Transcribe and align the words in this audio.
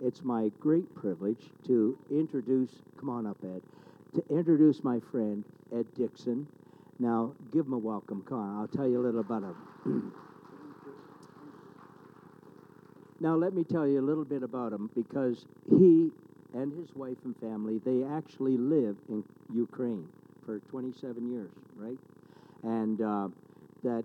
It's 0.00 0.22
my 0.22 0.50
great 0.60 0.94
privilege 0.94 1.50
to 1.66 1.98
introduce, 2.10 2.70
come 2.98 3.10
on 3.10 3.26
up, 3.26 3.38
Ed, 3.44 3.62
to 4.14 4.24
introduce 4.34 4.82
my 4.82 5.00
friend, 5.00 5.44
Ed 5.74 5.86
Dixon. 5.94 6.46
Now, 6.98 7.32
give 7.52 7.66
him 7.66 7.72
a 7.72 7.78
welcome. 7.78 8.22
Come 8.22 8.38
on, 8.38 8.60
I'll 8.60 8.68
tell 8.68 8.88
you 8.88 9.00
a 9.00 9.04
little 9.04 9.20
about 9.20 9.42
him. 9.42 10.12
now, 13.20 13.36
let 13.36 13.54
me 13.54 13.64
tell 13.64 13.86
you 13.86 14.00
a 14.00 14.06
little 14.06 14.24
bit 14.24 14.42
about 14.42 14.72
him 14.72 14.90
because 14.94 15.44
he 15.68 16.10
and 16.54 16.72
his 16.72 16.94
wife 16.94 17.18
and 17.24 17.36
family, 17.38 17.80
they 17.84 18.02
actually 18.02 18.56
live 18.56 18.96
in 19.08 19.22
Ukraine 19.52 20.08
for 20.44 20.60
27 20.70 21.30
years, 21.30 21.50
right? 21.76 21.98
And 22.62 23.02
uh, 23.02 23.28
that 23.82 24.04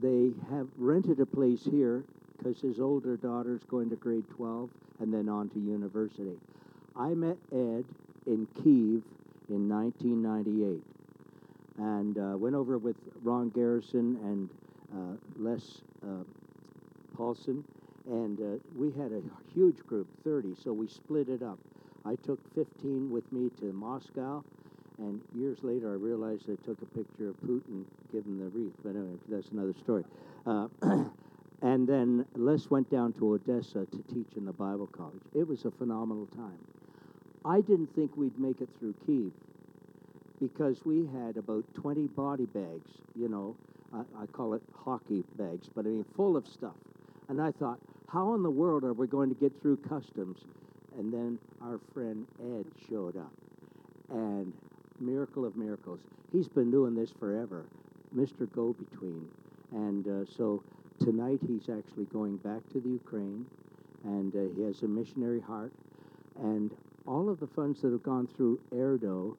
they 0.00 0.32
have 0.50 0.68
rented 0.76 1.20
a 1.20 1.26
place 1.26 1.64
here 1.64 2.04
because 2.36 2.60
his 2.60 2.80
older 2.80 3.16
daughter's 3.16 3.62
going 3.64 3.88
to 3.90 3.96
grade 3.96 4.24
12 4.36 4.68
and 5.02 5.12
then 5.12 5.28
on 5.28 5.48
to 5.50 5.58
university. 5.58 6.38
I 6.96 7.08
met 7.08 7.36
Ed 7.52 7.84
in 8.26 8.46
Kiev 8.54 9.02
in 9.50 9.68
1998 9.68 10.82
and 11.78 12.18
uh, 12.18 12.36
went 12.38 12.54
over 12.54 12.78
with 12.78 12.96
Ron 13.22 13.50
Garrison 13.50 14.16
and 14.22 14.48
uh, 14.94 15.16
Les 15.36 15.82
uh, 16.04 16.22
Paulson, 17.16 17.64
and 18.06 18.38
uh, 18.40 18.58
we 18.76 18.92
had 18.92 19.10
a 19.10 19.22
huge 19.52 19.78
group, 19.86 20.06
30, 20.22 20.54
so 20.62 20.72
we 20.72 20.86
split 20.86 21.28
it 21.28 21.42
up. 21.42 21.58
I 22.04 22.14
took 22.16 22.38
15 22.54 23.10
with 23.10 23.30
me 23.32 23.50
to 23.60 23.72
Moscow, 23.72 24.44
and 24.98 25.20
years 25.34 25.58
later 25.62 25.92
I 25.92 25.96
realized 25.96 26.44
I 26.44 26.56
took 26.64 26.80
a 26.82 26.86
picture 26.86 27.30
of 27.30 27.36
Putin 27.40 27.84
giving 28.12 28.38
the 28.38 28.46
wreath, 28.46 28.74
but 28.84 28.90
anyway, 28.90 29.18
that's 29.28 29.48
another 29.48 29.74
story. 29.82 30.04
And 31.62 31.88
then 31.88 32.26
Les 32.34 32.68
went 32.70 32.90
down 32.90 33.12
to 33.14 33.34
Odessa 33.34 33.86
to 33.86 34.02
teach 34.12 34.36
in 34.36 34.44
the 34.44 34.52
Bible 34.52 34.88
college. 34.88 35.22
It 35.32 35.46
was 35.46 35.64
a 35.64 35.70
phenomenal 35.70 36.26
time. 36.26 36.58
I 37.44 37.60
didn't 37.60 37.94
think 37.94 38.16
we'd 38.16 38.38
make 38.38 38.60
it 38.60 38.68
through 38.78 38.94
Kiev 39.06 39.32
because 40.40 40.84
we 40.84 41.06
had 41.06 41.36
about 41.36 41.64
20 41.74 42.08
body 42.08 42.46
bags, 42.46 42.90
you 43.14 43.28
know, 43.28 43.56
I, 43.94 44.00
I, 44.22 44.26
call 44.26 44.54
it 44.54 44.62
hockey 44.74 45.22
bags, 45.36 45.68
but 45.72 45.86
I 45.86 45.90
mean 45.90 46.04
full 46.16 46.36
of 46.36 46.48
stuff. 46.48 46.74
And 47.28 47.40
I 47.40 47.52
thought, 47.52 47.78
how 48.08 48.34
in 48.34 48.42
the 48.42 48.50
world 48.50 48.82
are 48.82 48.92
we 48.92 49.06
going 49.06 49.28
to 49.28 49.36
get 49.36 49.52
through 49.62 49.76
customs? 49.76 50.38
And 50.98 51.12
then 51.12 51.38
our 51.62 51.78
friend 51.94 52.26
Ed 52.40 52.66
showed 52.88 53.16
up. 53.16 53.32
And 54.10 54.52
miracle 54.98 55.44
of 55.44 55.56
miracles, 55.56 56.00
he's 56.32 56.48
been 56.48 56.70
doing 56.72 56.94
this 56.94 57.12
forever, 57.20 57.66
Mr. 58.14 58.50
Go 58.52 58.72
Between. 58.72 59.28
And 59.70 60.06
uh, 60.08 60.24
so 60.36 60.62
tonight 61.04 61.40
he's 61.46 61.68
actually 61.68 62.04
going 62.12 62.36
back 62.38 62.60
to 62.72 62.80
the 62.80 62.88
Ukraine, 62.88 63.44
and 64.04 64.34
uh, 64.34 64.54
he 64.54 64.62
has 64.62 64.82
a 64.82 64.88
missionary 64.88 65.40
heart. 65.40 65.72
And 66.40 66.70
all 67.06 67.28
of 67.28 67.40
the 67.40 67.46
funds 67.46 67.82
that 67.82 67.90
have 67.90 68.02
gone 68.02 68.28
through 68.28 68.60
Erdo 68.72 69.36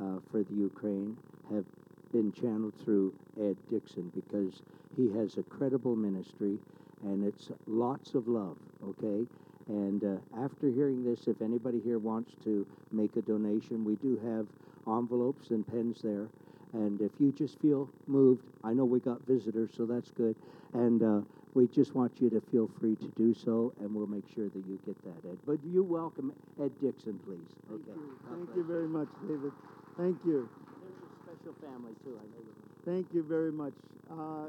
uh, 0.00 0.18
for 0.30 0.42
the 0.42 0.54
Ukraine 0.54 1.16
have 1.52 1.64
been 2.12 2.32
channeled 2.32 2.74
through 2.84 3.14
Ed 3.40 3.56
Dixon 3.70 4.10
because 4.14 4.62
he 4.96 5.10
has 5.16 5.36
a 5.38 5.42
credible 5.44 5.96
ministry 5.96 6.58
and 7.02 7.24
it's 7.24 7.50
Loads 7.66 8.14
of 8.14 8.26
Love, 8.26 8.56
okay? 8.82 9.26
And 9.68 10.02
uh, 10.04 10.42
after 10.42 10.70
hearing 10.70 11.04
this, 11.04 11.26
if 11.26 11.42
anybody 11.42 11.80
here 11.80 11.98
wants 11.98 12.32
to 12.44 12.66
make 12.92 13.16
a 13.16 13.22
donation, 13.22 13.84
we 13.84 13.96
do 13.96 14.18
have 14.24 14.46
envelopes 14.86 15.50
and 15.50 15.66
pens 15.66 16.00
there. 16.02 16.28
And 16.74 17.00
if 17.00 17.12
you 17.18 17.32
just 17.32 17.60
feel 17.60 17.88
moved, 18.06 18.44
I 18.64 18.72
know 18.72 18.84
we 18.84 18.98
got 19.00 19.24
visitors, 19.26 19.70
so 19.76 19.86
that's 19.86 20.10
good. 20.10 20.34
And 20.72 21.02
uh, 21.02 21.20
we 21.54 21.68
just 21.68 21.94
want 21.94 22.12
you 22.20 22.28
to 22.30 22.40
feel 22.50 22.68
free 22.80 22.96
to 22.96 23.06
do 23.16 23.32
so, 23.32 23.72
and 23.80 23.94
we'll 23.94 24.08
make 24.08 24.24
sure 24.34 24.48
that 24.48 24.66
you 24.66 24.78
get 24.84 25.00
that, 25.04 25.28
Ed. 25.28 25.38
But 25.46 25.58
you 25.64 25.84
welcome 25.84 26.32
Ed 26.60 26.72
Dixon, 26.82 27.18
please. 27.24 27.38
Okay. 27.72 27.82
Thank 27.86 27.96
you, 27.96 28.18
Thank 28.28 28.56
you 28.56 28.64
very 28.64 28.88
much, 28.88 29.08
David. 29.22 29.52
Thank 29.96 30.18
you. 30.26 30.48
There's 30.82 30.98
a 30.98 31.36
special 31.38 31.54
family, 31.62 31.92
too. 32.02 32.18
I 32.18 32.26
know 32.26 32.42
you. 32.42 32.54
Thank 32.84 33.14
you 33.14 33.22
very 33.22 33.52
much. 33.52 33.72
Uh, 34.10 34.46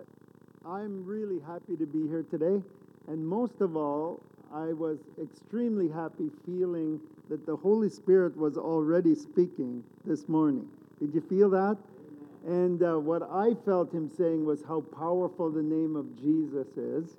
I'm 0.68 1.06
really 1.06 1.40
happy 1.40 1.78
to 1.78 1.86
be 1.86 2.08
here 2.08 2.24
today. 2.24 2.64
And 3.08 3.26
most 3.26 3.62
of 3.62 3.78
all, 3.78 4.20
I 4.52 4.74
was 4.74 4.98
extremely 5.22 5.90
happy 5.90 6.32
feeling 6.44 7.00
that 7.30 7.46
the 7.46 7.56
Holy 7.56 7.90
Spirit 7.90 8.36
was 8.36 8.58
already 8.58 9.14
speaking 9.14 9.84
this 10.06 10.28
morning. 10.28 10.68
Did 11.00 11.14
you 11.14 11.22
feel 11.22 11.52
that? 11.52 11.78
And 12.46 12.84
uh, 12.84 13.00
what 13.00 13.24
I 13.24 13.54
felt 13.66 13.92
him 13.92 14.10
saying 14.16 14.46
was 14.46 14.62
how 14.68 14.82
powerful 14.82 15.50
the 15.50 15.64
name 15.64 15.96
of 15.96 16.16
Jesus 16.16 16.68
is. 16.78 17.18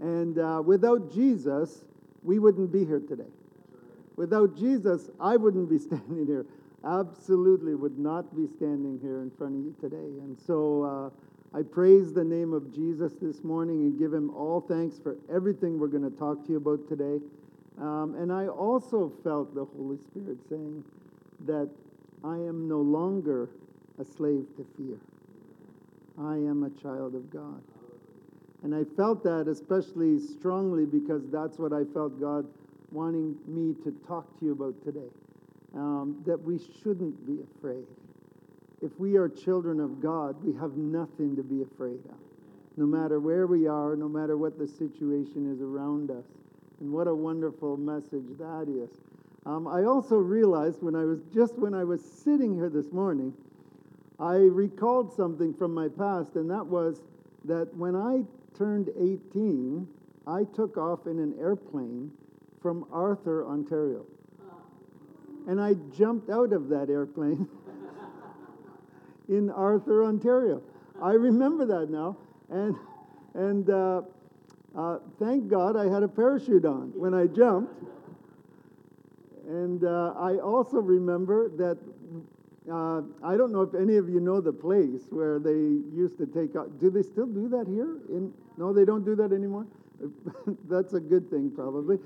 And 0.00 0.38
uh, 0.38 0.62
without 0.64 1.12
Jesus, 1.12 1.84
we 2.22 2.38
wouldn't 2.38 2.70
be 2.70 2.84
here 2.84 3.00
today. 3.00 3.30
Without 4.16 4.56
Jesus, 4.56 5.08
I 5.18 5.36
wouldn't 5.36 5.70
be 5.70 5.78
standing 5.86 6.26
here 6.26 6.46
absolutely 6.86 7.74
would 7.74 7.98
not 7.98 8.34
be 8.36 8.46
standing 8.46 8.98
here 9.02 9.20
in 9.20 9.30
front 9.36 9.54
of 9.56 9.64
you 9.64 9.74
today. 9.80 9.96
And 9.96 10.38
so 10.46 11.12
uh, 11.52 11.58
I 11.58 11.62
praise 11.62 12.12
the 12.12 12.24
name 12.24 12.52
of 12.52 12.72
Jesus 12.72 13.12
this 13.20 13.42
morning 13.42 13.80
and 13.82 13.98
give 13.98 14.12
him 14.12 14.30
all 14.30 14.60
thanks 14.60 14.98
for 14.98 15.16
everything 15.32 15.78
we're 15.78 15.88
going 15.88 16.08
to 16.08 16.16
talk 16.16 16.44
to 16.46 16.52
you 16.52 16.58
about 16.58 16.88
today. 16.88 17.18
Um, 17.80 18.14
and 18.18 18.32
I 18.32 18.46
also 18.46 19.12
felt 19.22 19.54
the 19.54 19.64
Holy 19.64 19.98
Spirit 20.10 20.38
saying 20.48 20.84
that 21.44 21.68
I 22.24 22.34
am 22.34 22.68
no 22.68 22.80
longer 22.80 23.50
a 23.98 24.04
slave 24.04 24.46
to 24.56 24.66
fear. 24.76 24.98
I 26.18 26.34
am 26.34 26.64
a 26.64 26.82
child 26.82 27.14
of 27.14 27.30
God. 27.30 27.62
And 28.62 28.74
I 28.74 28.84
felt 28.96 29.22
that 29.24 29.48
especially 29.48 30.18
strongly 30.18 30.86
because 30.86 31.22
that's 31.30 31.58
what 31.58 31.72
I 31.72 31.84
felt 31.92 32.20
God 32.20 32.46
wanting 32.90 33.36
me 33.46 33.74
to 33.84 33.92
talk 34.06 34.26
to 34.38 34.46
you 34.46 34.52
about 34.52 34.82
today 34.84 35.10
um, 35.74 36.22
that 36.26 36.40
we 36.42 36.58
shouldn't 36.82 37.26
be 37.26 37.38
afraid. 37.56 37.86
If 38.82 38.98
we 38.98 39.16
are 39.16 39.28
children 39.28 39.80
of 39.80 40.00
God, 40.00 40.42
we 40.42 40.52
have 40.58 40.76
nothing 40.76 41.36
to 41.36 41.42
be 41.42 41.62
afraid 41.62 42.00
of, 42.06 42.18
no 42.76 42.86
matter 42.86 43.20
where 43.20 43.46
we 43.46 43.66
are, 43.66 43.96
no 43.96 44.08
matter 44.08 44.36
what 44.36 44.58
the 44.58 44.66
situation 44.66 45.52
is 45.52 45.60
around 45.60 46.10
us. 46.10 46.24
And 46.80 46.92
what 46.92 47.06
a 47.06 47.14
wonderful 47.14 47.76
message 47.78 48.26
that 48.38 48.66
is. 48.68 48.90
Um, 49.46 49.66
I 49.66 49.84
also 49.84 50.16
realized 50.16 50.82
when 50.82 50.94
I 50.94 51.04
was 51.04 51.20
just 51.32 51.58
when 51.58 51.72
I 51.72 51.84
was 51.84 52.04
sitting 52.04 52.54
here 52.54 52.68
this 52.68 52.92
morning, 52.92 53.32
I 54.18 54.36
recalled 54.36 55.12
something 55.12 55.52
from 55.54 55.74
my 55.74 55.88
past, 55.88 56.36
and 56.36 56.50
that 56.50 56.66
was 56.66 57.02
that 57.44 57.74
when 57.76 57.94
I 57.94 58.24
turned 58.56 58.90
18, 58.98 59.86
I 60.26 60.44
took 60.44 60.76
off 60.76 61.06
in 61.06 61.18
an 61.18 61.34
airplane 61.38 62.10
from 62.60 62.86
Arthur, 62.90 63.46
Ontario 63.46 64.06
and 65.46 65.60
I 65.60 65.74
jumped 65.96 66.28
out 66.28 66.52
of 66.52 66.68
that 66.68 66.90
airplane 66.90 67.48
in 69.28 69.50
Arthur, 69.50 70.04
Ontario. 70.04 70.60
I 71.00 71.12
remember 71.12 71.64
that 71.66 71.90
now, 71.90 72.16
and 72.50 72.74
and 73.34 73.70
uh, 73.70 74.02
uh, 74.76 74.98
thank 75.18 75.48
God 75.48 75.76
I 75.76 75.88
had 75.88 76.02
a 76.02 76.08
parachute 76.08 76.64
on 76.64 76.92
when 76.94 77.14
I 77.14 77.26
jumped. 77.26 77.74
And 79.46 79.84
uh, 79.84 80.12
I 80.18 80.38
also 80.38 80.78
remember 80.78 81.48
that 81.50 81.78
uh, 82.70 83.02
I 83.22 83.36
don't 83.36 83.52
know 83.52 83.62
if 83.62 83.74
any 83.74 83.96
of 83.96 84.08
you 84.08 84.20
know 84.20 84.40
the 84.40 84.52
place 84.52 85.02
where 85.10 85.38
they 85.38 85.50
used 85.52 86.18
to 86.18 86.26
take 86.26 86.56
out. 86.56 86.80
Do 86.80 86.90
they 86.90 87.02
still 87.02 87.26
do 87.26 87.48
that 87.48 87.66
here? 87.68 87.98
In 88.08 88.32
no, 88.56 88.72
they 88.72 88.84
don't 88.84 89.04
do 89.04 89.14
that 89.16 89.32
anymore. 89.32 89.66
That's 90.68 90.94
a 90.94 91.00
good 91.00 91.30
thing, 91.30 91.50
probably, 91.54 91.98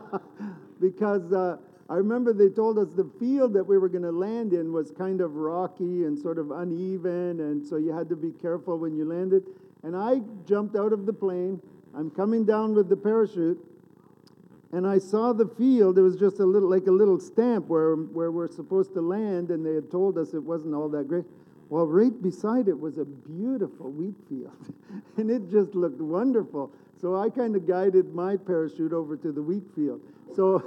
because 0.80 1.32
uh, 1.32 1.56
I 1.88 1.94
remember 1.94 2.32
they 2.32 2.48
told 2.48 2.78
us 2.78 2.88
the 2.94 3.10
field 3.18 3.54
that 3.54 3.64
we 3.64 3.78
were 3.78 3.88
going 3.88 4.02
to 4.02 4.12
land 4.12 4.52
in 4.52 4.72
was 4.72 4.90
kind 4.90 5.20
of 5.20 5.34
rocky 5.34 6.04
and 6.04 6.18
sort 6.18 6.38
of 6.38 6.50
uneven, 6.50 7.40
and 7.40 7.66
so 7.66 7.76
you 7.76 7.92
had 7.92 8.08
to 8.10 8.16
be 8.16 8.30
careful 8.30 8.76
when 8.78 8.94
you 8.94 9.04
landed. 9.04 9.44
And 9.82 9.96
I 9.96 10.20
jumped 10.46 10.76
out 10.76 10.92
of 10.92 11.06
the 11.06 11.12
plane. 11.12 11.60
I'm 11.94 12.10
coming 12.10 12.44
down 12.44 12.74
with 12.74 12.88
the 12.88 12.96
parachute, 12.96 13.58
and 14.72 14.86
I 14.86 14.98
saw 14.98 15.32
the 15.32 15.46
field. 15.46 15.98
It 15.98 16.02
was 16.02 16.16
just 16.16 16.40
a 16.40 16.44
little, 16.44 16.68
like 16.68 16.86
a 16.86 16.92
little 16.92 17.18
stamp 17.18 17.68
where, 17.68 17.94
where 17.94 18.30
we're 18.30 18.48
supposed 18.48 18.92
to 18.94 19.00
land, 19.00 19.50
and 19.50 19.64
they 19.64 19.74
had 19.74 19.90
told 19.90 20.18
us 20.18 20.34
it 20.34 20.42
wasn't 20.42 20.74
all 20.74 20.88
that 20.90 21.08
great. 21.08 21.24
Well, 21.68 21.86
right 21.86 22.22
beside 22.22 22.68
it 22.68 22.78
was 22.78 22.98
a 22.98 23.04
beautiful 23.04 23.90
wheat 23.90 24.16
field, 24.28 24.72
and 25.16 25.30
it 25.30 25.50
just 25.50 25.74
looked 25.74 26.00
wonderful. 26.00 26.72
So 27.00 27.16
I 27.16 27.30
kind 27.30 27.56
of 27.56 27.66
guided 27.66 28.14
my 28.14 28.36
parachute 28.36 28.92
over 28.92 29.16
to 29.16 29.32
the 29.32 29.42
wheat 29.42 29.64
field. 29.74 30.00
So 30.34 30.62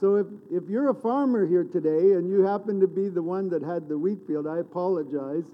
so 0.00 0.16
if, 0.16 0.26
if 0.50 0.68
you're 0.68 0.90
a 0.90 0.94
farmer 0.94 1.46
here 1.46 1.64
today 1.64 2.12
and 2.12 2.28
you 2.28 2.42
happen 2.42 2.80
to 2.80 2.88
be 2.88 3.08
the 3.08 3.22
one 3.22 3.48
that 3.50 3.62
had 3.62 3.88
the 3.88 3.96
wheat 3.96 4.18
field, 4.26 4.46
I 4.46 4.58
apologize, 4.58 5.44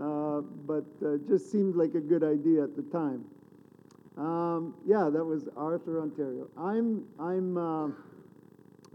uh, 0.00 0.42
but 0.66 0.84
uh, 1.04 1.16
just 1.26 1.50
seemed 1.50 1.76
like 1.76 1.94
a 1.94 2.00
good 2.00 2.22
idea 2.22 2.62
at 2.62 2.76
the 2.76 2.82
time. 2.82 3.24
Um, 4.16 4.74
yeah, 4.86 5.08
that 5.12 5.24
was 5.24 5.48
Arthur, 5.56 6.00
Ontario. 6.00 6.48
I'm, 6.58 7.04
I'm 7.18 7.56
uh, 7.56 7.88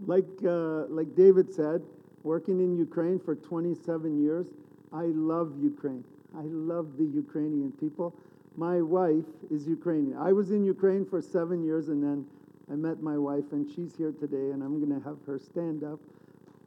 like, 0.06 0.28
uh, 0.44 0.86
like 0.86 1.14
David 1.16 1.52
said, 1.52 1.82
working 2.22 2.60
in 2.60 2.76
Ukraine 2.76 3.18
for 3.18 3.34
27 3.34 4.22
years. 4.22 4.46
I 4.92 5.06
love 5.06 5.52
Ukraine. 5.60 6.04
I 6.36 6.42
love 6.42 6.96
the 6.98 7.04
Ukrainian 7.04 7.72
people. 7.72 8.14
My 8.56 8.80
wife 8.80 9.24
is 9.50 9.66
Ukrainian. 9.66 10.16
I 10.18 10.32
was 10.32 10.50
in 10.50 10.64
Ukraine 10.64 11.04
for 11.04 11.20
seven 11.20 11.64
years 11.64 11.88
and 11.88 12.02
then 12.02 12.26
I 12.70 12.74
met 12.74 13.00
my 13.00 13.16
wife, 13.16 13.44
and 13.52 13.70
she's 13.72 13.94
here 13.96 14.10
today, 14.10 14.50
and 14.50 14.60
I'm 14.60 14.84
going 14.84 15.00
to 15.00 15.08
have 15.08 15.18
her 15.26 15.38
stand 15.38 15.84
up. 15.84 16.00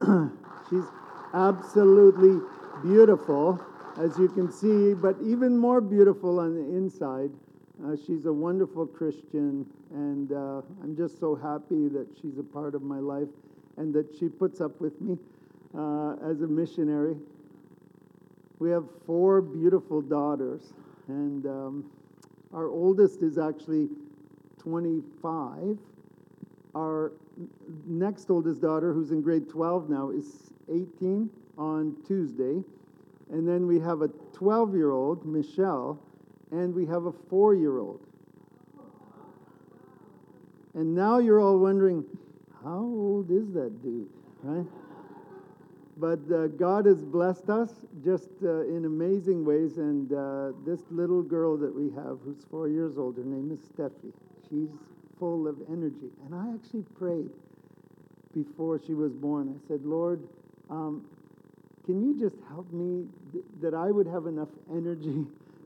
she's 0.70 0.86
absolutely 1.34 2.40
beautiful, 2.82 3.60
as 3.98 4.18
you 4.18 4.30
can 4.30 4.50
see, 4.50 4.94
but 4.94 5.18
even 5.22 5.58
more 5.58 5.82
beautiful 5.82 6.40
on 6.40 6.56
the 6.56 6.78
inside. 6.78 7.32
Uh, 7.82 7.96
she's 7.96 8.26
a 8.26 8.34
wonderful 8.34 8.86
Christian, 8.86 9.66
and 9.92 10.34
uh, 10.34 10.62
I'm 10.84 10.98
just 10.98 11.18
so 11.18 11.34
happy 11.34 11.88
that 11.88 12.08
she's 12.22 12.38
a 12.38 12.44
part 12.44 12.76
of 12.76 12.82
my 12.82 13.00
life 13.00 13.30
and 13.78 13.94
that 13.94 14.14
she 14.20 14.28
puts 14.28 14.60
up 14.60 14.82
with 14.82 15.00
me 15.00 15.18
uh, 15.78 16.16
as 16.30 16.42
a 16.42 16.48
missionary. 16.48 17.16
We 18.60 18.70
have 18.72 18.84
four 19.06 19.42
beautiful 19.42 20.02
daughters, 20.02 20.74
and 21.08 21.46
um, 21.46 21.92
our 22.54 22.68
oldest 22.68 23.24
is 23.24 23.38
actually 23.38 23.88
25. 24.62 25.78
Our 26.76 27.14
next 27.88 28.30
oldest 28.30 28.62
daughter, 28.62 28.92
who's 28.92 29.12
in 29.12 29.22
grade 29.22 29.48
12 29.48 29.90
now, 29.90 30.10
is 30.10 30.52
18 30.70 31.30
on 31.58 31.96
Tuesday. 32.06 32.62
And 33.32 33.48
then 33.48 33.68
we 33.68 33.80
have 33.80 34.02
a 34.02 34.10
12 34.34 34.76
year 34.76 34.92
old, 34.92 35.26
Michelle, 35.26 35.98
and 36.52 36.74
we 36.74 36.86
have 36.86 37.06
a 37.06 37.12
four 37.12 37.56
year 37.56 37.80
old. 37.80 38.02
And 40.76 40.96
now 40.96 41.20
you're 41.20 41.40
all 41.40 41.58
wondering, 41.58 42.06
how 42.64 42.80
old 42.80 43.32
is 43.32 43.52
that 43.54 43.82
dude, 43.82 44.10
right? 44.44 44.66
But 45.98 46.20
uh, 46.34 46.48
God 46.48 46.86
has 46.86 47.04
blessed 47.04 47.50
us 47.50 47.72
just 48.04 48.30
uh, 48.44 48.62
in 48.62 48.86
amazing 48.86 49.44
ways. 49.44 49.78
And 49.78 50.14
uh, 50.14 50.52
this 50.66 50.80
little 50.92 51.22
girl 51.22 51.58
that 51.58 51.74
we 51.76 51.90
have, 51.96 52.20
who's 52.24 52.46
four 52.50 52.70
years 52.70 52.98
old, 52.98 53.18
her 53.18 53.24
name 53.24 53.52
is 53.52 53.60
Steffi. 53.68 54.14
She's 54.50 54.70
full 55.20 55.48
of 55.48 55.58
energy. 55.70 56.10
And 56.26 56.34
I 56.34 56.54
actually 56.54 56.84
prayed 56.98 57.30
before 58.34 58.80
she 58.86 58.94
was 58.94 59.12
born. 59.12 59.54
I 59.54 59.68
said, 59.68 59.84
Lord, 59.84 60.22
um, 60.70 61.04
can 61.86 62.02
you 62.02 62.18
just 62.18 62.38
help 62.48 62.72
me 62.72 63.06
th- 63.34 63.44
that 63.62 63.74
I 63.74 63.92
would 63.92 64.08
have 64.08 64.28
enough 64.28 64.50
energy 64.72 65.26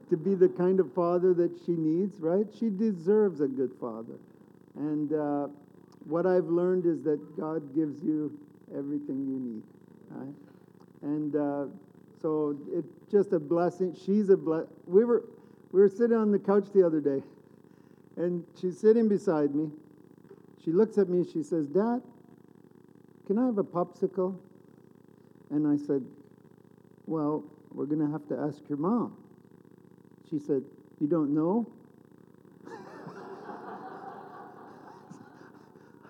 to 0.09 0.17
be 0.17 0.35
the 0.35 0.49
kind 0.49 0.79
of 0.79 0.93
father 0.93 1.33
that 1.33 1.51
she 1.65 1.71
needs, 1.71 2.19
right? 2.19 2.45
She 2.59 2.69
deserves 2.69 3.41
a 3.41 3.47
good 3.47 3.71
father. 3.79 4.19
And 4.75 5.13
uh, 5.13 5.47
what 6.05 6.25
I've 6.25 6.47
learned 6.47 6.85
is 6.85 7.03
that 7.03 7.37
God 7.37 7.73
gives 7.75 8.03
you 8.03 8.37
everything 8.75 9.25
you 9.27 9.39
need, 9.39 9.63
right? 10.11 10.35
And 11.01 11.35
uh, 11.35 11.65
so 12.21 12.57
it's 12.71 12.93
just 13.11 13.33
a 13.33 13.39
blessing. 13.39 13.95
She's 14.05 14.29
a 14.29 14.37
bless. 14.37 14.65
We 14.85 15.05
were 15.05 15.23
we 15.71 15.81
were 15.81 15.89
sitting 15.89 16.15
on 16.15 16.31
the 16.31 16.39
couch 16.39 16.67
the 16.73 16.85
other 16.85 17.01
day, 17.01 17.21
and 18.17 18.45
she's 18.59 18.79
sitting 18.79 19.07
beside 19.09 19.53
me. 19.55 19.69
She 20.63 20.71
looks 20.71 20.97
at 20.97 21.09
me. 21.09 21.25
She 21.25 21.43
says, 21.43 21.67
"Dad, 21.67 22.01
can 23.27 23.37
I 23.37 23.45
have 23.45 23.57
a 23.57 23.63
popsicle?" 23.63 24.37
And 25.53 25.67
I 25.67 25.77
said, 25.85 26.03
Well, 27.05 27.43
we're 27.71 27.85
going 27.85 28.03
to 28.03 28.11
have 28.11 28.27
to 28.29 28.39
ask 28.39 28.67
your 28.67 28.79
mom. 28.79 29.15
She 30.33 30.39
said, 30.39 30.63
You 30.99 31.05
don't 31.05 31.31
know? 31.35 31.67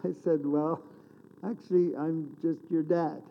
I 0.05 0.13
said, 0.23 0.45
Well, 0.45 0.81
actually, 1.45 1.93
I'm 1.97 2.33
just 2.41 2.61
your 2.69 2.83
dad. 2.83 3.21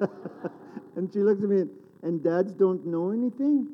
and 0.96 1.12
she 1.12 1.18
looks 1.18 1.42
at 1.42 1.50
me, 1.50 1.60
and, 1.60 1.70
and 2.02 2.24
dads 2.24 2.54
don't 2.54 2.86
know 2.86 3.10
anything? 3.10 3.68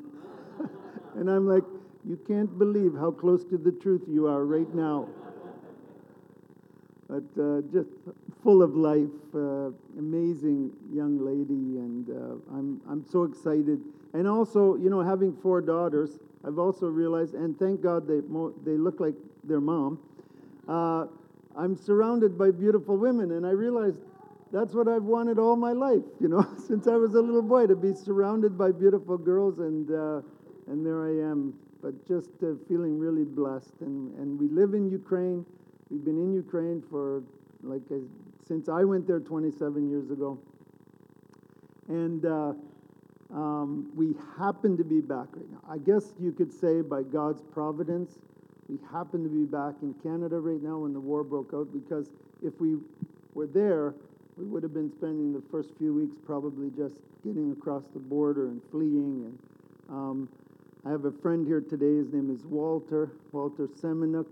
and 1.15 1.29
I'm 1.29 1.47
like, 1.47 1.63
You 2.05 2.19
can't 2.27 2.59
believe 2.59 2.93
how 2.93 3.11
close 3.11 3.45
to 3.45 3.57
the 3.57 3.71
truth 3.71 4.01
you 4.09 4.27
are 4.27 4.43
right 4.43 4.73
now. 4.75 5.07
But 7.07 7.23
uh, 7.41 7.61
just 7.71 7.91
full 8.43 8.61
of 8.61 8.75
life, 8.75 9.07
uh, 9.33 9.71
amazing 9.97 10.73
young 10.91 11.23
lady, 11.25 11.79
and 11.79 12.09
uh, 12.09 12.53
I'm, 12.53 12.81
I'm 12.89 13.05
so 13.09 13.23
excited. 13.23 13.79
And 14.13 14.27
also, 14.27 14.75
you 14.75 14.89
know, 14.89 15.01
having 15.01 15.37
four 15.41 15.61
daughters, 15.61 16.19
I've 16.45 16.57
also 16.57 16.87
realized, 16.87 17.33
and 17.33 17.57
thank 17.57 17.81
God 17.81 18.07
they, 18.07 18.21
mo- 18.27 18.53
they 18.63 18.77
look 18.77 18.99
like 18.99 19.15
their 19.43 19.59
mom. 19.59 19.99
Uh, 20.67 21.05
I'm 21.55 21.75
surrounded 21.75 22.37
by 22.37 22.51
beautiful 22.51 22.97
women, 22.97 23.31
and 23.31 23.45
I 23.45 23.51
realized 23.51 23.99
that's 24.51 24.73
what 24.73 24.87
I've 24.87 25.03
wanted 25.03 25.37
all 25.37 25.55
my 25.55 25.73
life, 25.73 26.03
you 26.19 26.27
know, 26.27 26.47
since 26.67 26.87
I 26.87 26.95
was 26.95 27.15
a 27.15 27.21
little 27.21 27.41
boy, 27.41 27.67
to 27.67 27.75
be 27.75 27.93
surrounded 27.93 28.57
by 28.57 28.71
beautiful 28.71 29.17
girls, 29.17 29.59
and, 29.59 29.91
uh, 29.91 30.21
and 30.67 30.85
there 30.85 31.05
I 31.05 31.31
am. 31.31 31.53
But 31.81 32.05
just 32.05 32.31
uh, 32.43 32.55
feeling 32.67 32.99
really 32.99 33.23
blessed. 33.23 33.73
And, 33.81 34.13
and 34.17 34.37
we 34.37 34.49
live 34.49 34.73
in 34.73 34.89
Ukraine. 34.89 35.45
We've 35.89 36.03
been 36.03 36.17
in 36.17 36.33
Ukraine 36.33 36.83
for, 36.89 37.23
like, 37.63 37.81
I, 37.89 37.99
since 38.45 38.67
I 38.67 38.83
went 38.83 39.07
there 39.07 39.19
27 39.19 39.89
years 39.89 40.11
ago. 40.11 40.37
And 41.87 42.25
uh, 42.25 42.53
um, 43.33 43.91
we 43.95 44.15
happen 44.37 44.77
to 44.77 44.83
be 44.83 45.01
back 45.01 45.27
right 45.33 45.51
now. 45.51 45.61
I 45.69 45.77
guess 45.77 46.13
you 46.19 46.31
could 46.31 46.51
say 46.51 46.81
by 46.81 47.03
God's 47.03 47.41
providence, 47.41 48.17
we 48.67 48.77
happen 48.91 49.23
to 49.23 49.29
be 49.29 49.45
back 49.45 49.75
in 49.81 49.93
Canada 50.01 50.39
right 50.39 50.61
now 50.61 50.79
when 50.79 50.93
the 50.93 50.99
war 50.99 51.23
broke 51.23 51.53
out 51.53 51.71
because 51.73 52.11
if 52.43 52.59
we 52.59 52.77
were 53.33 53.47
there, 53.47 53.93
we 54.37 54.45
would 54.45 54.63
have 54.63 54.73
been 54.73 54.91
spending 54.91 55.33
the 55.33 55.43
first 55.51 55.69
few 55.77 55.93
weeks 55.93 56.15
probably 56.25 56.69
just 56.75 56.95
getting 57.25 57.51
across 57.51 57.83
the 57.93 57.99
border 57.99 58.47
and 58.47 58.61
fleeing. 58.71 59.25
And 59.25 59.39
um, 59.89 60.29
I 60.85 60.91
have 60.91 61.05
a 61.05 61.11
friend 61.11 61.45
here 61.45 61.61
today. 61.61 61.97
His 61.97 62.13
name 62.13 62.33
is 62.33 62.45
Walter, 62.45 63.11
Walter 63.31 63.67
Semenuk. 63.67 64.27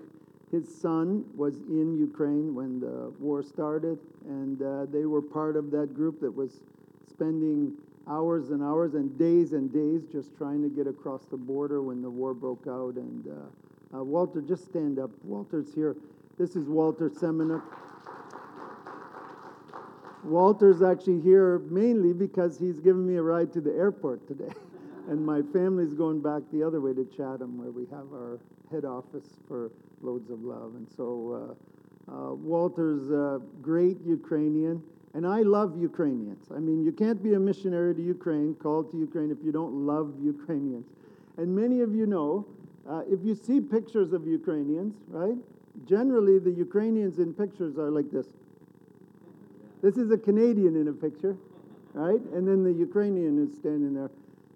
His 0.51 0.73
son 0.73 1.25
was 1.35 1.55
in 1.67 1.97
Ukraine 1.99 2.55
when 2.55 2.79
the 2.79 3.11
war 3.19 3.43
started, 3.43 3.99
and 4.25 4.61
uh, 4.61 4.85
they 4.85 5.05
were 5.05 5.21
part 5.21 5.57
of 5.57 5.71
that 5.71 5.93
group 5.93 6.21
that 6.21 6.33
was 6.33 6.61
spending 7.09 7.73
hours 8.09 8.49
and 8.51 8.63
hours 8.63 8.93
and 8.93 9.17
days 9.17 9.53
and 9.53 9.71
days 9.71 10.03
just 10.11 10.35
trying 10.37 10.61
to 10.61 10.69
get 10.69 10.87
across 10.87 11.25
the 11.25 11.37
border 11.37 11.81
when 11.81 12.01
the 12.01 12.09
war 12.09 12.33
broke 12.33 12.65
out. 12.67 12.95
And 12.95 13.27
uh, 13.27 13.97
uh, 13.97 14.03
Walter, 14.03 14.41
just 14.41 14.65
stand 14.65 14.99
up. 14.99 15.11
Walter's 15.23 15.73
here. 15.73 15.95
This 16.37 16.55
is 16.55 16.67
Walter 16.67 17.09
Semenuk. 17.09 17.63
Walter's 20.23 20.81
actually 20.81 21.21
here 21.21 21.59
mainly 21.69 22.11
because 22.11 22.59
he's 22.59 22.79
given 22.79 23.07
me 23.07 23.15
a 23.15 23.21
ride 23.21 23.53
to 23.53 23.61
the 23.61 23.71
airport 23.71 24.27
today. 24.27 24.53
and 25.09 25.25
my 25.25 25.41
family's 25.53 25.93
going 25.93 26.21
back 26.21 26.41
the 26.51 26.61
other 26.61 26.81
way 26.81 26.93
to 26.93 27.05
Chatham, 27.05 27.57
where 27.57 27.71
we 27.71 27.85
have 27.85 28.11
our 28.11 28.39
head 28.69 28.83
office 28.83 29.39
for 29.47 29.71
Loads 30.01 30.29
of 30.29 30.41
Love. 30.41 30.75
And 30.75 30.87
so 30.95 31.55
uh, 32.09 32.11
uh, 32.11 32.33
Walter's 32.33 33.09
a 33.09 33.41
great 33.61 33.97
Ukrainian, 34.05 34.83
and 35.13 35.25
I 35.25 35.41
love 35.41 35.79
Ukrainians. 35.79 36.45
I 36.55 36.59
mean, 36.59 36.83
you 36.83 36.91
can't 36.91 37.21
be 37.23 37.33
a 37.33 37.39
missionary 37.39 37.95
to 37.95 38.01
Ukraine, 38.01 38.55
called 38.55 38.91
to 38.91 38.97
Ukraine, 38.97 39.31
if 39.31 39.37
you 39.43 39.51
don't 39.51 39.85
love 39.85 40.13
Ukrainians. 40.21 40.85
And 41.37 41.55
many 41.55 41.81
of 41.81 41.95
you 41.95 42.05
know, 42.05 42.45
uh, 42.87 43.01
if 43.07 43.23
you 43.23 43.35
see 43.35 43.59
pictures 43.59 44.13
of 44.13 44.27
Ukrainians, 44.27 44.95
right? 45.09 45.37
Generally, 45.85 46.39
the 46.39 46.51
Ukrainians 46.51 47.19
in 47.19 47.33
pictures 47.33 47.77
are 47.77 47.91
like 47.91 48.11
this. 48.11 48.27
This 49.81 49.97
is 49.97 50.11
a 50.11 50.17
Canadian 50.17 50.75
in 50.75 50.87
a 50.87 50.93
picture, 50.93 51.37
right? 51.93 52.21
And 52.33 52.47
then 52.47 52.63
the 52.63 52.71
Ukrainian 52.71 53.43
is 53.43 53.55
standing 53.55 53.93
there. 53.93 54.09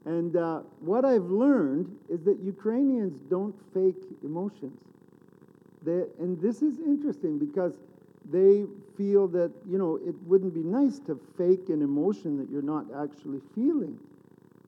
And 0.05 0.36
uh, 0.36 0.62
what 0.79 1.05
I've 1.05 1.29
learned 1.29 1.96
is 2.10 2.24
that 2.24 2.39
Ukrainians 2.39 3.20
don't 3.29 3.55
fake 3.74 4.03
emotions. 4.24 4.77
They, 5.84 6.03
and 6.20 6.41
this 6.41 6.62
is 6.62 6.79
interesting 6.79 7.38
because 7.38 7.74
they 8.31 8.65
feel 8.97 9.27
that, 9.29 9.51
you 9.69 9.77
know, 9.77 9.97
it 9.97 10.15
wouldn't 10.25 10.53
be 10.53 10.63
nice 10.63 11.00
to 11.00 11.19
fake 11.38 11.69
an 11.69 11.81
emotion 11.81 12.38
that 12.38 12.50
you're 12.50 12.61
not 12.61 12.85
actually 12.95 13.41
feeling. 13.55 13.97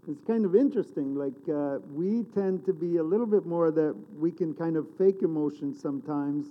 It's 0.10 0.22
kind 0.28 0.46
of 0.46 0.56
interesting. 0.56 1.16
Like, 1.16 1.34
uh, 1.48 1.80
we 1.94 2.24
tend 2.36 2.66
to 2.66 2.74
be 2.74 2.98
a 2.98 3.04
little 3.04 3.26
bit 3.26 3.46
more 3.46 3.72
that 3.72 3.96
we 4.18 4.32
can 4.32 4.54
kind 4.54 4.76
of 4.76 4.86
fake 4.98 5.22
emotions 5.22 5.82
sometimes, 5.82 6.48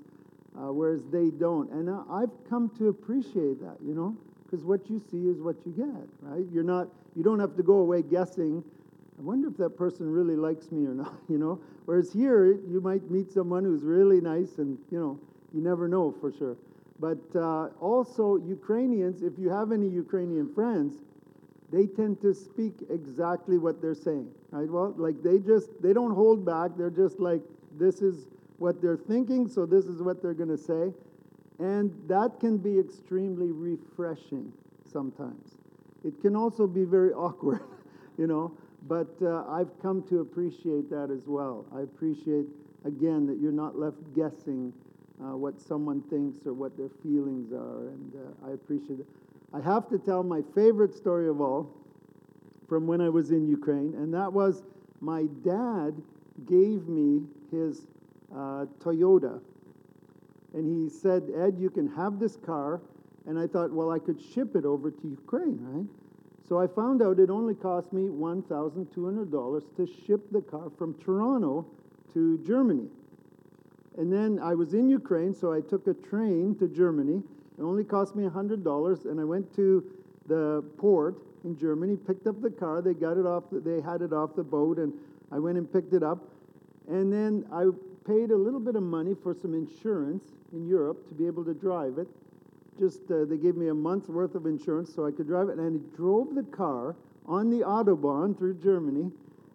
uh, 0.57 0.73
whereas 0.73 1.03
they 1.11 1.31
don't. 1.31 1.71
And 1.71 1.91
uh, 1.91 2.03
I've 2.11 2.31
come 2.49 2.71
to 2.79 2.89
appreciate 2.89 3.61
that, 3.61 3.77
you 3.85 3.95
know, 3.95 4.17
because 4.45 4.65
what 4.65 4.89
you 4.89 5.01
see 5.11 5.29
is 5.29 5.41
what 5.41 5.57
you 5.67 5.73
get, 5.73 6.09
right? 6.23 6.47
You're 6.51 6.65
not, 6.65 6.89
you 7.15 7.23
don't 7.23 7.41
have 7.41 7.57
to 7.57 7.63
go 7.63 7.77
away 7.77 8.03
guessing, 8.03 8.65
I 9.19 9.23
wonder 9.23 9.49
if 9.49 9.57
that 9.59 9.77
person 9.77 10.11
really 10.11 10.37
likes 10.37 10.73
me 10.73 10.87
or 10.87 10.95
not, 11.03 11.15
you 11.29 11.39
know? 11.39 11.61
Whereas 11.85 12.13
here, 12.13 12.47
you 12.47 12.81
might 12.81 13.11
meet 13.11 13.33
someone 13.33 13.65
who's 13.65 13.83
really 13.83 14.21
nice 14.21 14.59
and, 14.59 14.79
you 14.91 14.99
know, 14.99 15.19
you 15.53 15.61
never 15.61 15.89
know 15.89 16.15
for 16.21 16.33
sure. 16.33 16.57
But 17.01 17.19
uh, 17.35 17.69
also, 17.81 18.37
Ukrainians, 18.37 19.23
if 19.23 19.39
you 19.39 19.51
have 19.51 19.73
any 19.73 19.89
Ukrainian 19.89 20.53
friends, 20.55 20.95
they 21.73 21.87
tend 21.87 22.21
to 22.21 22.35
speak 22.35 22.75
exactly 22.91 23.59
what 23.59 23.81
they're 23.81 23.95
saying, 23.95 24.29
right? 24.51 24.69
Well, 24.69 24.95
like 24.97 25.23
they 25.23 25.39
just, 25.39 25.71
they 25.83 25.93
don't 25.93 26.15
hold 26.15 26.45
back. 26.45 26.73
They're 26.77 26.91
just 26.91 27.19
like, 27.19 27.41
this 27.79 28.03
is 28.03 28.27
what 28.59 28.83
they're 28.83 28.97
thinking, 28.97 29.49
so 29.49 29.67
this 29.67 29.87
is 29.87 30.03
what 30.03 30.23
they're 30.23 30.35
going 30.35 30.51
to 30.51 30.59
say. 30.59 30.93
And 31.59 31.93
that 32.09 32.39
can 32.41 32.59
be 32.59 32.79
extremely 32.79 33.51
refreshing 33.53 34.53
sometimes. 34.85 35.57
It 36.05 36.21
can 36.21 36.37
also 36.37 36.67
be 36.67 36.85
very 36.85 37.13
awkward, 37.27 37.63
you 38.19 38.27
know, 38.27 38.53
but 38.87 39.15
uh, 39.23 39.45
I've 39.49 39.71
come 39.81 40.03
to 40.09 40.21
appreciate 40.21 40.91
that 40.91 41.11
as 41.11 41.27
well. 41.27 41.65
I 41.75 41.81
appreciate, 41.81 42.47
again, 42.85 43.27
that 43.27 43.39
you're 43.41 43.53
not 43.53 43.79
left 43.79 43.99
guessing 44.15 44.73
uh, 45.23 45.37
what 45.37 45.61
someone 45.61 46.03
thinks 46.03 46.47
or 46.47 46.53
what 46.53 46.77
their 46.77 46.91
feelings 47.03 47.53
are, 47.53 47.89
and 47.89 48.13
uh, 48.15 48.49
I 48.49 48.53
appreciate 48.53 49.01
it. 49.01 49.07
I 49.53 49.61
have 49.61 49.89
to 49.91 49.99
tell 49.99 50.23
my 50.23 50.41
favorite 50.55 50.95
story 50.95 51.29
of 51.29 51.41
all 51.41 51.71
from 52.69 52.87
when 52.87 53.01
I 53.01 53.09
was 53.09 53.31
in 53.31 53.47
Ukraine, 53.47 53.95
and 53.95 54.13
that 54.15 54.33
was 54.33 54.63
my 55.01 55.27
dad 55.45 55.95
gave 56.47 56.89
me 56.89 57.23
his 57.51 57.87
uh, 58.35 58.67
Toyota. 58.81 59.41
And 60.55 60.67
he 60.67 60.89
said, 60.89 61.25
Ed, 61.37 61.57
you 61.59 61.71
can 61.71 61.89
have 61.95 62.19
this 62.19 62.37
car. 62.37 62.81
And 63.27 63.39
I 63.39 63.47
thought, 63.47 63.71
well, 63.73 63.91
I 63.91 63.99
could 63.99 64.21
ship 64.21 64.57
it 64.57 64.65
over 64.65 64.91
to 64.91 65.09
Ukraine, 65.09 65.59
right? 65.61 65.87
So 66.49 66.59
I 66.61 66.67
found 66.67 67.03
out 67.03 67.19
it 67.19 67.31
only 67.31 67.55
cost 67.55 67.93
me 67.93 68.09
$1,200 68.09 69.77
to 69.77 69.87
ship 70.07 70.21
the 70.33 70.43
car 70.43 70.71
from 70.77 70.95
Toronto 70.95 71.67
to 72.15 72.39
Germany. 72.39 72.89
And 73.99 74.13
then 74.13 74.39
I 74.39 74.55
was 74.55 74.75
in 74.75 74.89
Ukraine, 74.89 75.35
so 75.35 75.53
I 75.53 75.61
took 75.61 75.87
a 75.87 75.95
train 75.95 76.57
to 76.59 76.69
Germany. 76.69 77.23
It 77.59 77.63
only 77.63 77.85
cost 77.85 78.17
me 78.17 78.25
$100, 78.25 79.05
and 79.05 79.21
I 79.21 79.25
went 79.25 79.55
to 79.57 79.85
the 80.27 80.65
port 80.79 81.17
in 81.45 81.59
Germany, 81.59 81.97
picked 81.97 82.27
up 82.27 82.41
the 82.41 82.51
car. 82.51 82.81
They 82.81 82.95
got 82.95 83.19
it 83.19 83.27
off. 83.27 83.45
The, 83.51 83.61
they 83.61 83.81
had 83.81 84.01
it 84.03 84.13
off 84.13 84.35
the 84.35 84.45
boat, 84.45 84.79
and 84.79 84.93
I 85.31 85.39
went 85.39 85.59
and 85.59 85.71
picked 85.71 85.93
it 85.93 86.03
up. 86.03 86.19
And 86.89 87.13
then 87.13 87.45
I 87.53 87.67
paid 88.07 88.31
a 88.31 88.37
little 88.37 88.61
bit 88.61 88.77
of 88.77 88.83
money 88.83 89.15
for 89.15 89.35
some 89.35 89.55
insurance 89.55 90.25
in 90.53 90.67
Europe 90.67 91.09
to 91.09 91.15
be 91.15 91.27
able 91.27 91.45
to 91.45 91.55
drive 91.55 91.99
it. 91.99 92.09
Just 92.79 93.11
uh, 93.11 93.25
they 93.27 93.37
gave 93.37 93.57
me 93.57 93.69
a 93.69 93.75
month's 93.75 94.09
worth 94.09 94.35
of 94.35 94.47
insurance 94.47 94.95
so 94.95 95.07
I 95.07 95.11
could 95.11 95.27
drive 95.27 95.49
it, 95.49 95.59
and 95.59 95.81
I 95.81 95.97
drove 95.97 96.35
the 96.35 96.43
car 96.43 96.97
on 97.27 97.51
the 97.51 97.61
autobahn 97.61 98.37
through 98.37 98.55
Germany, 98.55 99.11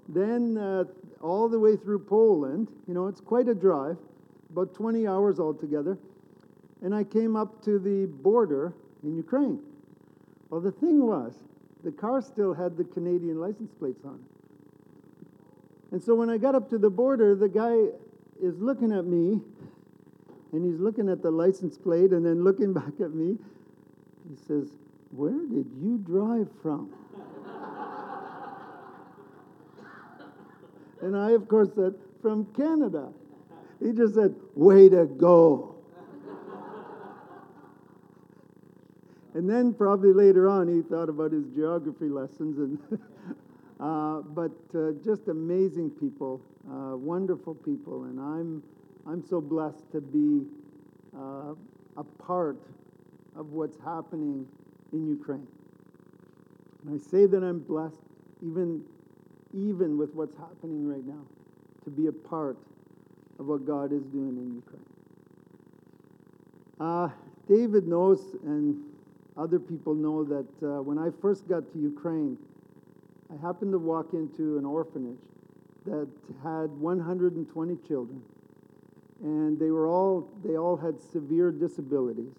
then 0.07 0.57
uh, 0.57 0.85
all 1.21 1.49
the 1.49 1.59
way 1.59 1.75
through 1.75 1.99
Poland. 1.99 2.67
You 2.87 2.93
know, 2.93 3.07
it's 3.07 3.19
quite 3.19 3.47
a 3.49 3.55
drive, 3.55 3.97
about 4.57 4.73
20 4.73 5.05
hours 5.05 5.39
altogether. 5.39 5.99
And 6.81 6.95
I 6.95 7.03
came 7.03 7.35
up 7.35 7.63
to 7.65 7.77
the 7.77 8.07
border 8.07 8.73
in 9.03 9.15
Ukraine. 9.15 9.59
Well, 10.49 10.61
the 10.61 10.71
thing 10.71 11.05
was, 11.05 11.35
the 11.83 11.91
car 11.91 12.21
still 12.21 12.55
had 12.55 12.75
the 12.75 12.83
Canadian 12.83 13.39
license 13.39 13.71
plates 13.77 14.03
on. 14.03 14.19
And 15.91 16.03
so 16.03 16.15
when 16.15 16.27
I 16.29 16.39
got 16.39 16.55
up 16.55 16.71
to 16.71 16.79
the 16.79 16.89
border, 16.89 17.35
the 17.35 17.47
guy 17.47 17.75
is 18.41 18.57
looking 18.59 18.91
at 18.91 19.05
me 19.05 19.39
and 20.51 20.65
he's 20.65 20.79
looking 20.79 21.07
at 21.07 21.21
the 21.21 21.29
license 21.29 21.77
plate 21.77 22.09
and 22.11 22.25
then 22.25 22.43
looking 22.43 22.73
back 22.73 22.99
at 22.99 23.13
me. 23.13 23.37
He 24.27 24.35
says, 24.47 24.71
Where 25.11 25.45
did 25.45 25.67
you 25.79 25.99
drive 25.99 26.49
from? 26.63 26.91
and 31.03 31.15
I, 31.15 31.29
of 31.31 31.47
course, 31.47 31.69
said, 31.75 31.93
From 32.23 32.45
Canada. 32.55 33.09
He 33.83 33.93
just 33.93 34.15
said, 34.15 34.35
Way 34.55 34.89
to 34.89 35.05
go. 35.05 35.75
and 39.33 39.49
then 39.49 39.73
probably 39.73 40.13
later 40.13 40.49
on, 40.49 40.67
he 40.67 40.81
thought 40.81 41.09
about 41.09 41.31
his 41.31 41.45
geography 41.55 42.09
lessons 42.09 42.57
and. 42.57 42.99
Uh, 43.79 44.21
but 44.21 44.51
uh, 44.73 44.91
just 45.05 45.27
amazing 45.27 45.91
people, 45.91 46.41
uh, 46.67 46.97
wonderful 46.97 47.53
people, 47.53 48.05
and 48.05 48.19
I'm 48.19 48.63
I'm 49.05 49.23
so 49.23 49.39
blessed 49.39 49.91
to 49.91 50.01
be 50.01 50.47
uh, 51.15 51.53
a 51.95 52.03
part 52.03 52.57
of 53.35 53.51
what's 53.51 53.77
happening 53.77 54.47
in 54.93 55.07
Ukraine. 55.07 55.47
And 56.83 56.99
I 56.99 57.03
say 57.03 57.27
that 57.27 57.43
I'm 57.43 57.59
blessed, 57.59 58.01
even 58.41 58.83
even 59.53 59.95
with 59.95 60.13
what's 60.15 60.35
happening 60.37 60.87
right 60.87 61.05
now, 61.05 61.21
to 61.83 61.91
be 61.91 62.07
a 62.07 62.11
part 62.11 62.57
of 63.39 63.47
what 63.47 63.65
God 63.65 63.91
is 63.91 64.03
doing 64.05 64.37
in 64.37 64.55
Ukraine. 64.55 64.85
Uh, 66.79 67.09
David 67.47 67.87
knows, 67.87 68.35
and 68.43 68.83
other 69.35 69.59
people 69.59 69.93
know 69.93 70.23
that 70.23 70.47
uh, 70.63 70.81
when 70.81 70.97
I 70.97 71.09
first 71.21 71.47
got 71.47 71.71
to 71.73 71.79
Ukraine. 71.79 72.37
I 73.31 73.35
happened 73.45 73.73
to 73.73 73.77
walk 73.77 74.13
into 74.13 74.57
an 74.57 74.65
orphanage 74.65 75.19
that 75.85 76.07
had 76.43 76.69
120 76.71 77.75
children, 77.87 78.21
and 79.21 79.59
they 79.59 79.69
were 79.69 79.87
all 79.87 80.29
they 80.43 80.57
all 80.57 80.77
had 80.77 81.01
severe 81.01 81.51
disabilities. 81.51 82.33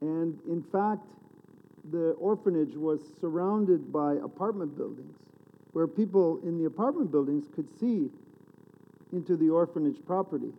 And 0.00 0.38
in 0.46 0.62
fact, 0.62 1.06
the 1.90 2.10
orphanage 2.12 2.74
was 2.74 3.00
surrounded 3.20 3.92
by 3.92 4.14
apartment 4.16 4.76
buildings 4.76 5.16
where 5.72 5.86
people 5.86 6.40
in 6.42 6.58
the 6.58 6.64
apartment 6.66 7.10
buildings 7.10 7.46
could 7.54 7.68
see 7.78 8.10
into 9.12 9.36
the 9.36 9.48
orphanage 9.48 9.98
property. 10.06 10.52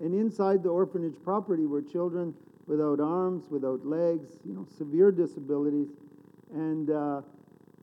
And 0.00 0.14
inside 0.14 0.62
the 0.62 0.68
orphanage 0.68 1.16
property 1.24 1.66
were 1.66 1.82
children 1.82 2.34
without 2.66 3.00
arms, 3.00 3.44
without 3.50 3.84
legs, 3.84 4.28
you 4.44 4.54
know, 4.54 4.66
severe 4.76 5.10
disabilities. 5.10 5.88
And 6.52 6.90
uh, 6.90 7.22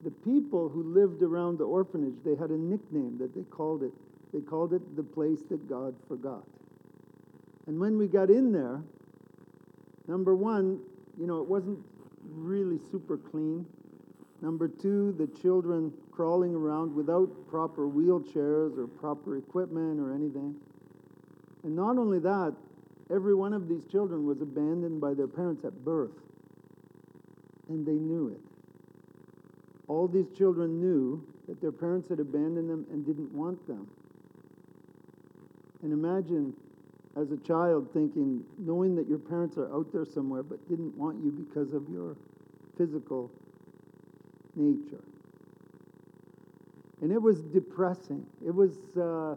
the 0.04 0.12
people 0.12 0.70
who 0.70 0.84
lived 0.84 1.24
around 1.24 1.58
the 1.58 1.66
orphanage, 1.66 2.16
they 2.24 2.36
had 2.36 2.52
a 2.52 2.58
nickname 2.58 3.18
that 3.20 3.36
they 3.36 3.44
called 3.44 3.84
it. 3.84 3.92
They 4.34 4.42
called 4.42 4.74
it 4.74 4.96
the 4.96 5.04
place 5.04 5.40
that 5.50 5.68
God 5.68 5.96
forgot. 6.08 6.44
And 7.68 7.80
when 7.80 7.98
we 7.98 8.08
got 8.08 8.30
in 8.30 8.52
there, 8.52 8.82
number 10.08 10.36
one, 10.36 10.80
you 11.20 11.26
know, 11.26 11.42
it 11.42 11.48
wasn't 11.48 11.80
really 12.36 12.80
super 12.92 13.18
clean. 13.18 13.66
Number 14.42 14.68
two, 14.68 15.14
the 15.14 15.28
children 15.42 15.94
crawling 16.12 16.54
around 16.54 16.94
without 16.94 17.30
proper 17.48 17.88
wheelchairs 17.88 18.78
or 18.78 18.88
proper 18.88 19.38
equipment 19.38 20.00
or 20.00 20.14
anything. 20.14 20.56
And 21.64 21.76
not 21.76 21.98
only 21.98 22.20
that, 22.20 22.54
every 23.12 23.34
one 23.34 23.54
of 23.54 23.68
these 23.68 23.86
children 23.86 24.26
was 24.26 24.42
abandoned 24.42 25.02
by 25.02 25.14
their 25.14 25.28
parents 25.28 25.64
at 25.66 25.74
birth. 25.84 26.12
And 27.70 27.86
they 27.86 27.94
knew 27.94 28.28
it 28.28 28.42
all 29.88 30.08
these 30.08 30.30
children 30.36 30.80
knew 30.80 31.24
that 31.48 31.62
their 31.62 31.72
parents 31.72 32.10
had 32.10 32.20
abandoned 32.20 32.70
them 32.70 32.86
and 32.92 33.06
didn't 33.06 33.32
want 33.32 33.66
them. 33.68 33.88
And 35.84 35.94
imagine 35.94 36.54
as 37.16 37.32
a 37.32 37.38
child 37.38 37.90
thinking, 37.94 38.44
knowing 38.58 38.96
that 38.96 39.08
your 39.08 39.20
parents 39.20 39.58
are 39.58 39.72
out 39.74 39.92
there 39.94 40.06
somewhere 40.06 40.44
but 40.44 40.68
didn't 40.68 40.96
want 40.98 41.24
you 41.24 41.32
because 41.32 41.74
of 41.74 41.88
your 41.90 42.18
physical 42.78 43.32
nature. 44.56 45.04
And 47.02 47.12
it 47.12 47.22
was 47.22 47.42
depressing. 47.42 48.26
It 48.46 48.54
was, 48.54 48.78
uh, 48.98 49.36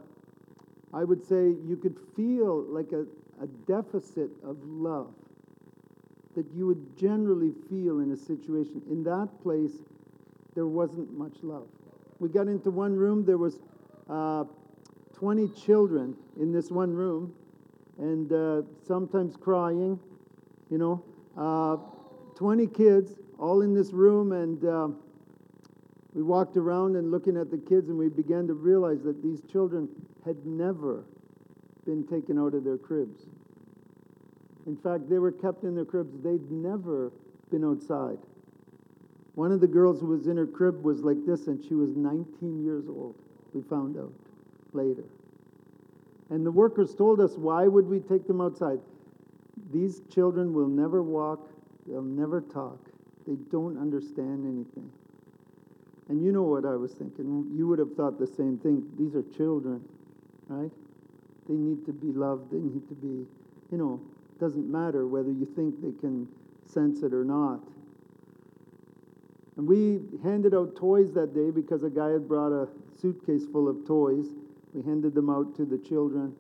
I 0.97 1.05
would 1.05 1.27
say, 1.27 1.55
you 1.67 1.79
could 1.81 1.97
feel 2.17 2.63
like 2.63 2.93
a, 2.93 3.05
a 3.43 3.47
deficit 3.67 4.31
of 4.45 4.57
love 4.65 5.13
that 6.35 6.47
you 6.55 6.67
would 6.67 6.97
generally 6.97 7.53
feel 7.69 8.01
in 8.01 8.13
a 8.13 8.17
situation. 8.17 8.81
In 8.91 9.03
that 9.05 9.29
place, 9.43 9.73
there 10.55 10.67
wasn't 10.67 11.13
much 11.17 11.43
love. 11.43 11.67
We 12.21 12.29
got 12.29 12.47
into 12.49 12.71
one 12.71 12.95
room, 12.97 13.25
there 13.25 13.39
was 13.39 13.59
uh, 14.09 14.45
20 15.15 15.49
children 15.49 16.17
in 16.41 16.53
this 16.53 16.71
one 16.71 16.95
room, 16.95 17.35
and 17.99 18.33
uh, 18.33 18.63
sometimes 18.87 19.37
crying, 19.37 19.99
you 20.71 20.79
know. 20.79 21.03
Uh, 21.37 21.77
20 22.37 22.69
kids 22.69 23.15
all 23.39 23.63
in 23.63 23.75
this 23.75 23.93
room, 23.93 24.33
and 24.33 24.65
uh, 24.65 24.89
we 26.19 26.25
walked 26.25 26.57
around 26.57 26.97
and 26.97 27.13
looking 27.13 27.37
at 27.37 27.49
the 27.49 27.59
kids, 27.59 27.89
and 27.89 27.97
we 27.97 28.09
began 28.09 28.49
to 28.49 28.53
realize 28.53 29.05
that 29.05 29.23
these 29.23 29.41
children 29.53 29.89
had 30.25 30.45
never 30.45 31.05
been 31.87 32.05
taken 32.09 32.37
out 32.41 32.55
of 32.55 32.65
their 32.65 32.77
cribs. 32.77 33.27
In 34.67 34.77
fact, 34.77 35.09
they 35.09 35.21
were 35.21 35.31
kept 35.31 35.63
in 35.63 35.77
their 35.77 35.85
cribs. 35.85 36.21
They'd 36.21 36.51
never 36.51 37.13
been 37.53 37.63
outside. 37.65 38.19
One 39.37 39.53
of 39.53 39.61
the 39.61 39.69
girls 39.69 40.01
who 40.01 40.07
was 40.07 40.27
in 40.27 40.37
her 40.37 40.47
crib 40.49 40.83
was 40.83 41.03
like 41.03 41.25
this, 41.25 41.47
and 41.47 41.65
she 41.65 41.75
was 41.75 41.95
19 41.95 42.65
years 42.65 42.89
old. 42.89 43.15
We 43.55 43.63
found 43.63 43.97
out 43.97 44.13
later. 44.73 45.05
And 46.31 46.45
the 46.45 46.51
workers 46.51 46.97
told 46.97 47.21
us, 47.21 47.37
why 47.37 47.69
would 47.69 47.87
we 47.87 48.01
take 48.01 48.27
them 48.27 48.41
outside? 48.41 48.81
These 49.73 50.03
children 50.13 50.53
will 50.53 50.67
never 50.67 51.01
walk, 51.01 51.49
they'll 51.87 52.03
never 52.03 52.41
talk, 52.41 52.81
they 53.25 53.37
don't 53.53 53.79
understand 53.79 54.45
anything. 54.45 54.91
And 56.09 56.23
you 56.25 56.33
know 56.33 56.43
what 56.43 56.65
I 56.65 56.75
was 56.77 56.93
thinking. 56.93 57.51
You 57.55 57.69
would 57.69 57.79
have 57.79 57.95
thought 57.95 58.19
the 58.19 58.27
same 58.27 58.59
thing. 58.59 58.89
These 58.99 59.15
are 59.15 59.23
children, 59.37 59.83
right? 60.49 60.71
They 61.49 61.55
need 61.55 61.85
to 61.87 61.93
be 61.93 62.13
loved. 62.13 62.51
They 62.51 62.59
need 62.59 62.89
to 62.89 62.95
be, 62.95 63.27
you 63.71 63.79
know, 63.79 64.01
it 64.35 64.41
doesn't 64.41 64.71
matter 64.71 65.07
whether 65.07 65.31
you 65.31 65.47
think 65.55 65.83
they 65.83 65.93
can 66.01 66.27
sense 66.67 67.03
it 67.03 67.13
or 67.13 67.25
not. 67.25 67.61
And 69.57 69.67
we 69.67 70.01
handed 70.23 70.55
out 70.55 70.77
toys 70.77 71.13
that 71.15 71.35
day 71.35 71.51
because 71.51 71.83
a 71.83 71.91
guy 71.91 72.11
had 72.11 72.29
brought 72.29 72.53
a 72.53 72.69
suitcase 73.01 73.45
full 73.53 73.69
of 73.69 73.87
toys. 73.87 74.27
We 74.73 74.83
handed 74.83 75.15
them 75.15 75.29
out 75.29 75.57
to 75.57 75.65
the 75.65 75.79
children. 75.79 76.35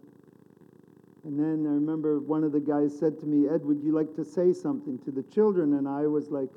And 1.24 1.38
then 1.38 1.66
I 1.66 1.74
remember 1.74 2.20
one 2.20 2.44
of 2.44 2.52
the 2.52 2.60
guys 2.60 2.96
said 2.96 3.18
to 3.20 3.26
me, 3.26 3.48
Ed, 3.48 3.64
would 3.64 3.82
you 3.82 3.92
like 3.92 4.14
to 4.16 4.24
say 4.24 4.52
something 4.52 4.98
to 5.00 5.10
the 5.10 5.24
children? 5.24 5.74
And 5.74 5.88
I 5.88 6.06
was 6.06 6.30
like, 6.30 6.48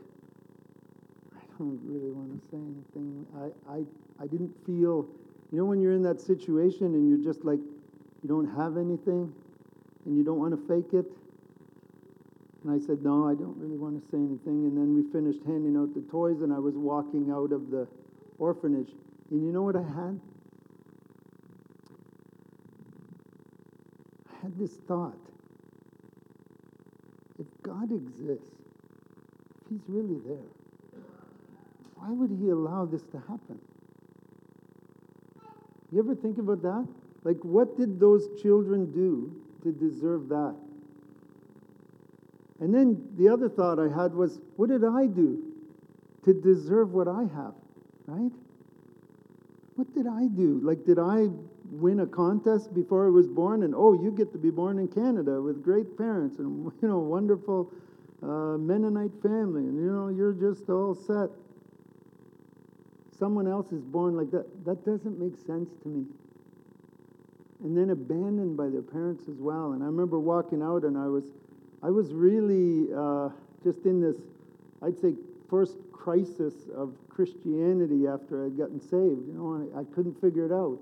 don't 1.62 1.80
really 1.86 2.12
want 2.12 2.34
to 2.34 2.40
say 2.50 2.58
anything. 2.58 3.26
I, 3.38 3.78
I, 3.78 4.24
I 4.24 4.28
didn't 4.28 4.54
feel, 4.66 5.06
you 5.52 5.58
know, 5.60 5.66
when 5.66 5.80
you're 5.80 5.94
in 5.94 6.02
that 6.04 6.20
situation 6.20 6.88
and 6.88 7.08
you're 7.08 7.24
just 7.24 7.46
like, 7.46 7.60
you 7.60 8.30
don't 8.30 8.50
have 8.56 8.78
anything? 8.78 9.34
and 10.06 10.18
you 10.18 10.24
don't 10.24 10.40
want 10.40 10.52
to 10.52 10.68
fake 10.68 10.94
it? 10.94 11.06
And 12.64 12.72
I 12.72 12.86
said, 12.86 13.02
No, 13.04 13.28
I 13.28 13.34
don't 13.34 13.58
really 13.58 13.78
want 13.78 14.02
to 14.02 14.12
say 14.12 14.18
anything. 14.18 14.66
And 14.66 14.78
then 14.78 14.94
we 14.96 15.04
finished 15.12 15.40
handing 15.46 15.78
out 15.78 15.94
the 15.94 16.02
toys, 16.12 16.42
and 16.42 16.54
I 16.54 16.60
was 16.60 16.76
walking 16.76 17.32
out 17.32 17.52
of 17.52 17.72
the 17.72 17.88
orphanage. 18.38 18.90
And 19.30 19.44
you 19.44 19.52
know 19.52 19.64
what 19.64 19.76
I 19.76 19.82
had? 19.82 20.20
I 24.30 24.44
had 24.44 24.60
this 24.60 24.74
thought 24.88 25.18
if 27.40 27.48
God 27.64 27.92
exists, 27.92 28.46
if 29.62 29.70
He's 29.70 29.82
really 29.88 30.20
there, 30.26 30.46
why 32.02 32.10
would 32.10 32.32
He 32.32 32.50
allow 32.50 32.86
this 32.86 33.04
to 33.12 33.20
happen? 33.20 33.60
You 35.92 36.00
ever 36.00 36.16
think 36.16 36.40
about 36.40 36.64
that? 36.64 36.88
Like, 37.24 37.38
what 37.44 37.78
did 37.78 38.00
those 38.00 38.28
children 38.42 38.92
do 38.92 39.32
to 39.62 39.72
deserve 39.72 40.28
that? 40.30 40.56
And 42.60 42.74
then 42.74 43.08
the 43.18 43.30
other 43.30 43.50
thought 43.50 43.78
I 43.78 43.88
had 43.88 44.16
was, 44.16 44.40
what 44.56 44.70
did 44.70 44.84
I 44.84 45.06
do 45.06 45.44
to 46.26 46.34
deserve 46.34 46.92
what 46.94 47.08
I 47.08 47.22
have? 47.36 47.54
Right? 48.08 48.32
What 49.76 49.94
did 49.94 50.08
I 50.08 50.26
do? 50.26 50.60
Like, 50.64 50.84
did 50.86 50.98
I 50.98 51.28
win 51.70 52.00
a 52.00 52.08
contest 52.08 52.74
before 52.74 53.06
I 53.06 53.10
was 53.10 53.28
born? 53.28 53.62
And 53.62 53.76
oh, 53.76 53.94
you 53.94 54.12
get 54.12 54.32
to 54.32 54.40
be 54.40 54.50
born 54.50 54.80
in 54.80 54.88
Canada 54.88 55.40
with 55.40 55.64
great 55.64 55.98
parents 55.98 56.40
and, 56.40 56.72
you 56.82 56.88
know, 56.88 57.00
wonderful 57.00 57.72
uh, 58.24 58.58
Mennonite 58.58 59.12
family, 59.22 59.62
and, 59.62 59.76
you 59.76 59.92
know, 59.92 60.08
you're 60.10 60.34
just 60.34 60.68
all 60.70 60.96
set. 60.96 61.30
Someone 63.22 63.48
else 63.48 63.72
is 63.72 63.84
born 63.84 64.18
like 64.18 64.32
that. 64.32 64.48
That 64.66 64.84
doesn't 64.84 65.20
make 65.20 65.38
sense 65.46 65.70
to 65.84 65.88
me. 65.88 66.06
And 67.64 67.78
then 67.78 67.92
abandoned 67.92 68.58
by 68.58 68.70
their 68.70 68.82
parents 68.82 69.26
as 69.30 69.38
well. 69.38 69.74
And 69.74 69.84
I 69.84 69.86
remember 69.86 70.18
walking 70.18 70.64
out, 70.64 70.86
and 70.86 70.98
I 70.98 71.06
was 71.06 71.26
I 71.84 71.92
was 71.92 72.14
really 72.14 72.92
uh, 72.92 73.30
just 73.64 73.86
in 73.86 74.02
this, 74.02 74.18
I'd 74.82 75.00
say, 75.00 75.14
first 75.52 75.78
crisis 75.92 76.54
of 76.76 76.96
Christianity 77.10 78.08
after 78.08 78.44
I'd 78.44 78.58
gotten 78.58 78.82
saved. 78.82 79.28
You 79.28 79.36
know, 79.36 79.70
I, 79.76 79.82
I 79.82 79.84
couldn't 79.94 80.20
figure 80.20 80.48
it 80.48 80.52
out. 80.52 80.80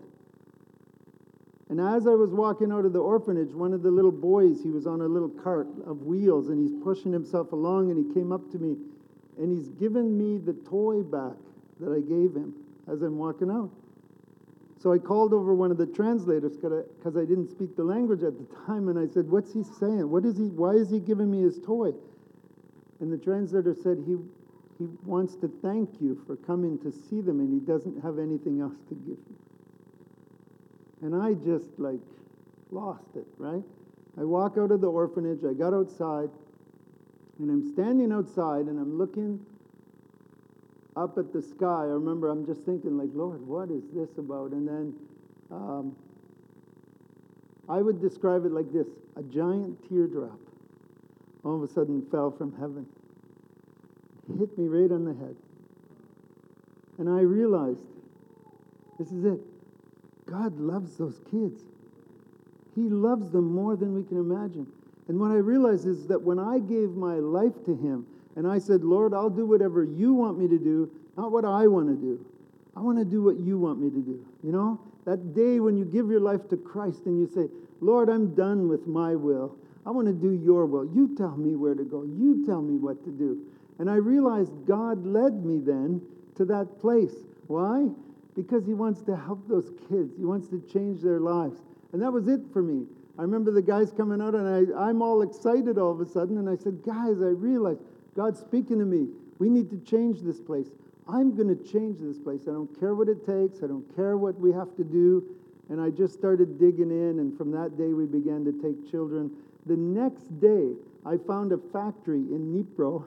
And 1.67 1.81
as 1.81 2.07
I 2.07 2.15
was 2.15 2.29
walking 2.29 2.71
out 2.71 2.85
of 2.85 2.93
the 2.93 3.01
orphanage, 3.01 3.51
one 3.51 3.73
of 3.73 3.83
the 3.83 3.91
little 3.91 4.13
boys, 4.13 4.63
he 4.63 4.69
was 4.69 4.87
on 4.87 5.01
a 5.01 5.05
little 5.05 5.27
cart 5.27 5.67
of 5.85 6.03
wheels 6.03 6.47
and 6.47 6.57
he's 6.57 6.81
pushing 6.81 7.11
himself 7.11 7.51
along 7.51 7.91
and 7.91 8.07
he 8.07 8.13
came 8.13 8.31
up 8.31 8.49
to 8.53 8.57
me 8.57 8.77
and 9.37 9.51
he's 9.51 9.67
given 9.77 10.17
me 10.17 10.37
the 10.37 10.53
toy 10.53 11.03
back 11.03 11.35
that 11.79 11.91
I 11.91 11.99
gave 11.99 12.35
him 12.35 12.53
as 12.87 13.01
I'm 13.01 13.17
walking 13.17 13.49
out. 13.49 13.69
So 14.81 14.93
I 14.93 14.97
called 14.97 15.33
over 15.33 15.53
one 15.53 15.71
of 15.71 15.77
the 15.77 15.85
translators 15.85 16.55
because 16.55 17.15
I, 17.15 17.21
I 17.21 17.25
didn't 17.25 17.49
speak 17.49 17.75
the 17.75 17.83
language 17.83 18.23
at 18.23 18.37
the 18.37 18.55
time, 18.65 18.87
and 18.87 18.97
I 18.97 19.11
said, 19.13 19.29
"What's 19.29 19.53
he 19.53 19.63
saying? 19.63 20.09
What 20.09 20.23
is 20.23 20.37
he? 20.37 20.45
Why 20.45 20.71
is 20.71 20.89
he 20.89 20.99
giving 20.99 21.29
me 21.29 21.41
his 21.41 21.59
toy?" 21.59 21.91
And 23.01 23.11
the 23.11 23.17
translator 23.17 23.75
said, 23.75 24.03
"He 24.05 24.17
he 24.77 24.87
wants 25.05 25.35
to 25.37 25.49
thank 25.61 25.89
you 25.99 26.21
for 26.25 26.37
coming 26.37 26.79
to 26.79 26.91
see 26.91 27.19
them, 27.19 27.41
and 27.41 27.51
he 27.51 27.59
doesn't 27.59 28.01
have 28.01 28.19
anything 28.19 28.61
else 28.61 28.77
to 28.87 28.95
give 28.95 29.17
you." 29.17 29.37
And 31.01 31.13
I 31.13 31.33
just 31.33 31.77
like 31.77 31.99
lost 32.71 33.15
it, 33.15 33.27
right? 33.37 33.63
I 34.17 34.23
walk 34.23 34.57
out 34.57 34.71
of 34.71 34.79
the 34.79 34.89
orphanage. 34.89 35.43
I 35.43 35.53
got 35.53 35.73
outside, 35.73 36.29
and 37.39 37.51
I'm 37.51 37.73
standing 37.73 38.13
outside, 38.13 38.67
and 38.67 38.79
I'm 38.79 38.97
looking 38.97 39.45
up 40.95 41.17
at 41.17 41.31
the 41.31 41.41
sky, 41.41 41.83
I 41.83 41.93
remember 41.93 42.29
I'm 42.29 42.45
just 42.45 42.61
thinking, 42.61 42.97
like, 42.97 43.09
Lord, 43.13 43.45
what 43.45 43.69
is 43.69 43.83
this 43.93 44.09
about? 44.17 44.51
And 44.51 44.67
then 44.67 44.93
um, 45.51 45.95
I 47.67 47.81
would 47.81 48.01
describe 48.01 48.45
it 48.45 48.51
like 48.51 48.71
this 48.73 48.87
a 49.15 49.23
giant 49.23 49.87
teardrop 49.87 50.39
all 51.43 51.55
of 51.55 51.63
a 51.63 51.73
sudden 51.73 52.05
fell 52.11 52.31
from 52.31 52.53
heaven, 52.59 52.85
hit 54.37 54.57
me 54.57 54.67
right 54.67 54.91
on 54.91 55.05
the 55.05 55.13
head. 55.13 55.35
And 56.97 57.09
I 57.09 57.21
realized 57.21 57.85
this 58.97 59.11
is 59.11 59.23
it. 59.23 59.39
God 60.25 60.59
loves 60.59 60.97
those 60.97 61.19
kids. 61.31 61.61
He 62.75 62.81
loves 62.81 63.31
them 63.31 63.53
more 63.53 63.75
than 63.75 63.95
we 63.95 64.03
can 64.03 64.17
imagine. 64.17 64.67
And 65.07 65.19
what 65.19 65.31
I 65.31 65.35
realized 65.35 65.87
is 65.87 66.07
that 66.07 66.21
when 66.21 66.37
I 66.37 66.59
gave 66.59 66.91
my 66.91 67.15
life 67.15 67.63
to 67.65 67.75
Him, 67.75 68.05
and 68.35 68.47
I 68.47 68.59
said, 68.59 68.83
Lord, 68.83 69.13
I'll 69.13 69.29
do 69.29 69.45
whatever 69.45 69.83
you 69.83 70.13
want 70.13 70.39
me 70.39 70.47
to 70.47 70.57
do, 70.57 70.91
not 71.17 71.31
what 71.31 71.45
I 71.45 71.67
want 71.67 71.87
to 71.87 71.95
do. 71.95 72.25
I 72.75 72.81
want 72.81 72.97
to 72.97 73.05
do 73.05 73.23
what 73.23 73.37
you 73.37 73.57
want 73.57 73.79
me 73.79 73.89
to 73.89 74.01
do. 74.01 74.25
You 74.43 74.51
know, 74.51 74.79
that 75.05 75.33
day 75.33 75.59
when 75.59 75.75
you 75.75 75.85
give 75.85 76.09
your 76.09 76.19
life 76.19 76.47
to 76.49 76.57
Christ 76.57 77.05
and 77.05 77.19
you 77.19 77.27
say, 77.27 77.49
Lord, 77.81 78.09
I'm 78.09 78.35
done 78.35 78.69
with 78.69 78.87
my 78.87 79.15
will. 79.15 79.57
I 79.85 79.91
want 79.91 80.07
to 80.07 80.13
do 80.13 80.31
your 80.31 80.65
will. 80.65 80.85
You 80.85 81.15
tell 81.17 81.35
me 81.35 81.55
where 81.55 81.73
to 81.73 81.83
go. 81.83 82.03
You 82.03 82.45
tell 82.45 82.61
me 82.61 82.77
what 82.77 83.03
to 83.05 83.11
do. 83.11 83.41
And 83.79 83.89
I 83.89 83.95
realized 83.95 84.51
God 84.67 85.05
led 85.05 85.45
me 85.45 85.59
then 85.59 86.01
to 86.35 86.45
that 86.45 86.79
place. 86.79 87.15
Why? 87.47 87.87
Because 88.35 88.65
He 88.65 88.73
wants 88.73 89.01
to 89.03 89.15
help 89.15 89.47
those 89.47 89.71
kids, 89.89 90.13
He 90.17 90.25
wants 90.25 90.47
to 90.49 90.61
change 90.71 91.01
their 91.01 91.19
lives. 91.19 91.59
And 91.91 92.01
that 92.01 92.11
was 92.11 92.27
it 92.27 92.41
for 92.53 92.61
me. 92.61 92.85
I 93.17 93.23
remember 93.23 93.51
the 93.51 93.61
guys 93.61 93.91
coming 93.91 94.21
out, 94.21 94.35
and 94.35 94.47
I, 94.47 94.87
I'm 94.87 95.01
all 95.01 95.23
excited 95.23 95.77
all 95.77 95.91
of 95.91 95.99
a 95.99 96.05
sudden. 96.05 96.37
And 96.37 96.49
I 96.49 96.55
said, 96.55 96.81
Guys, 96.85 97.17
I 97.21 97.33
realized 97.35 97.81
God's 98.19 98.41
speaking 98.41 98.79
to 98.79 98.85
me. 98.85 99.07
We 99.37 99.47
need 99.47 99.69
to 99.69 99.77
change 99.77 100.19
this 100.19 100.41
place. 100.41 100.67
I'm 101.07 101.37
going 101.37 101.47
to 101.47 101.71
change 101.71 101.99
this 102.01 102.19
place. 102.19 102.41
I 102.49 102.51
don't 102.51 102.77
care 102.77 102.93
what 102.93 103.07
it 103.07 103.25
takes. 103.25 103.63
I 103.63 103.67
don't 103.67 103.95
care 103.95 104.17
what 104.17 104.37
we 104.37 104.51
have 104.51 104.75
to 104.75 104.83
do. 104.83 105.23
And 105.69 105.79
I 105.79 105.89
just 105.89 106.15
started 106.15 106.59
digging 106.59 106.91
in, 106.91 107.19
and 107.19 107.37
from 107.37 107.49
that 107.51 107.77
day, 107.77 107.93
we 107.93 108.05
began 108.05 108.43
to 108.43 108.51
take 108.51 108.91
children. 108.91 109.31
The 109.67 109.77
next 109.77 110.37
day, 110.41 110.73
I 111.05 111.15
found 111.15 111.53
a 111.53 111.59
factory 111.71 112.19
in 112.19 112.51
Dnipro 112.51 113.05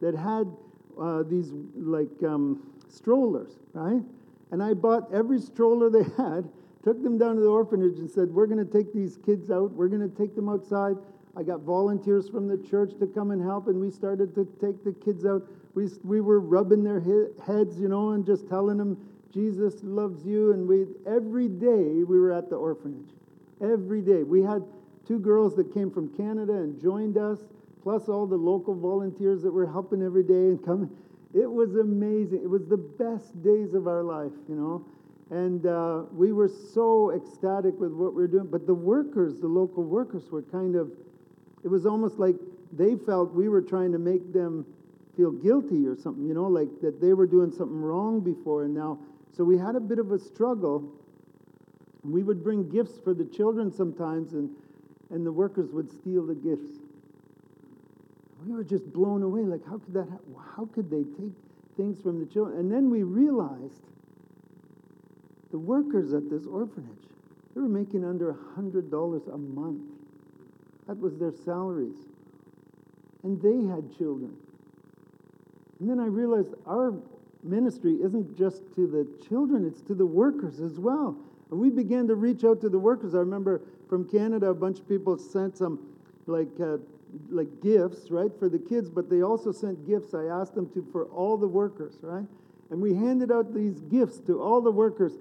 that 0.00 0.16
had 0.16 0.50
uh, 1.00 1.22
these 1.22 1.52
like 1.76 2.20
um, 2.26 2.60
strollers, 2.88 3.52
right? 3.72 4.02
And 4.50 4.60
I 4.60 4.74
bought 4.74 5.14
every 5.14 5.38
stroller 5.38 5.90
they 5.90 6.02
had, 6.16 6.50
took 6.82 7.00
them 7.04 7.18
down 7.18 7.36
to 7.36 7.40
the 7.40 7.46
orphanage, 7.46 7.98
and 8.00 8.10
said, 8.10 8.30
We're 8.30 8.48
going 8.48 8.66
to 8.66 8.72
take 8.72 8.92
these 8.92 9.16
kids 9.24 9.48
out. 9.48 9.70
We're 9.70 9.86
going 9.86 10.10
to 10.10 10.16
take 10.16 10.34
them 10.34 10.48
outside. 10.48 10.96
I 11.36 11.42
got 11.42 11.60
volunteers 11.60 12.28
from 12.28 12.48
the 12.48 12.58
church 12.68 12.92
to 12.98 13.06
come 13.06 13.30
and 13.30 13.40
help, 13.40 13.68
and 13.68 13.80
we 13.80 13.90
started 13.90 14.34
to 14.34 14.44
take 14.60 14.82
the 14.84 14.92
kids 14.92 15.24
out. 15.24 15.42
We, 15.74 15.88
we 16.02 16.20
were 16.20 16.40
rubbing 16.40 16.82
their 16.82 17.00
heads, 17.00 17.78
you 17.78 17.88
know, 17.88 18.10
and 18.10 18.26
just 18.26 18.48
telling 18.48 18.78
them, 18.78 18.96
Jesus 19.32 19.74
loves 19.84 20.26
you. 20.26 20.52
And 20.52 20.66
we 20.66 20.86
every 21.06 21.48
day 21.48 22.02
we 22.02 22.18
were 22.18 22.32
at 22.32 22.50
the 22.50 22.56
orphanage. 22.56 23.10
Every 23.60 24.02
day. 24.02 24.24
We 24.24 24.42
had 24.42 24.64
two 25.06 25.20
girls 25.20 25.54
that 25.56 25.72
came 25.72 25.90
from 25.90 26.08
Canada 26.16 26.54
and 26.54 26.80
joined 26.80 27.16
us, 27.16 27.38
plus 27.82 28.08
all 28.08 28.26
the 28.26 28.36
local 28.36 28.74
volunteers 28.74 29.42
that 29.42 29.52
were 29.52 29.66
helping 29.66 30.02
every 30.02 30.24
day 30.24 30.34
and 30.34 30.64
coming. 30.64 30.90
It 31.32 31.50
was 31.50 31.76
amazing. 31.76 32.40
It 32.42 32.50
was 32.50 32.66
the 32.66 32.76
best 32.76 33.40
days 33.42 33.74
of 33.74 33.86
our 33.86 34.02
life, 34.02 34.32
you 34.48 34.56
know. 34.56 34.84
And 35.30 35.64
uh, 35.64 36.06
we 36.12 36.32
were 36.32 36.48
so 36.48 37.12
ecstatic 37.12 37.78
with 37.78 37.92
what 37.92 38.14
we 38.14 38.22
were 38.22 38.28
doing. 38.28 38.48
But 38.50 38.66
the 38.66 38.74
workers, 38.74 39.38
the 39.40 39.46
local 39.46 39.84
workers, 39.84 40.28
were 40.32 40.42
kind 40.42 40.74
of 40.74 40.90
it 41.64 41.68
was 41.68 41.86
almost 41.86 42.18
like 42.18 42.36
they 42.72 42.96
felt 42.96 43.34
we 43.34 43.48
were 43.48 43.62
trying 43.62 43.92
to 43.92 43.98
make 43.98 44.32
them 44.32 44.64
feel 45.16 45.30
guilty 45.30 45.86
or 45.86 45.96
something, 45.96 46.24
you 46.24 46.34
know, 46.34 46.46
like 46.46 46.68
that 46.80 47.00
they 47.00 47.12
were 47.12 47.26
doing 47.26 47.50
something 47.50 47.80
wrong 47.80 48.20
before 48.20 48.64
and 48.64 48.74
now. 48.74 48.98
So 49.36 49.44
we 49.44 49.58
had 49.58 49.76
a 49.76 49.80
bit 49.80 49.98
of 49.98 50.12
a 50.12 50.18
struggle. 50.18 50.92
We 52.02 52.22
would 52.22 52.42
bring 52.42 52.68
gifts 52.68 52.98
for 53.02 53.12
the 53.12 53.24
children 53.24 53.70
sometimes, 53.72 54.32
and, 54.32 54.50
and 55.10 55.26
the 55.26 55.32
workers 55.32 55.70
would 55.72 55.90
steal 55.90 56.26
the 56.26 56.34
gifts. 56.34 56.78
We 58.44 58.52
were 58.52 58.64
just 58.64 58.90
blown 58.92 59.22
away. 59.22 59.42
Like, 59.42 59.64
how 59.66 59.78
could 59.78 59.94
that? 59.94 60.08
Ha- 60.08 60.42
how 60.56 60.66
could 60.66 60.90
they 60.90 61.04
take 61.04 61.32
things 61.76 62.00
from 62.00 62.18
the 62.18 62.26
children? 62.26 62.58
And 62.58 62.72
then 62.72 62.90
we 62.90 63.02
realized 63.02 63.82
the 65.50 65.58
workers 65.58 66.14
at 66.14 66.30
this 66.30 66.46
orphanage 66.46 67.10
they 67.54 67.60
were 67.60 67.68
making 67.68 68.04
under 68.04 68.30
a 68.30 68.36
hundred 68.54 68.90
dollars 68.90 69.22
a 69.26 69.36
month. 69.36 69.82
That 70.90 70.98
was 70.98 71.16
their 71.18 71.32
salaries. 71.44 71.94
And 73.22 73.40
they 73.40 73.72
had 73.72 73.96
children. 73.96 74.34
And 75.78 75.88
then 75.88 76.00
I 76.00 76.06
realized 76.06 76.48
our 76.66 76.94
ministry 77.44 77.98
isn't 78.02 78.36
just 78.36 78.62
to 78.74 78.88
the 78.88 79.06
children, 79.28 79.64
it's 79.64 79.82
to 79.82 79.94
the 79.94 80.04
workers 80.04 80.58
as 80.58 80.80
well. 80.80 81.16
And 81.52 81.60
we 81.60 81.70
began 81.70 82.08
to 82.08 82.16
reach 82.16 82.42
out 82.42 82.60
to 82.62 82.68
the 82.68 82.78
workers. 82.80 83.14
I 83.14 83.18
remember 83.18 83.60
from 83.88 84.04
Canada, 84.10 84.48
a 84.48 84.54
bunch 84.54 84.80
of 84.80 84.88
people 84.88 85.16
sent 85.16 85.56
some 85.56 85.78
like 86.26 86.58
uh, 86.60 86.78
like 87.28 87.62
gifts, 87.62 88.10
right, 88.10 88.32
for 88.36 88.48
the 88.48 88.58
kids, 88.58 88.90
but 88.90 89.08
they 89.08 89.22
also 89.22 89.52
sent 89.52 89.86
gifts. 89.86 90.12
I 90.12 90.24
asked 90.24 90.56
them 90.56 90.68
to 90.70 90.84
for 90.90 91.04
all 91.04 91.36
the 91.36 91.46
workers, 91.46 91.98
right? 92.02 92.26
And 92.70 92.80
we 92.80 92.94
handed 92.94 93.30
out 93.30 93.54
these 93.54 93.80
gifts 93.82 94.18
to 94.26 94.42
all 94.42 94.60
the 94.60 94.72
workers. 94.72 95.12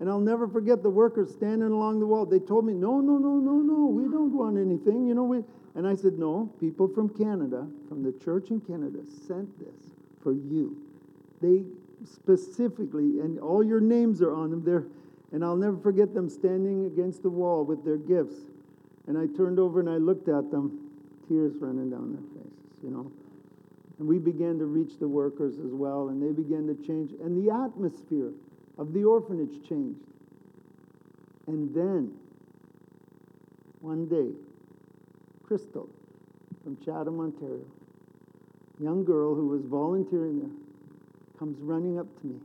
And 0.00 0.08
I'll 0.08 0.20
never 0.20 0.46
forget 0.46 0.82
the 0.82 0.90
workers 0.90 1.32
standing 1.32 1.70
along 1.70 1.98
the 1.98 2.06
wall. 2.06 2.24
They 2.24 2.38
told 2.38 2.64
me, 2.64 2.72
no, 2.72 3.00
no, 3.00 3.18
no, 3.18 3.34
no, 3.36 3.56
no, 3.56 3.86
we 3.86 4.04
don't 4.04 4.32
want 4.32 4.56
anything. 4.56 5.06
You 5.06 5.14
know, 5.14 5.24
we, 5.24 5.42
and 5.74 5.86
I 5.86 5.96
said, 5.96 6.18
no, 6.18 6.52
people 6.60 6.86
from 6.86 7.08
Canada, 7.08 7.66
from 7.88 8.04
the 8.04 8.12
church 8.24 8.50
in 8.50 8.60
Canada, 8.60 8.98
sent 9.26 9.58
this 9.58 9.94
for 10.22 10.32
you. 10.32 10.76
They 11.42 11.64
specifically, 12.04 13.20
and 13.20 13.40
all 13.40 13.64
your 13.64 13.80
names 13.80 14.22
are 14.22 14.34
on 14.34 14.50
them 14.50 14.64
there. 14.64 14.84
And 15.32 15.44
I'll 15.44 15.56
never 15.56 15.76
forget 15.76 16.14
them 16.14 16.28
standing 16.28 16.86
against 16.86 17.22
the 17.22 17.30
wall 17.30 17.64
with 17.64 17.84
their 17.84 17.98
gifts. 17.98 18.36
And 19.08 19.18
I 19.18 19.26
turned 19.36 19.58
over 19.58 19.80
and 19.80 19.88
I 19.88 19.96
looked 19.96 20.28
at 20.28 20.50
them, 20.50 20.90
tears 21.28 21.54
running 21.56 21.90
down 21.90 22.12
their 22.12 22.42
faces, 22.42 22.82
you 22.82 22.90
know. 22.90 23.10
And 23.98 24.06
we 24.06 24.18
began 24.18 24.58
to 24.58 24.64
reach 24.64 24.98
the 24.98 25.08
workers 25.08 25.54
as 25.58 25.72
well, 25.72 26.08
and 26.08 26.22
they 26.22 26.30
began 26.30 26.66
to 26.68 26.86
change. 26.86 27.12
And 27.20 27.36
the 27.36 27.52
atmosphere 27.52 28.30
of 28.78 28.92
the 28.92 29.04
orphanage 29.04 29.68
changed. 29.68 30.00
And 31.46 31.74
then, 31.74 32.12
one 33.80 34.06
day, 34.08 34.30
Crystal 35.44 35.88
from 36.62 36.76
Chatham, 36.84 37.20
Ontario, 37.20 37.64
young 38.78 39.04
girl 39.04 39.34
who 39.34 39.46
was 39.46 39.64
volunteering 39.64 40.40
there, 40.40 40.50
comes 41.38 41.58
running 41.60 41.98
up 41.98 42.06
to 42.20 42.26
me. 42.26 42.36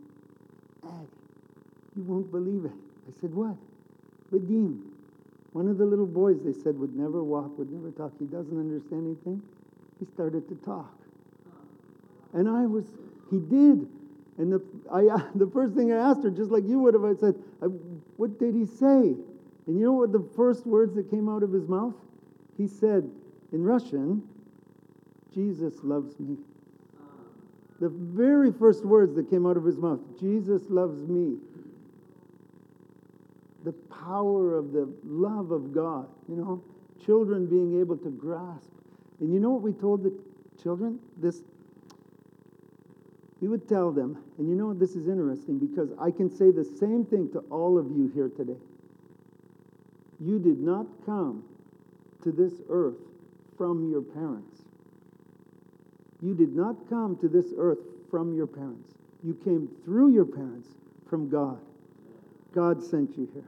Ed, 0.86 1.08
you 1.96 2.04
won't 2.04 2.32
believe 2.32 2.65
it. 2.65 2.72
I 3.08 3.19
said, 3.19 3.34
What? 3.34 3.58
Vadim, 4.32 4.82
one 5.52 5.67
of 5.67 5.78
the 5.78 5.86
little 5.86 6.08
boys 6.08 6.38
they 6.43 6.54
said 6.54 6.78
would 6.80 6.96
never 6.96 7.24
walk, 7.24 7.58
would 7.58 7.72
never 7.72 7.91
talk. 7.91 8.12
He 8.17 8.26
doesn't 8.26 8.58
understand 8.58 9.06
anything. 9.06 9.41
He 10.00 10.06
started 10.06 10.48
to 10.50 10.56
talk. 10.56 10.91
And 12.34 12.50
I 12.50 12.65
was, 12.65 12.86
he 13.30 13.38
did. 13.38 13.88
And 14.38 14.52
the, 14.52 14.62
I, 14.91 15.04
the 15.36 15.48
first 15.48 15.76
thing 15.76 15.91
I 15.91 15.98
asked 15.98 16.24
her, 16.24 16.30
just 16.30 16.52
like 16.52 16.63
you 16.65 16.80
would 16.80 16.93
have, 16.93 17.04
I 17.04 17.13
said, 17.13 17.36
What 18.17 18.39
did 18.39 18.56
he 18.56 18.65
say? 18.65 19.15
And 19.65 19.80
you 19.80 19.86
know 19.86 19.93
what 19.93 20.12
the 20.12 20.28
first 20.36 20.65
words 20.65 20.96
that 20.96 21.10
came 21.10 21.30
out 21.30 21.43
of 21.43 21.52
his 21.52 21.67
mouth? 21.67 21.96
He 22.58 22.67
said 22.67 23.10
in 23.52 23.63
Russian, 23.63 24.24
Jesus 25.34 25.76
loves 25.84 26.19
me. 26.19 26.38
The 27.80 27.89
very 27.89 28.52
first 28.52 28.86
words 28.86 29.15
that 29.15 29.30
came 29.30 29.46
out 29.46 29.58
of 29.58 29.65
his 29.65 29.78
mouth 29.78 30.00
Jesus 30.19 30.63
loves 30.69 31.08
me. 31.08 31.38
The 33.63 33.74
power 33.74 34.56
of 34.56 34.74
the 34.74 34.93
love 35.06 35.52
of 35.52 35.74
God, 35.74 36.08
you 36.28 36.36
know, 36.36 36.62
children 37.04 37.46
being 37.46 37.80
able 37.80 37.98
to 37.98 38.10
grasp. 38.10 38.69
And 39.19 39.34
you 39.34 39.39
know 39.39 39.52
what 39.52 39.62
we 39.62 39.72
told 39.72 40.04
the 40.04 40.13
children? 40.62 41.00
This 41.17 41.41
we 43.43 43.49
would 43.49 43.67
tell 43.67 43.91
them, 43.91 44.17
and 44.38 44.47
you 44.47 44.56
know 44.56 44.73
this 44.73 44.95
is 44.95 45.10
interesting 45.10 45.60
because 45.60 45.89
I 45.99 46.12
can 46.12 46.29
say 46.29 46.49
the 46.49 46.63
same 46.63 47.03
thing 47.03 47.29
to 47.34 47.39
all 47.51 47.77
of 47.77 47.91
you 47.91 48.10
here 48.15 48.29
today. 48.29 48.56
You 50.17 50.39
did 50.39 50.62
not 50.62 50.86
come 51.06 51.43
to 52.23 52.32
this 52.32 52.53
earth 52.69 52.95
from 53.58 53.91
your 53.91 54.01
parents. 54.01 54.62
You 56.21 56.34
did 56.34 56.56
not 56.56 56.88
come 56.89 57.17
to 57.17 57.27
this 57.27 57.47
earth 57.58 57.79
from 58.10 58.34
your 58.34 58.47
parents. 58.47 58.93
You 59.25 59.34
came 59.43 59.67
through 59.84 60.13
your 60.13 60.23
parents 60.23 60.69
from 61.10 61.29
God. 61.29 61.60
God 62.56 62.82
sent 62.82 63.17
you 63.17 63.27
here. 63.34 63.43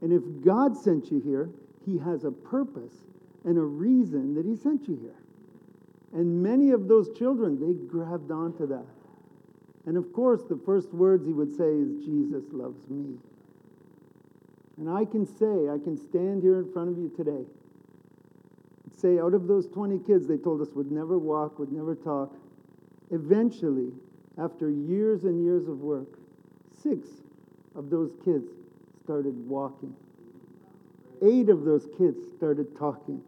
And 0.00 0.12
if 0.12 0.44
God 0.44 0.76
sent 0.76 1.12
you 1.12 1.20
here, 1.20 1.48
He 1.86 1.96
has 1.98 2.24
a 2.24 2.32
purpose 2.32 3.04
and 3.44 3.56
a 3.56 3.62
reason 3.62 4.34
that 4.34 4.44
He 4.44 4.56
sent 4.56 4.88
you 4.88 4.96
here. 4.96 5.14
And 6.12 6.42
many 6.42 6.72
of 6.72 6.88
those 6.88 7.16
children, 7.16 7.60
they 7.60 7.74
grabbed 7.86 8.32
onto 8.32 8.66
that. 8.66 8.84
And 9.86 9.96
of 9.96 10.12
course, 10.12 10.42
the 10.48 10.60
first 10.64 10.92
words 10.92 11.26
he 11.26 11.32
would 11.32 11.56
say 11.56 11.68
is, 11.68 12.04
Jesus 12.04 12.44
loves 12.52 12.88
me. 12.88 13.16
And 14.78 14.88
I 14.88 15.04
can 15.04 15.26
say, 15.26 15.68
I 15.68 15.78
can 15.82 15.96
stand 15.96 16.42
here 16.42 16.58
in 16.58 16.72
front 16.72 16.90
of 16.90 16.98
you 16.98 17.12
today 17.16 17.44
say, 19.02 19.18
out 19.18 19.34
of 19.34 19.48
those 19.48 19.66
20 19.66 19.98
kids 20.06 20.28
they 20.28 20.36
told 20.36 20.62
us 20.62 20.68
would 20.74 20.92
never 20.92 21.18
walk, 21.18 21.58
would 21.58 21.72
never 21.72 21.96
talk, 21.96 22.32
eventually, 23.10 23.92
after 24.38 24.70
years 24.70 25.24
and 25.24 25.44
years 25.44 25.66
of 25.68 25.80
work, 25.80 26.18
six 26.82 27.08
of 27.74 27.90
those 27.90 28.12
kids 28.24 28.48
started 29.02 29.34
walking. 29.48 29.94
Eight 31.20 31.48
of 31.48 31.64
those 31.64 31.88
kids 31.98 32.18
started 32.36 32.76
talking. 32.78 33.20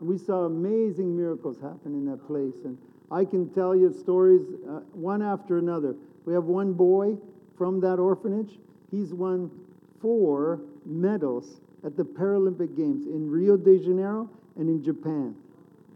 And 0.00 0.08
we 0.08 0.18
saw 0.18 0.44
amazing 0.44 1.16
miracles 1.16 1.58
happen 1.60 1.92
in 1.94 2.06
that 2.06 2.26
place. 2.26 2.64
And 2.64 2.78
I 3.10 3.24
can 3.24 3.48
tell 3.50 3.74
you 3.74 3.92
stories 3.92 4.42
uh, 4.68 4.80
one 4.92 5.22
after 5.22 5.58
another. 5.58 5.94
We 6.24 6.34
have 6.34 6.44
one 6.44 6.72
boy 6.72 7.16
from 7.56 7.80
that 7.80 7.98
orphanage. 7.98 8.58
He's 8.90 9.14
won 9.14 9.50
four 10.00 10.60
medals 10.84 11.60
at 11.84 11.96
the 11.96 12.04
Paralympic 12.04 12.76
Games 12.76 13.06
in 13.06 13.30
Rio 13.30 13.56
de 13.56 13.78
Janeiro 13.78 14.28
and 14.56 14.68
in 14.68 14.82
Japan. 14.82 15.34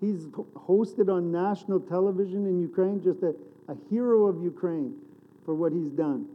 He's 0.01 0.27
hosted 0.57 1.12
on 1.12 1.31
national 1.31 1.81
television 1.81 2.46
in 2.46 2.61
Ukraine, 2.61 3.03
just 3.03 3.23
a, 3.23 3.35
a 3.68 3.77
hero 3.90 4.27
of 4.27 4.42
Ukraine 4.42 4.94
for 5.44 5.55
what 5.55 5.73
he's 5.73 5.90
done. 5.90 6.27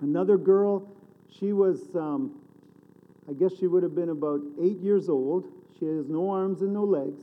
Another 0.00 0.38
girl, 0.38 0.88
she 1.28 1.52
was, 1.52 1.94
um, 1.94 2.40
I 3.28 3.34
guess 3.34 3.52
she 3.58 3.66
would 3.66 3.82
have 3.82 3.94
been 3.94 4.08
about 4.10 4.40
eight 4.60 4.78
years 4.78 5.08
old. 5.08 5.48
She 5.78 5.84
has 5.86 6.08
no 6.08 6.30
arms 6.30 6.62
and 6.62 6.72
no 6.72 6.84
legs. 6.84 7.22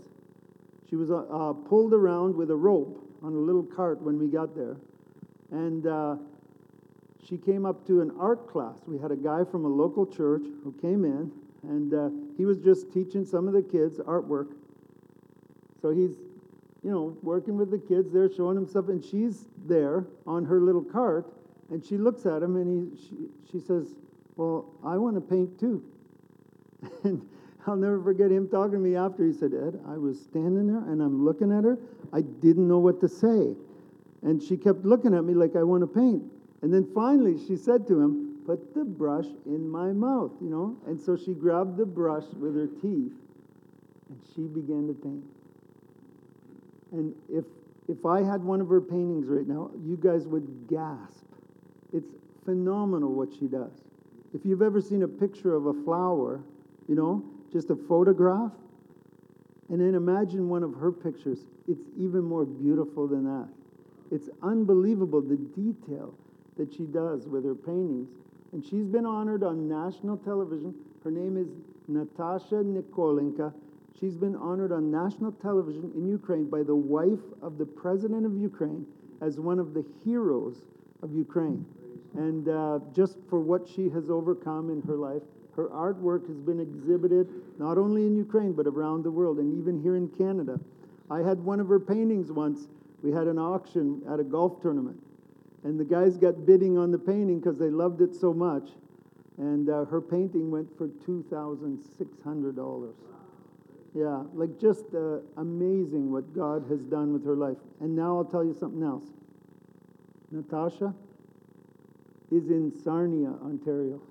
She 0.89 0.95
was 0.95 1.11
uh, 1.11 1.23
uh, 1.29 1.53
pulled 1.53 1.93
around 1.93 2.35
with 2.35 2.49
a 2.49 2.55
rope 2.55 3.03
on 3.21 3.33
a 3.33 3.37
little 3.37 3.63
cart 3.63 4.01
when 4.01 4.17
we 4.17 4.27
got 4.27 4.55
there. 4.55 4.77
And 5.51 5.85
uh, 5.85 6.15
she 7.27 7.37
came 7.37 7.65
up 7.65 7.85
to 7.87 8.01
an 8.01 8.11
art 8.19 8.49
class. 8.49 8.79
We 8.87 8.97
had 8.97 9.11
a 9.11 9.15
guy 9.15 9.43
from 9.43 9.65
a 9.65 9.67
local 9.67 10.05
church 10.05 10.43
who 10.63 10.73
came 10.81 11.03
in, 11.03 11.31
and 11.63 11.93
uh, 11.93 12.09
he 12.37 12.45
was 12.45 12.57
just 12.57 12.91
teaching 12.93 13.25
some 13.25 13.47
of 13.47 13.53
the 13.53 13.61
kids 13.61 13.99
artwork. 13.99 14.53
So 15.81 15.89
he's, 15.89 16.11
you 16.83 16.91
know, 16.91 17.17
working 17.21 17.57
with 17.57 17.69
the 17.69 17.79
kids 17.79 18.13
there, 18.13 18.31
showing 18.33 18.55
them 18.55 18.67
stuff, 18.67 18.87
and 18.87 19.03
she's 19.03 19.47
there 19.65 20.05
on 20.25 20.45
her 20.45 20.61
little 20.61 20.83
cart, 20.83 21.33
and 21.69 21.83
she 21.83 21.97
looks 21.97 22.25
at 22.25 22.41
him, 22.41 22.55
and 22.55 22.97
he, 22.97 23.01
she, 23.01 23.15
she 23.51 23.59
says, 23.59 23.93
Well, 24.37 24.73
I 24.85 24.97
want 24.97 25.15
to 25.15 25.21
paint 25.21 25.59
too. 25.59 25.83
and 27.03 27.27
I'll 27.67 27.75
never 27.75 28.01
forget 28.01 28.31
him 28.31 28.47
talking 28.47 28.73
to 28.73 28.79
me 28.79 28.95
after. 28.95 29.25
He 29.25 29.33
said, 29.33 29.51
Ed, 29.53 29.79
I 29.87 29.97
was 29.97 30.19
standing 30.19 30.67
there 30.67 30.89
and 30.91 31.01
I'm 31.01 31.25
looking 31.25 31.51
at 31.51 31.63
her. 31.63 31.77
I 32.13 32.21
didn't 32.21 32.67
know 32.67 32.79
what 32.79 33.01
to 33.01 33.09
say. 33.09 33.55
And 34.23 34.41
she 34.41 34.57
kept 34.57 34.85
looking 34.85 35.13
at 35.13 35.23
me 35.23 35.33
like 35.33 35.55
I 35.55 35.63
want 35.63 35.81
to 35.81 35.87
paint. 35.87 36.23
And 36.61 36.73
then 36.73 36.87
finally 36.95 37.37
she 37.45 37.55
said 37.55 37.87
to 37.87 37.99
him, 37.99 38.23
Put 38.45 38.73
the 38.73 38.85
brush 38.85 39.25
in 39.45 39.67
my 39.67 39.91
mouth, 39.91 40.31
you 40.41 40.49
know? 40.49 40.77
And 40.87 40.99
so 40.99 41.17
she 41.17 41.33
grabbed 41.33 41.75
the 41.75 41.85
brush 41.85 42.23
with 42.39 42.55
her 42.55 42.67
teeth 42.67 43.11
and 44.09 44.19
she 44.33 44.43
began 44.43 44.87
to 44.87 44.93
paint. 44.93 45.25
And 46.93 47.13
if 47.29 47.43
if 47.89 48.05
I 48.05 48.21
had 48.21 48.43
one 48.43 48.59
of 48.61 48.69
her 48.69 48.81
paintings 48.81 49.27
right 49.27 49.47
now, 49.47 49.71
you 49.83 49.97
guys 49.97 50.27
would 50.27 50.67
gasp. 50.69 51.25
It's 51.93 52.11
phenomenal 52.43 53.13
what 53.13 53.29
she 53.33 53.47
does. 53.47 53.71
If 54.33 54.45
you've 54.45 54.61
ever 54.61 54.81
seen 54.81 55.03
a 55.03 55.07
picture 55.07 55.55
of 55.55 55.67
a 55.67 55.73
flower, 55.83 56.41
you 56.87 56.95
know, 56.95 57.23
just 57.51 57.69
a 57.69 57.75
photograph, 57.75 58.51
and 59.69 59.81
then 59.81 59.95
imagine 59.95 60.49
one 60.49 60.63
of 60.63 60.75
her 60.75 60.91
pictures. 60.91 61.39
It's 61.67 61.83
even 61.97 62.23
more 62.23 62.45
beautiful 62.45 63.07
than 63.07 63.25
that. 63.25 63.49
It's 64.11 64.29
unbelievable 64.41 65.21
the 65.21 65.35
detail 65.35 66.13
that 66.57 66.73
she 66.73 66.85
does 66.85 67.27
with 67.27 67.43
her 67.45 67.55
paintings. 67.55 68.09
And 68.53 68.63
she's 68.63 68.87
been 68.87 69.05
honored 69.05 69.43
on 69.43 69.67
national 69.67 70.17
television. 70.17 70.73
Her 71.03 71.11
name 71.11 71.37
is 71.37 71.47
Natasha 71.87 72.55
Nikolenka. 72.55 73.53
She's 73.99 74.15
been 74.15 74.35
honored 74.35 74.71
on 74.71 74.89
national 74.89 75.33
television 75.33 75.91
in 75.95 76.07
Ukraine 76.07 76.49
by 76.49 76.63
the 76.63 76.75
wife 76.75 77.19
of 77.41 77.57
the 77.57 77.65
president 77.65 78.25
of 78.25 78.37
Ukraine 78.37 78.85
as 79.21 79.39
one 79.39 79.59
of 79.59 79.73
the 79.73 79.83
heroes 80.05 80.63
of 81.01 81.11
Ukraine. 81.13 81.65
And 82.15 82.47
uh, 82.47 82.79
just 82.95 83.17
for 83.29 83.39
what 83.39 83.67
she 83.67 83.89
has 83.89 84.09
overcome 84.09 84.69
in 84.69 84.81
her 84.83 84.95
life, 84.95 85.23
her 85.57 85.67
artwork 85.69 86.27
has 86.27 86.37
been 86.37 86.59
exhibited 86.59 87.27
not 87.57 87.79
only 87.79 88.05
in 88.05 88.15
Ukraine, 88.15 88.53
but 88.53 88.67
around 88.67 89.03
the 89.03 89.11
world, 89.11 89.39
and 89.39 89.59
even 89.59 89.81
here 89.81 89.97
in 89.97 90.07
Canada. 90.07 90.59
I 91.09 91.19
had 91.19 91.39
one 91.39 91.59
of 91.59 91.67
her 91.67 91.79
paintings 91.79 92.31
once. 92.31 92.67
We 93.01 93.11
had 93.11 93.27
an 93.27 93.39
auction 93.39 94.03
at 94.07 94.19
a 94.19 94.23
golf 94.23 94.61
tournament, 94.61 95.01
and 95.63 95.79
the 95.79 95.83
guys 95.83 96.15
got 96.15 96.45
bidding 96.45 96.77
on 96.77 96.91
the 96.91 96.99
painting 96.99 97.39
because 97.39 97.57
they 97.57 97.71
loved 97.71 98.01
it 98.01 98.15
so 98.15 98.33
much. 98.33 98.69
And 99.37 99.69
uh, 99.69 99.85
her 99.85 100.01
painting 100.01 100.51
went 100.51 100.77
for 100.77 100.87
$2,600. 100.87 102.93
Yeah, 103.95 104.23
like 104.33 104.59
just 104.59 104.93
uh, 104.93 105.19
amazing 105.37 106.11
what 106.11 106.35
God 106.35 106.65
has 106.69 106.81
done 106.81 107.13
with 107.13 107.25
her 107.25 107.35
life. 107.35 107.57
And 107.79 107.95
now 107.95 108.17
I'll 108.17 108.25
tell 108.25 108.43
you 108.43 108.55
something 108.59 108.83
else. 108.83 109.05
Natasha 110.29 110.93
is 112.31 112.49
in 112.49 112.73
Sarnia, 112.83 113.29
Ontario 113.43 114.01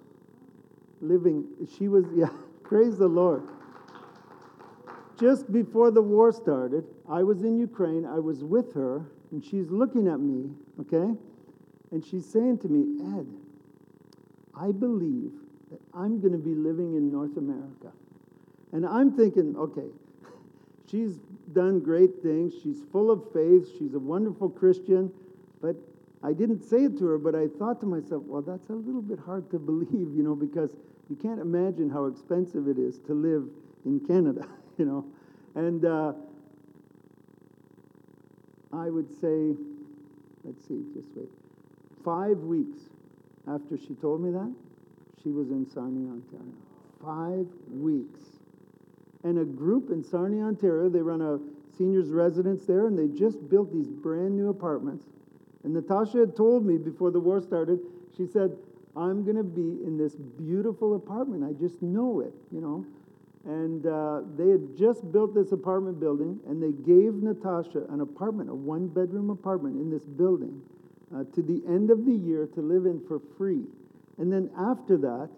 living. 1.00 1.46
She 1.76 1.88
was, 1.88 2.04
yeah, 2.14 2.30
praise 2.62 2.98
the 2.98 3.08
Lord. 3.08 3.42
Just 5.18 5.50
before 5.50 5.90
the 5.90 6.02
war 6.02 6.30
started, 6.32 6.84
I 7.08 7.22
was 7.22 7.42
in 7.42 7.58
Ukraine. 7.58 8.04
I 8.04 8.18
was 8.18 8.44
with 8.44 8.74
her, 8.74 9.06
and 9.30 9.42
she's 9.42 9.70
looking 9.70 10.08
at 10.08 10.20
me, 10.20 10.50
okay? 10.80 11.14
And 11.90 12.04
she's 12.04 12.26
saying 12.26 12.58
to 12.58 12.68
me, 12.68 13.02
Ed, 13.18 13.26
I 14.54 14.72
believe 14.72 15.32
that 15.70 15.80
I'm 15.94 16.20
going 16.20 16.32
to 16.32 16.38
be 16.38 16.54
living 16.54 16.94
in 16.94 17.10
North 17.10 17.36
America. 17.36 17.92
And 18.72 18.84
I'm 18.84 19.16
thinking, 19.16 19.56
okay, 19.56 19.88
she's 20.90 21.18
done 21.52 21.80
great 21.80 22.22
things. 22.22 22.52
She's 22.62 22.82
full 22.92 23.10
of 23.10 23.32
faith. 23.32 23.68
She's 23.78 23.94
a 23.94 23.98
wonderful 23.98 24.50
Christian. 24.50 25.10
But 25.60 25.76
I 26.26 26.32
didn't 26.32 26.60
say 26.60 26.78
it 26.78 26.98
to 26.98 27.06
her, 27.06 27.18
but 27.18 27.36
I 27.36 27.46
thought 27.46 27.78
to 27.80 27.86
myself, 27.86 28.24
well, 28.26 28.42
that's 28.42 28.68
a 28.68 28.72
little 28.72 29.00
bit 29.00 29.20
hard 29.20 29.48
to 29.52 29.58
believe, 29.70 30.12
you 30.12 30.24
know, 30.24 30.34
because 30.34 30.70
you 31.08 31.14
can't 31.14 31.40
imagine 31.40 31.88
how 31.88 32.06
expensive 32.06 32.66
it 32.66 32.78
is 32.78 32.98
to 33.06 33.14
live 33.14 33.44
in 33.84 34.00
Canada, 34.00 34.44
you 34.76 34.84
know. 34.84 35.04
And 35.54 35.84
uh, 35.84 36.14
I 38.72 38.90
would 38.90 39.08
say, 39.20 39.54
let's 40.42 40.66
see, 40.66 40.82
just 40.92 41.08
wait. 41.14 41.28
Five 42.04 42.38
weeks 42.38 42.78
after 43.46 43.78
she 43.78 43.94
told 43.94 44.20
me 44.20 44.32
that, 44.32 44.52
she 45.22 45.30
was 45.30 45.50
in 45.50 45.64
Sarnia, 45.64 46.10
Ontario. 46.10 46.52
Five 47.04 47.46
weeks. 47.70 48.20
And 49.22 49.38
a 49.38 49.44
group 49.44 49.90
in 49.90 50.02
Sarnia, 50.02 50.42
Ontario, 50.42 50.88
they 50.88 51.02
run 51.02 51.22
a 51.22 51.38
seniors 51.78 52.10
residence 52.10 52.66
there, 52.66 52.88
and 52.88 52.98
they 52.98 53.16
just 53.16 53.48
built 53.48 53.72
these 53.72 53.88
brand 53.88 54.36
new 54.36 54.48
apartments. 54.48 55.06
And 55.66 55.74
Natasha 55.74 56.18
had 56.18 56.36
told 56.36 56.64
me 56.64 56.78
before 56.78 57.10
the 57.10 57.18
war 57.18 57.40
started, 57.40 57.80
she 58.16 58.24
said, 58.24 58.56
I'm 58.96 59.24
going 59.24 59.36
to 59.36 59.42
be 59.42 59.82
in 59.84 59.98
this 59.98 60.14
beautiful 60.14 60.94
apartment. 60.94 61.42
I 61.42 61.60
just 61.60 61.82
know 61.82 62.20
it, 62.20 62.32
you 62.52 62.60
know. 62.60 62.86
And 63.44 63.84
uh, 63.84 64.20
they 64.38 64.48
had 64.48 64.78
just 64.78 65.10
built 65.10 65.34
this 65.34 65.50
apartment 65.50 65.98
building, 65.98 66.38
and 66.46 66.62
they 66.62 66.70
gave 66.70 67.14
Natasha 67.14 67.82
an 67.90 68.00
apartment, 68.00 68.48
a 68.48 68.54
one 68.54 68.86
bedroom 68.86 69.28
apartment 69.28 69.74
in 69.74 69.90
this 69.90 70.04
building, 70.04 70.62
uh, 71.12 71.24
to 71.34 71.42
the 71.42 71.60
end 71.66 71.90
of 71.90 72.06
the 72.06 72.14
year 72.14 72.46
to 72.54 72.60
live 72.60 72.86
in 72.86 73.02
for 73.08 73.20
free. 73.36 73.64
And 74.18 74.32
then 74.32 74.48
after 74.56 74.96
that, 74.98 75.30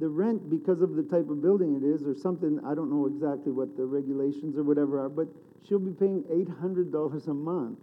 the 0.00 0.08
rent, 0.08 0.48
because 0.48 0.80
of 0.80 0.96
the 0.96 1.02
type 1.02 1.28
of 1.28 1.42
building 1.42 1.76
it 1.76 1.84
is, 1.84 2.02
or 2.04 2.14
something, 2.14 2.58
I 2.64 2.74
don't 2.74 2.88
know 2.88 3.04
exactly 3.04 3.52
what 3.52 3.76
the 3.76 3.84
regulations 3.84 4.56
or 4.56 4.62
whatever 4.62 5.04
are, 5.04 5.10
but 5.10 5.28
she'll 5.68 5.78
be 5.78 5.92
paying 5.92 6.22
$800 6.22 7.28
a 7.28 7.34
month. 7.34 7.80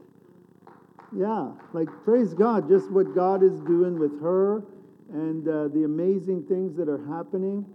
Yeah, 1.16 1.52
like 1.74 1.90
praise 2.06 2.34
God, 2.34 2.70
just 2.70 2.90
what 2.90 3.14
God 3.14 3.44
is 3.44 3.60
doing 3.62 4.00
with 4.00 4.22
her 4.22 4.64
and 5.12 5.46
uh, 5.46 5.68
the 5.68 5.84
amazing 5.84 6.44
things 6.44 6.78
that 6.78 6.88
are 6.88 7.06
happening. 7.06 7.66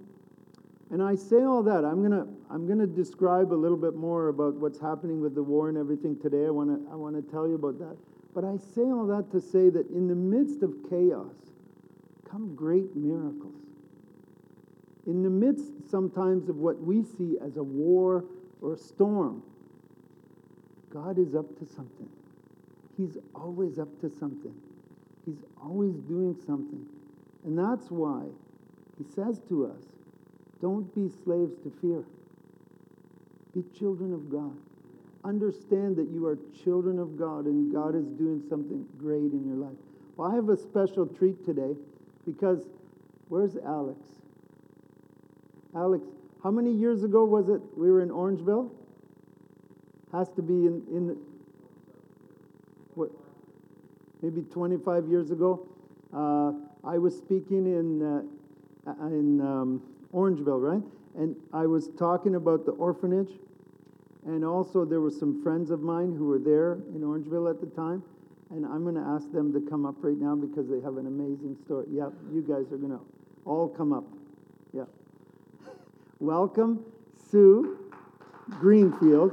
And 0.90 1.02
I 1.02 1.16
say 1.16 1.42
all 1.42 1.62
that. 1.64 1.84
I'm 1.84 2.02
gonna 2.02 2.26
I'm 2.50 2.66
gonna 2.66 2.86
describe 2.86 3.52
a 3.52 3.54
little 3.54 3.76
bit 3.76 3.94
more 3.94 4.28
about 4.28 4.54
what's 4.54 4.78
happening 4.78 5.20
with 5.20 5.34
the 5.34 5.42
war 5.42 5.68
and 5.68 5.76
everything 5.76 6.18
today. 6.18 6.46
I 6.46 6.50
wanna 6.50 6.78
I 6.90 6.94
wanna 6.94 7.20
tell 7.20 7.46
you 7.46 7.56
about 7.56 7.78
that. 7.78 7.96
But 8.34 8.44
I 8.44 8.56
say 8.56 8.82
all 8.82 9.06
that 9.08 9.30
to 9.32 9.40
say 9.40 9.68
that 9.70 9.90
in 9.90 10.08
the 10.08 10.14
midst 10.14 10.62
of 10.62 10.72
chaos 10.88 11.34
come 12.30 12.54
great 12.54 12.94
miracles. 12.96 13.52
In 15.06 15.22
the 15.22 15.30
midst 15.30 15.72
sometimes 15.90 16.48
of 16.48 16.56
what 16.56 16.80
we 16.80 17.02
see 17.02 17.36
as 17.44 17.56
a 17.56 17.62
war 17.62 18.24
or 18.62 18.74
a 18.74 18.78
storm, 18.78 19.42
God 20.90 21.18
is 21.18 21.34
up 21.34 21.58
to 21.58 21.66
something. 21.66 22.08
He's 22.96 23.18
always 23.34 23.78
up 23.78 24.00
to 24.00 24.10
something. 24.10 24.54
He's 25.24 25.42
always 25.62 25.96
doing 26.08 26.36
something. 26.46 26.86
And 27.44 27.58
that's 27.58 27.90
why 27.90 28.22
he 28.96 29.04
says 29.14 29.40
to 29.48 29.66
us, 29.66 29.82
don't 30.62 30.92
be 30.94 31.10
slaves 31.24 31.54
to 31.62 31.72
fear. 31.80 32.04
Be 33.54 33.64
children 33.78 34.12
of 34.12 34.30
God. 34.30 34.56
Understand 35.24 35.96
that 35.96 36.08
you 36.08 36.26
are 36.26 36.38
children 36.64 36.98
of 36.98 37.18
God 37.18 37.46
and 37.46 37.72
God 37.72 37.94
is 37.94 38.06
doing 38.06 38.42
something 38.48 38.86
great 38.98 39.32
in 39.32 39.44
your 39.46 39.56
life. 39.56 39.76
Well, 40.16 40.30
I 40.30 40.34
have 40.34 40.48
a 40.48 40.56
special 40.56 41.06
treat 41.06 41.44
today 41.44 41.74
because 42.24 42.66
where's 43.28 43.56
Alex? 43.56 43.98
Alex, 45.74 46.04
how 46.42 46.50
many 46.50 46.72
years 46.72 47.02
ago 47.02 47.24
was 47.24 47.48
it 47.48 47.60
we 47.76 47.90
were 47.90 48.00
in 48.00 48.08
Orangeville? 48.08 48.70
Has 50.12 50.30
to 50.36 50.42
be 50.42 50.54
in, 50.54 50.82
in 50.90 51.16
maybe 54.22 54.42
25 54.42 55.08
years 55.08 55.30
ago. 55.30 55.66
Uh, 56.14 56.52
I 56.86 56.98
was 56.98 57.16
speaking 57.16 57.66
in, 57.66 58.02
uh, 58.02 59.06
in 59.06 59.40
um, 59.40 59.82
Orangeville, 60.14 60.60
right? 60.60 60.82
And 61.16 61.34
I 61.52 61.66
was 61.66 61.88
talking 61.98 62.34
about 62.34 62.64
the 62.64 62.72
orphanage. 62.72 63.30
And 64.26 64.44
also, 64.44 64.84
there 64.84 65.00
were 65.00 65.10
some 65.10 65.42
friends 65.42 65.70
of 65.70 65.80
mine 65.80 66.14
who 66.16 66.26
were 66.26 66.38
there 66.38 66.74
in 66.94 67.00
Orangeville 67.00 67.48
at 67.48 67.60
the 67.60 67.66
time. 67.66 68.02
And 68.50 68.64
I'm 68.64 68.82
going 68.82 68.94
to 68.94 69.00
ask 69.00 69.30
them 69.32 69.52
to 69.52 69.60
come 69.60 69.84
up 69.84 69.96
right 70.00 70.16
now 70.16 70.34
because 70.34 70.68
they 70.68 70.80
have 70.80 70.96
an 70.96 71.06
amazing 71.06 71.56
story. 71.64 71.86
Yep, 71.90 72.12
you 72.32 72.42
guys 72.42 72.72
are 72.72 72.76
going 72.76 72.92
to 72.92 73.00
all 73.44 73.68
come 73.68 73.92
up. 73.92 74.04
Yep. 74.72 74.88
Welcome, 76.20 76.84
Sue 77.30 77.78
Greenfield, 78.50 79.32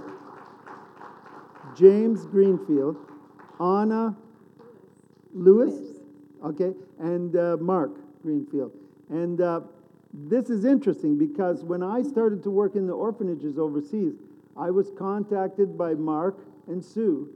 James 1.77 2.25
Greenfield, 2.25 2.97
Anna 3.59 4.15
Lewis, 5.33 5.73
okay, 6.43 6.73
and 6.99 7.35
uh, 7.35 7.57
Mark 7.59 7.91
Greenfield. 8.21 8.71
And 9.09 9.41
uh, 9.41 9.61
this 10.13 10.49
is 10.49 10.65
interesting 10.65 11.17
because 11.17 11.63
when 11.63 11.81
I 11.81 12.01
started 12.01 12.43
to 12.43 12.49
work 12.49 12.75
in 12.75 12.87
the 12.87 12.93
orphanages 12.93 13.57
overseas, 13.57 14.13
I 14.55 14.69
was 14.69 14.91
contacted 14.97 15.77
by 15.77 15.93
Mark 15.95 16.37
and 16.67 16.83
Sue, 16.83 17.29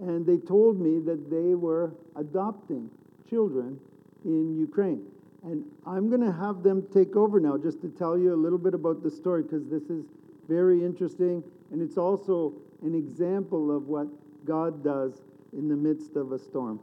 and 0.00 0.24
they 0.26 0.38
told 0.38 0.80
me 0.80 0.98
that 1.00 1.30
they 1.30 1.54
were 1.54 1.92
adopting 2.16 2.90
children 3.28 3.78
in 4.24 4.56
Ukraine. 4.56 5.02
And 5.44 5.64
I'm 5.86 6.08
going 6.08 6.20
to 6.20 6.32
have 6.32 6.62
them 6.62 6.86
take 6.92 7.16
over 7.16 7.40
now 7.40 7.58
just 7.58 7.80
to 7.82 7.88
tell 7.88 8.16
you 8.16 8.32
a 8.32 8.36
little 8.36 8.58
bit 8.58 8.74
about 8.74 9.02
the 9.02 9.10
story 9.10 9.42
because 9.42 9.66
this 9.68 9.84
is 9.90 10.04
very 10.48 10.84
interesting 10.84 11.42
and 11.70 11.82
it's 11.82 11.96
also 11.96 12.52
an 12.82 12.94
example 12.94 13.74
of 13.74 13.88
what 13.88 14.06
God 14.44 14.84
does 14.84 15.22
in 15.52 15.68
the 15.68 15.76
midst 15.76 16.16
of 16.16 16.32
a 16.32 16.38
storm. 16.38 16.78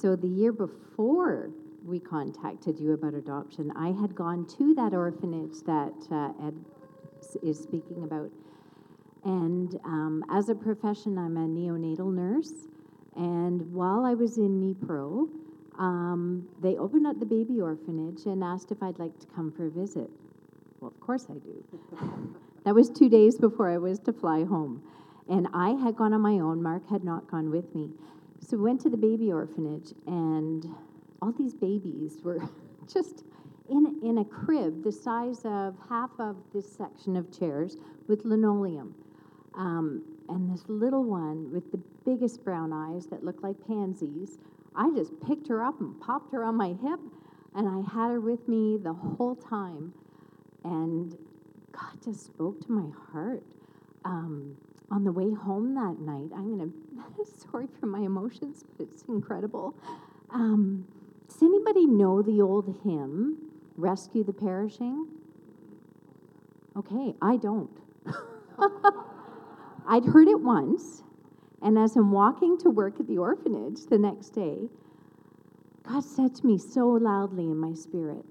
So, 0.00 0.16
the 0.16 0.26
year 0.26 0.52
before 0.52 1.50
we 1.84 2.00
contacted 2.00 2.80
you 2.80 2.92
about 2.92 3.14
adoption, 3.14 3.70
I 3.76 3.92
had 3.92 4.14
gone 4.14 4.46
to 4.58 4.74
that 4.74 4.94
orphanage 4.94 5.60
that 5.66 5.92
uh, 6.10 6.46
Ed 6.46 6.54
is 7.42 7.60
speaking 7.60 8.02
about. 8.02 8.30
And 9.24 9.78
um, 9.84 10.24
as 10.30 10.48
a 10.48 10.54
profession, 10.54 11.18
I'm 11.18 11.36
a 11.36 11.46
neonatal 11.46 12.12
nurse. 12.12 12.52
And 13.16 13.72
while 13.72 14.04
I 14.04 14.14
was 14.14 14.38
in 14.38 14.60
Dnipro, 14.60 15.28
um, 15.78 16.48
they 16.60 16.76
opened 16.78 17.06
up 17.06 17.20
the 17.20 17.26
baby 17.26 17.60
orphanage 17.60 18.24
and 18.24 18.42
asked 18.42 18.72
if 18.72 18.82
I'd 18.82 18.98
like 18.98 19.18
to 19.20 19.26
come 19.26 19.52
for 19.52 19.66
a 19.66 19.70
visit. 19.70 20.10
Well, 20.80 20.90
of 20.90 20.98
course 21.00 21.26
I 21.28 21.34
do. 21.34 21.64
that 22.64 22.74
was 22.74 22.88
two 22.88 23.10
days 23.10 23.38
before 23.38 23.70
I 23.70 23.78
was 23.78 23.98
to 24.00 24.12
fly 24.12 24.44
home. 24.44 24.82
And 25.28 25.46
I 25.54 25.70
had 25.70 25.96
gone 25.96 26.14
on 26.14 26.22
my 26.22 26.40
own, 26.40 26.62
Mark 26.62 26.88
had 26.88 27.04
not 27.04 27.30
gone 27.30 27.50
with 27.50 27.72
me. 27.74 27.90
So 28.44 28.56
we 28.56 28.64
went 28.64 28.80
to 28.82 28.90
the 28.90 28.96
baby 28.96 29.32
orphanage, 29.32 29.92
and 30.06 30.66
all 31.20 31.32
these 31.32 31.54
babies 31.54 32.18
were 32.24 32.40
just 32.92 33.24
in, 33.70 34.00
in 34.02 34.18
a 34.18 34.24
crib 34.24 34.82
the 34.82 34.90
size 34.90 35.42
of 35.44 35.76
half 35.88 36.10
of 36.18 36.36
this 36.52 36.70
section 36.70 37.16
of 37.16 37.30
chairs 37.36 37.76
with 38.08 38.24
linoleum. 38.24 38.94
Um, 39.54 40.02
and 40.28 40.52
this 40.52 40.64
little 40.66 41.04
one 41.04 41.52
with 41.52 41.70
the 41.70 41.80
biggest 42.04 42.44
brown 42.44 42.72
eyes 42.72 43.06
that 43.06 43.24
looked 43.24 43.42
like 43.44 43.56
pansies, 43.66 44.38
I 44.74 44.90
just 44.90 45.12
picked 45.20 45.46
her 45.48 45.62
up 45.62 45.80
and 45.80 46.00
popped 46.00 46.32
her 46.32 46.42
on 46.42 46.56
my 46.56 46.74
hip, 46.82 47.00
and 47.54 47.68
I 47.68 47.88
had 47.92 48.10
her 48.10 48.20
with 48.20 48.48
me 48.48 48.76
the 48.76 48.92
whole 48.92 49.36
time. 49.36 49.92
And 50.64 51.16
God 51.70 52.02
just 52.04 52.26
spoke 52.26 52.60
to 52.66 52.72
my 52.72 52.90
heart. 53.12 53.42
Um, 54.04 54.56
on 54.92 55.04
the 55.04 55.10
way 55.10 55.32
home 55.32 55.74
that 55.74 55.98
night, 55.98 56.28
I'm 56.36 56.58
going 56.58 56.70
to, 57.16 57.40
sorry 57.50 57.66
for 57.80 57.86
my 57.86 58.00
emotions, 58.00 58.62
but 58.76 58.86
it's 58.86 59.04
incredible. 59.08 59.74
Um, 60.30 60.86
does 61.28 61.42
anybody 61.42 61.86
know 61.86 62.20
the 62.20 62.42
old 62.42 62.78
hymn, 62.84 63.38
Rescue 63.76 64.22
the 64.22 64.34
Perishing? 64.34 65.06
Okay, 66.76 67.14
I 67.22 67.38
don't. 67.38 67.70
I'd 69.88 70.04
heard 70.04 70.28
it 70.28 70.40
once, 70.40 71.02
and 71.62 71.78
as 71.78 71.96
I'm 71.96 72.12
walking 72.12 72.58
to 72.58 72.70
work 72.70 73.00
at 73.00 73.08
the 73.08 73.16
orphanage 73.16 73.86
the 73.86 73.98
next 73.98 74.30
day, 74.30 74.68
God 75.88 76.04
said 76.04 76.34
to 76.36 76.46
me 76.46 76.58
so 76.58 76.86
loudly 76.86 77.44
in 77.44 77.56
my 77.56 77.72
spirit 77.72 78.24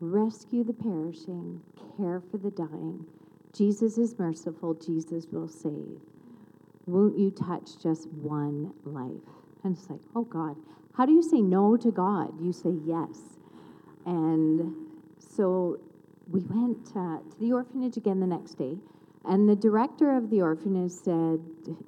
Rescue 0.00 0.64
the 0.64 0.72
perishing, 0.72 1.60
care 1.96 2.22
for 2.30 2.36
the 2.36 2.50
dying. 2.50 3.06
Jesus 3.54 3.98
is 3.98 4.18
merciful, 4.18 4.74
Jesus 4.74 5.26
will 5.30 5.48
save. 5.48 6.00
Won't 6.86 7.16
you 7.16 7.30
touch 7.30 7.80
just 7.82 8.08
one 8.08 8.72
life? 8.84 9.22
And 9.62 9.76
it's 9.76 9.88
like, 9.88 10.00
oh 10.14 10.24
God, 10.24 10.56
how 10.96 11.06
do 11.06 11.12
you 11.12 11.22
say 11.22 11.40
no 11.40 11.76
to 11.76 11.90
God? 11.90 12.32
You 12.40 12.52
say 12.52 12.74
yes. 12.84 13.38
And 14.04 14.74
so 15.18 15.80
we 16.28 16.40
went 16.42 16.88
uh, 16.90 17.18
to 17.18 17.40
the 17.40 17.52
orphanage 17.52 17.96
again 17.96 18.20
the 18.20 18.26
next 18.26 18.54
day, 18.54 18.76
and 19.24 19.48
the 19.48 19.56
director 19.56 20.16
of 20.16 20.30
the 20.30 20.42
orphanage 20.42 20.92
said, 20.92 21.40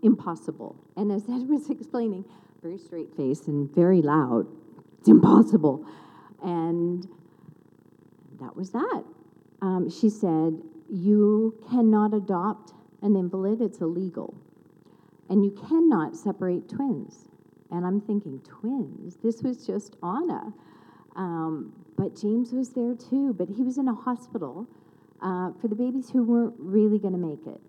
impossible. 0.03 0.77
And 0.97 1.13
as 1.13 1.25
Ed 1.29 1.49
was 1.49 1.69
explaining, 1.69 2.25
very 2.63 2.79
straight 2.79 3.15
face 3.17 3.49
and 3.49 3.73
very 3.75 4.03
loud, 4.03 4.47
it's 4.99 5.09
impossible. 5.09 5.85
And 6.43 7.07
that 8.41 8.57
was 8.57 8.71
that. 8.71 9.05
Um, 9.63 9.91
she 9.91 10.09
said, 10.09 10.63
You 10.91 11.55
cannot 11.71 12.15
adopt 12.15 12.73
an 13.03 13.17
invalid, 13.17 13.61
it's 13.61 13.81
illegal. 13.81 14.35
And 15.29 15.45
you 15.45 15.51
cannot 15.51 16.17
separate 16.17 16.69
twins. 16.69 17.29
And 17.71 17.85
I'm 17.85 18.01
thinking, 18.01 18.41
twins? 18.41 19.17
This 19.23 19.43
was 19.43 19.67
just 19.67 19.97
Anna. 20.03 20.53
Um, 21.17 21.73
but 21.97 22.15
James 22.15 22.53
was 22.53 22.71
there 22.71 22.95
too, 22.95 23.35
but 23.35 23.49
he 23.49 23.63
was 23.63 23.79
in 23.79 23.89
a 23.89 23.95
hospital 23.95 24.67
uh, 25.23 25.51
for 25.61 25.69
the 25.69 25.75
babies 25.75 26.11
who 26.11 26.23
weren't 26.23 26.55
really 26.59 26.99
going 26.99 27.15
to 27.15 27.19
make 27.19 27.47
it. 27.47 27.61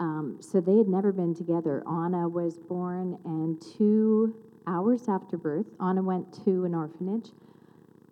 Um, 0.00 0.38
so 0.40 0.60
they 0.60 0.76
had 0.78 0.88
never 0.88 1.12
been 1.12 1.34
together. 1.34 1.82
Anna 1.86 2.28
was 2.28 2.58
born, 2.58 3.18
and 3.24 3.60
two 3.76 4.34
hours 4.66 5.08
after 5.08 5.36
birth, 5.36 5.66
Anna 5.80 6.02
went 6.02 6.32
to 6.44 6.64
an 6.64 6.74
orphanage. 6.74 7.30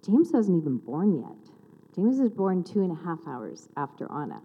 James 0.05 0.31
wasn't 0.33 0.61
even 0.61 0.79
born 0.79 1.21
yet. 1.21 1.53
James 1.95 2.21
was 2.21 2.31
born 2.31 2.63
two 2.63 2.83
and 2.83 2.93
a 2.93 3.05
half 3.05 3.19
hours 3.27 3.69
after 3.77 4.11
Anna. 4.13 4.41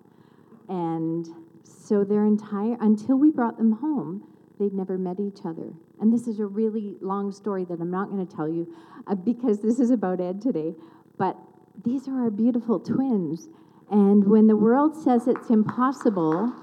And 0.70 1.28
so 1.64 2.04
their 2.04 2.26
entire, 2.26 2.78
until 2.80 3.18
we 3.18 3.32
brought 3.32 3.58
them 3.58 3.74
home, 3.74 4.24
they'd 4.60 4.74
never 4.74 4.98
met 4.98 5.20
each 5.20 5.40
other. 5.46 5.74
And 6.00 6.14
this 6.14 6.28
is 6.28 6.40
a 6.40 6.46
really 6.46 6.98
long 7.02 7.32
story 7.32 7.66
that 7.66 7.80
I'm 7.80 7.92
not 7.92 8.10
going 8.10 8.26
to 8.26 8.36
tell 8.36 8.50
you 8.50 8.74
uh, 9.08 9.16
because 9.16 9.62
this 9.62 9.80
is 9.80 9.92
about 9.92 10.20
Ed 10.20 10.42
today. 10.42 10.74
But 11.18 11.38
these 11.84 12.08
are 12.08 12.24
our 12.24 12.30
beautiful 12.30 12.80
twins. 12.80 13.50
And 13.92 14.28
when 14.28 14.48
the 14.48 14.56
world 14.56 14.96
says 14.96 15.28
it's 15.28 15.50
impossible, 15.50 16.54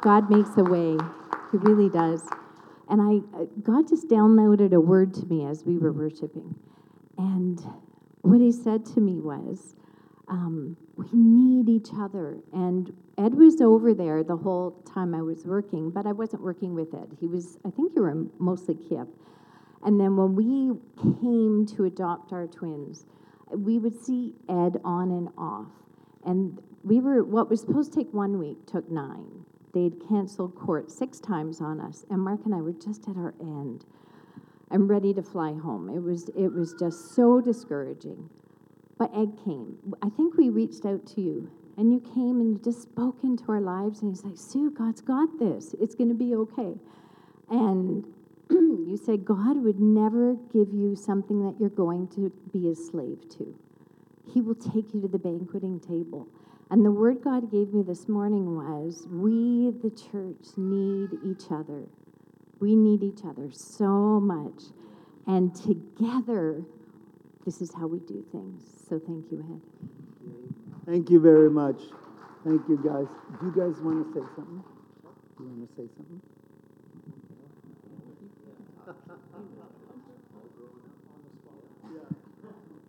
God 0.00 0.30
makes 0.30 0.50
a 0.56 0.64
way. 0.64 0.96
He 1.50 1.56
really 1.58 1.88
does. 1.88 2.22
And 2.88 3.02
I, 3.02 3.38
uh, 3.38 3.44
God 3.62 3.88
just 3.88 4.08
downloaded 4.08 4.72
a 4.72 4.80
word 4.80 5.12
to 5.14 5.26
me 5.26 5.44
as 5.44 5.64
we 5.64 5.76
were 5.76 5.92
worshiping. 5.92 6.54
And 7.18 7.60
what 8.22 8.40
he 8.40 8.52
said 8.52 8.86
to 8.94 9.00
me 9.00 9.20
was, 9.20 9.74
um, 10.28 10.76
we 10.96 11.06
need 11.12 11.68
each 11.68 11.90
other. 11.98 12.38
And 12.52 12.92
Ed 13.16 13.34
was 13.34 13.60
over 13.60 13.94
there 13.94 14.22
the 14.22 14.36
whole 14.36 14.82
time 14.82 15.14
I 15.14 15.22
was 15.22 15.44
working, 15.44 15.90
but 15.90 16.06
I 16.06 16.12
wasn't 16.12 16.42
working 16.42 16.74
with 16.74 16.94
Ed. 16.94 17.16
He 17.18 17.26
was, 17.26 17.58
I 17.64 17.70
think 17.70 17.92
you 17.96 18.02
were 18.02 18.26
mostly 18.38 18.74
Kiev. 18.74 19.08
And 19.84 20.00
then 20.00 20.16
when 20.16 20.34
we 20.34 20.72
came 21.20 21.66
to 21.76 21.84
adopt 21.84 22.32
our 22.32 22.46
twins, 22.46 23.06
we 23.50 23.78
would 23.78 24.04
see 24.04 24.34
Ed 24.48 24.80
on 24.84 25.10
and 25.10 25.28
off. 25.38 25.68
And 26.24 26.60
we 26.82 27.00
were, 27.00 27.24
what 27.24 27.48
was 27.48 27.60
supposed 27.60 27.92
to 27.92 27.98
take 27.98 28.12
one 28.12 28.38
week 28.38 28.66
took 28.66 28.90
nine. 28.90 29.44
They'd 29.72 30.08
canceled 30.08 30.54
court 30.54 30.90
six 30.90 31.20
times 31.20 31.60
on 31.60 31.80
us, 31.80 32.04
and 32.10 32.20
Mark 32.20 32.40
and 32.44 32.54
I 32.54 32.60
were 32.60 32.72
just 32.72 33.08
at 33.08 33.16
our 33.16 33.34
end. 33.40 33.84
I'm 34.70 34.88
ready 34.88 35.14
to 35.14 35.22
fly 35.22 35.52
home. 35.52 35.88
It 35.88 36.02
was, 36.02 36.28
it 36.36 36.48
was 36.48 36.74
just 36.78 37.14
so 37.14 37.40
discouraging. 37.40 38.28
But 38.98 39.10
Ed 39.16 39.38
came. 39.44 39.78
I 40.02 40.08
think 40.10 40.36
we 40.36 40.50
reached 40.50 40.84
out 40.84 41.06
to 41.14 41.20
you, 41.20 41.50
and 41.76 41.92
you 41.92 42.00
came 42.00 42.40
and 42.40 42.52
you 42.52 42.60
just 42.62 42.82
spoke 42.82 43.18
into 43.22 43.44
our 43.52 43.60
lives, 43.60 44.02
and 44.02 44.10
he's 44.10 44.24
like, 44.24 44.36
Sue, 44.36 44.70
God's 44.72 45.00
got 45.00 45.38
this. 45.38 45.74
It's 45.80 45.94
going 45.94 46.08
to 46.08 46.14
be 46.14 46.34
okay. 46.34 46.74
And 47.48 48.04
you 48.50 48.98
said 49.02 49.24
God 49.24 49.62
would 49.62 49.80
never 49.80 50.34
give 50.52 50.72
you 50.72 50.96
something 50.96 51.44
that 51.46 51.60
you're 51.60 51.70
going 51.70 52.08
to 52.08 52.32
be 52.52 52.68
a 52.68 52.74
slave 52.74 53.28
to. 53.38 53.56
He 54.26 54.40
will 54.40 54.56
take 54.56 54.92
you 54.92 55.00
to 55.02 55.08
the 55.08 55.18
banqueting 55.18 55.80
table. 55.80 56.26
And 56.70 56.84
the 56.84 56.90
word 56.90 57.22
God 57.22 57.50
gave 57.50 57.72
me 57.72 57.82
this 57.82 58.08
morning 58.08 58.56
was 58.56 59.06
we, 59.10 59.70
the 59.82 59.90
church, 59.90 60.56
need 60.56 61.10
each 61.24 61.50
other. 61.50 61.84
We 62.60 62.74
need 62.74 63.02
each 63.02 63.24
other 63.24 63.50
so 63.52 64.20
much. 64.20 64.64
And 65.26 65.54
together, 65.54 66.64
this 67.48 67.62
is 67.62 67.72
how 67.72 67.86
we 67.86 67.98
do 68.00 68.22
things. 68.30 68.60
So 68.90 68.98
thank 68.98 69.32
you, 69.32 69.40
Ed. 69.40 69.62
Thank 70.84 71.08
you 71.08 71.18
very 71.18 71.48
much. 71.48 71.80
Thank 72.44 72.60
you, 72.68 72.76
guys. 72.76 73.06
Do 73.40 73.46
you 73.46 73.52
guys 73.56 73.80
want 73.80 74.04
to 74.04 74.12
say 74.12 74.20
something? 74.36 74.62
Do 75.38 75.44
you 75.44 75.48
want 75.48 75.64
to 75.66 75.74
say 75.74 75.88
something? 75.96 76.20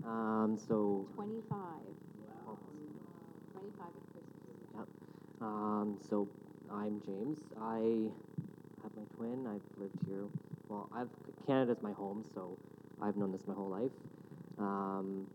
Um, 0.06 0.58
so, 0.67 1.06
25. 1.15 1.54
25 3.54 3.86
at 3.86 3.93
Christmas. 4.12 4.24
yep. 4.76 4.88
Um, 5.41 5.98
so 6.10 6.28
I'm 6.72 7.00
James. 7.06 7.38
I 7.62 8.10
have 8.82 8.91
my 8.98 9.04
twin. 9.15 9.45
I've 9.45 9.62
lived 9.78 10.00
here. 10.08 10.26
Well, 10.67 10.89
I've 10.91 11.10
Canada's 11.45 11.84
my 11.84 11.91
home, 11.91 12.26
so 12.34 12.58
I've 13.02 13.17
known 13.17 13.32
this 13.32 13.45
my 13.45 13.54
whole 13.54 13.69
life. 13.69 13.91
Um, 14.60 15.26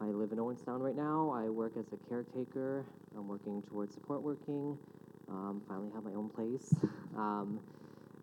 I 0.00 0.06
live 0.06 0.32
in 0.32 0.40
Owen 0.40 0.56
Sound 0.56 0.82
right 0.82 0.96
now. 0.96 1.30
I 1.30 1.48
work 1.48 1.74
as 1.78 1.86
a 1.92 2.08
caretaker. 2.08 2.84
I'm 3.16 3.28
working 3.28 3.62
towards 3.62 3.94
support 3.94 4.22
working. 4.22 4.76
Um, 5.28 5.62
finally 5.68 5.90
have 5.94 6.02
my 6.04 6.12
own 6.12 6.28
place. 6.28 6.74
Um, 7.14 7.60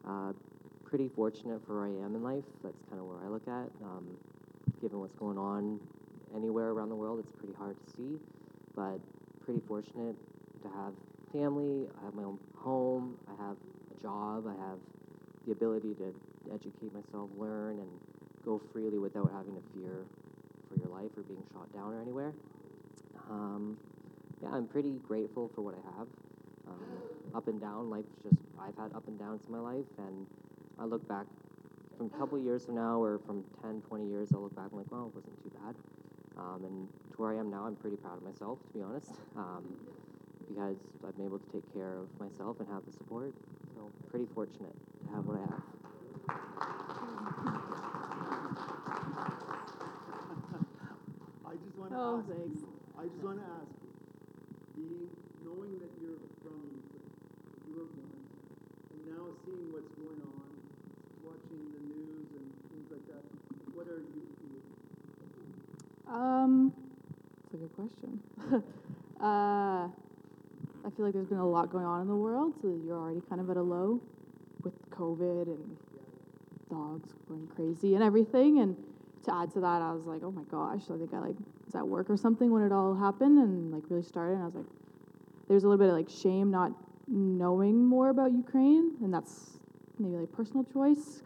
uh, 0.04 0.34
pretty 0.84 1.10
fortunate 1.10 1.64
for 1.68 1.78
where 1.78 1.86
I 1.86 2.04
am 2.04 2.16
in 2.16 2.24
life. 2.24 2.44
That's 2.64 2.82
kind 2.90 3.00
of 3.00 3.06
where 3.06 3.20
I 3.24 3.28
look 3.28 3.48
at. 3.48 3.70
Um, 3.86 4.18
given 4.82 5.00
what's 5.00 5.14
going 5.14 5.38
on 5.38 5.80
anywhere 6.36 6.70
around 6.70 6.90
the 6.90 6.96
world, 6.96 7.20
it's 7.20 7.32
pretty 7.32 7.54
hard 7.54 7.76
to 7.78 7.94
see. 7.94 8.18
But 8.76 8.98
pretty 9.46 9.62
fortunate 9.68 10.16
to 10.64 10.70
have 10.70 10.94
family. 11.32 11.86
I 12.02 12.06
have 12.06 12.16
my 12.16 12.24
own 12.24 12.40
home. 12.58 13.14
I 13.28 13.44
have 13.44 13.58
a 13.96 14.02
job. 14.02 14.48
I 14.48 14.60
have 14.68 14.80
the 15.46 15.52
ability 15.52 15.94
to 15.94 16.12
educate 16.52 16.92
myself, 16.92 17.30
learn, 17.38 17.78
and 17.78 17.90
go 18.44 18.60
freely 18.74 18.98
without 18.98 19.30
having 19.32 19.54
to 19.54 19.62
fear 19.76 20.06
for 20.70 20.80
your 20.80 20.90
life 20.90 21.12
or 21.18 21.24
being 21.24 21.44
shot 21.52 21.72
down 21.74 21.94
or 21.94 22.02
anywhere. 22.02 22.34
Um, 23.30 23.78
yeah, 24.42 24.50
I'm 24.54 24.68
pretty 24.68 25.00
grateful 25.08 25.52
for 25.54 25.62
what 25.62 25.76
I 25.76 25.98
have. 25.98 26.08
Um, 26.68 27.02
up 27.36 27.48
and 27.48 27.60
down, 27.60 27.90
life's 27.90 28.14
just, 28.24 28.38
I've 28.60 28.76
had 28.78 28.94
up 28.96 29.08
and 29.08 29.20
downs 29.20 29.42
in 29.48 29.52
my 29.54 29.60
life, 29.60 29.86
and 29.98 30.26
I 30.80 30.86
look 30.86 31.08
back 31.08 31.26
from 31.98 32.08
a 32.08 32.18
couple 32.18 32.40
years 32.40 32.64
from 32.66 32.76
now 32.76 33.02
or 33.02 33.20
from 33.26 33.44
10, 33.62 33.82
20 33.82 34.08
years, 34.08 34.30
I'll 34.34 34.42
look 34.42 34.56
back 34.56 34.72
and 34.72 34.80
like, 34.80 34.90
well, 34.90 35.12
it 35.12 35.16
wasn't 35.16 35.36
too 35.44 35.52
bad. 35.60 35.76
Um, 36.40 36.64
and 36.64 36.88
to 37.12 37.16
where 37.22 37.36
I 37.36 37.40
am 37.40 37.52
now, 37.52 37.66
I'm 37.68 37.76
pretty 37.76 37.98
proud 37.98 38.16
of 38.16 38.24
myself, 38.24 38.58
to 38.72 38.74
be 38.74 38.82
honest, 38.82 39.12
um, 39.36 39.64
because 40.48 40.78
I've 41.06 41.16
been 41.18 41.26
able 41.26 41.40
to 41.40 41.52
take 41.52 41.68
care 41.74 42.00
of 42.00 42.08
myself 42.20 42.56
and 42.60 42.70
have 42.70 42.86
the 42.86 42.94
support. 42.94 43.34
So, 43.76 43.92
pretty 44.10 44.28
fortunate 44.34 44.72
to 44.72 45.12
have 45.14 45.26
what 45.26 45.38
I 45.38 45.42
have. 45.42 45.60
I 51.90 51.96
just 51.96 51.98
want 51.98 51.98
to 51.98 51.98
Oh, 51.98 52.20
ask. 52.20 52.28
thanks. 52.30 52.60
I 52.98 53.04
just 53.10 53.24
want 53.24 53.38
to 53.40 53.46
ask. 53.46 53.72
Being 54.76 55.10
knowing 55.44 55.74
that 55.82 55.92
you're 56.00 56.22
from 56.46 56.60
Ukraine, 56.70 57.10
you 57.68 57.74
were 57.80 57.90
born, 57.98 58.22
and 58.94 59.02
now 59.10 59.24
seeing 59.46 59.74
what's 59.74 59.92
going 59.98 60.22
on, 60.22 60.50
watching 61.26 61.62
the 61.74 61.82
news 61.90 62.28
and 62.38 62.48
things 62.70 62.88
like 62.94 63.06
that. 63.10 63.24
What 63.74 63.88
are 63.88 64.00
you 64.06 64.22
feeling? 64.38 64.70
Um, 66.08 66.74
that's 67.44 67.54
a 67.54 67.58
good 67.58 67.74
question. 67.76 68.20
uh, 69.22 69.88
I 70.86 70.90
feel 70.96 71.06
like 71.06 71.14
there's 71.14 71.28
been 71.28 71.38
a 71.40 71.48
lot 71.50 71.70
going 71.72 71.86
on 71.86 72.02
in 72.02 72.08
the 72.08 72.16
world, 72.16 72.54
so 72.62 72.68
you're 72.86 72.98
already 72.98 73.22
kind 73.28 73.42
of 73.42 73.50
at 73.50 73.58
a 73.58 73.62
low 73.62 74.00
with 74.64 74.74
COVID 74.92 75.44
and 75.48 75.78
dogs 76.70 77.10
going 77.28 77.48
crazy 77.56 77.96
and 77.96 78.04
everything. 78.04 78.60
And 78.60 78.76
to 79.26 79.34
add 79.36 79.52
to 79.54 79.60
that, 79.60 79.82
I 79.82 79.92
was 79.92 80.06
like, 80.06 80.22
oh 80.24 80.32
my 80.32 80.44
gosh, 80.44 80.84
I 80.94 80.98
think 80.98 81.14
I 81.14 81.20
like 81.20 81.36
was 81.70 81.76
at 81.80 81.88
work 81.88 82.10
or 82.10 82.18
something 82.18 82.52
when 82.52 82.64
it 82.64 82.72
all 82.72 82.96
happened 82.96 83.38
and 83.38 83.72
like 83.72 83.84
really 83.90 84.04
started. 84.04 84.34
And 84.34 84.42
I 84.42 84.46
was 84.46 84.56
like, 84.56 84.66
there's 85.48 85.64
a 85.64 85.68
little 85.68 85.84
bit 85.84 85.90
of 85.90 85.96
like 85.96 86.10
shame 86.10 86.50
not 86.50 86.72
knowing 87.08 87.86
more 87.86 88.10
about 88.10 88.32
Ukraine, 88.32 88.96
and 89.02 89.14
that's 89.14 89.58
maybe 90.00 90.16
like 90.16 90.32
personal 90.32 90.64
choice. 90.64 91.22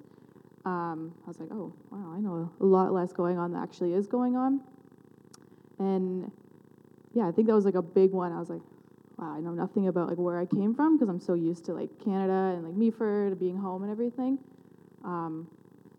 Um, 0.65 1.13
I 1.25 1.27
was 1.27 1.39
like, 1.39 1.49
oh 1.51 1.73
wow, 1.91 2.13
I 2.15 2.19
know 2.19 2.51
a 2.59 2.65
lot 2.65 2.93
less 2.93 3.11
going 3.11 3.37
on 3.37 3.53
that 3.53 3.63
actually 3.63 3.93
is 3.93 4.07
going 4.07 4.35
on. 4.35 4.61
And 5.79 6.31
yeah, 7.13 7.27
I 7.27 7.31
think 7.31 7.47
that 7.47 7.55
was 7.55 7.65
like 7.65 7.75
a 7.75 7.81
big 7.81 8.11
one. 8.11 8.31
I 8.31 8.39
was 8.39 8.49
like, 8.49 8.61
wow, 9.17 9.33
I 9.35 9.39
know 9.39 9.51
nothing 9.51 9.87
about 9.87 10.09
like 10.09 10.17
where 10.17 10.39
I 10.39 10.45
came 10.45 10.73
from 10.73 10.97
because 10.97 11.09
I'm 11.09 11.19
so 11.19 11.33
used 11.33 11.65
to 11.65 11.73
like 11.73 11.89
Canada 12.03 12.53
and 12.55 12.63
like 12.63 12.75
Meaford 12.75 13.39
being 13.39 13.57
home 13.57 13.83
and 13.83 13.91
everything. 13.91 14.39
Um, 15.03 15.47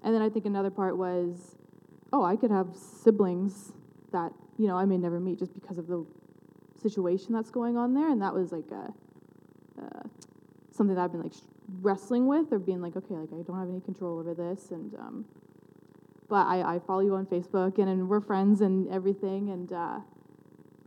and 0.03 0.15
then 0.15 0.23
I 0.23 0.29
think 0.29 0.47
another 0.47 0.71
part 0.71 0.97
was, 0.97 1.57
oh, 2.13 2.25
I 2.25 2.37
could 2.37 2.51
have 2.51 2.69
siblings 2.75 3.73
that 4.15 4.33
you 4.57 4.67
know 4.69 4.77
I 4.77 4.85
may 4.87 4.97
never 4.97 5.21
meet 5.21 5.39
just 5.39 5.53
because 5.53 5.77
of 5.77 5.87
the 5.89 6.07
situation 6.81 7.35
that's 7.35 7.51
going 7.51 7.77
on 7.77 7.93
there, 7.95 8.11
and 8.11 8.23
that 8.23 8.33
was 8.33 8.53
like 8.53 8.71
a, 8.71 8.93
uh, 9.83 10.03
something 10.71 10.95
that 10.95 11.03
I've 11.03 11.13
been 11.13 11.23
like 11.23 11.33
wrestling 11.83 12.27
with 12.27 12.53
or 12.53 12.59
being 12.59 12.81
like, 12.81 12.97
okay, 12.97 13.15
like 13.15 13.31
I 13.33 13.43
don't 13.43 13.59
have 13.59 13.69
any 13.69 13.81
control 13.81 14.19
over 14.19 14.33
this, 14.33 14.71
and 14.71 14.95
um, 14.95 15.25
but 16.29 16.47
I, 16.47 16.77
I 16.77 16.79
follow 16.79 17.01
you 17.01 17.15
on 17.17 17.27
Facebook 17.27 17.79
and, 17.79 17.89
and 17.89 18.09
we're 18.09 18.21
friends 18.21 18.61
and 18.61 18.89
everything, 18.91 19.51
and 19.51 19.73
uh, 19.73 19.99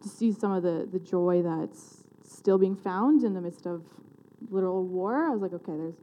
to 0.02 0.10
see 0.10 0.32
some 0.32 0.52
of 0.52 0.64
the 0.64 0.88
the 0.92 1.00
joy 1.00 1.42
that's 1.44 2.04
still 2.26 2.58
being 2.58 2.76
found 2.76 3.24
in 3.24 3.34
the 3.34 3.42
midst 3.42 3.66
of 3.68 3.84
literal 4.50 4.84
war, 4.84 5.26
I 5.26 5.30
was 5.32 5.42
like, 5.42 5.54
okay, 5.54 5.76
there's, 5.76 5.96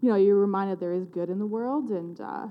you 0.00 0.08
know, 0.08 0.16
you're 0.16 0.36
reminded 0.36 0.80
there 0.80 0.92
is 0.92 1.06
good 1.06 1.28
in 1.28 1.38
the 1.38 1.46
world, 1.46 1.90
and 1.90 2.20
uh, 2.20 2.46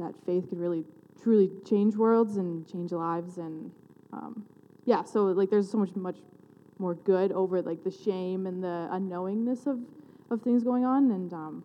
that 0.00 0.14
faith 0.26 0.48
could 0.48 0.58
really 0.58 0.84
truly 1.22 1.50
change 1.68 1.96
worlds 1.96 2.36
and 2.36 2.66
change 2.70 2.92
lives, 2.92 3.38
and 3.38 3.70
um, 4.12 4.44
yeah, 4.84 5.04
so 5.04 5.24
like 5.26 5.50
there's 5.50 5.70
so 5.70 5.78
much 5.78 5.94
much 5.96 6.18
more 6.78 6.94
good 6.94 7.32
over 7.32 7.60
like 7.60 7.82
the 7.84 7.90
shame 7.90 8.46
and 8.46 8.62
the 8.62 8.88
unknowingness 8.92 9.66
of 9.66 9.80
of 10.30 10.42
things 10.42 10.62
going 10.62 10.84
on, 10.84 11.10
and 11.10 11.32
um, 11.32 11.64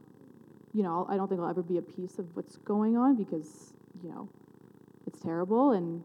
you 0.73 0.83
know, 0.83 1.05
I 1.09 1.17
don't 1.17 1.27
think 1.27 1.41
I'll 1.41 1.49
ever 1.49 1.61
be 1.63 1.77
a 1.77 1.81
piece 1.81 2.19
of 2.19 2.35
what's 2.35 2.57
going 2.57 2.97
on 2.97 3.15
because 3.15 3.73
you 4.03 4.09
know 4.09 4.29
it's 5.05 5.19
terrible, 5.19 5.71
and 5.71 6.03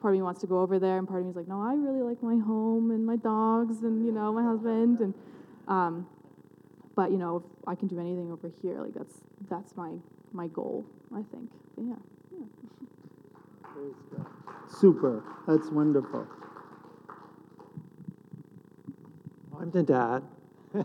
part 0.00 0.14
of 0.14 0.18
me 0.18 0.22
wants 0.22 0.40
to 0.42 0.46
go 0.46 0.60
over 0.60 0.78
there, 0.78 0.98
and 0.98 1.08
part 1.08 1.20
of 1.20 1.26
me 1.26 1.30
is 1.30 1.36
like, 1.36 1.48
no, 1.48 1.60
I 1.60 1.74
really 1.74 2.02
like 2.02 2.22
my 2.22 2.36
home 2.36 2.90
and 2.90 3.04
my 3.04 3.16
dogs 3.16 3.82
and 3.82 4.04
you 4.04 4.12
know 4.12 4.32
my 4.32 4.42
husband 4.42 5.00
and. 5.00 5.14
Um, 5.68 6.06
but 6.96 7.10
you 7.12 7.16
know, 7.16 7.36
if 7.36 7.68
I 7.68 7.74
can 7.76 7.88
do 7.88 7.98
anything 7.98 8.30
over 8.30 8.50
here, 8.60 8.80
like 8.80 8.92
that's 8.92 9.14
that's 9.48 9.76
my 9.76 9.92
my 10.32 10.48
goal. 10.48 10.84
I 11.14 11.22
think. 11.32 11.50
But 11.74 11.84
yeah. 11.84 11.94
God. 12.30 12.79
Super. 14.68 15.22
That's 15.46 15.70
wonderful. 15.70 16.26
I'm 19.58 19.70
the 19.70 19.82
dad. 19.82 20.22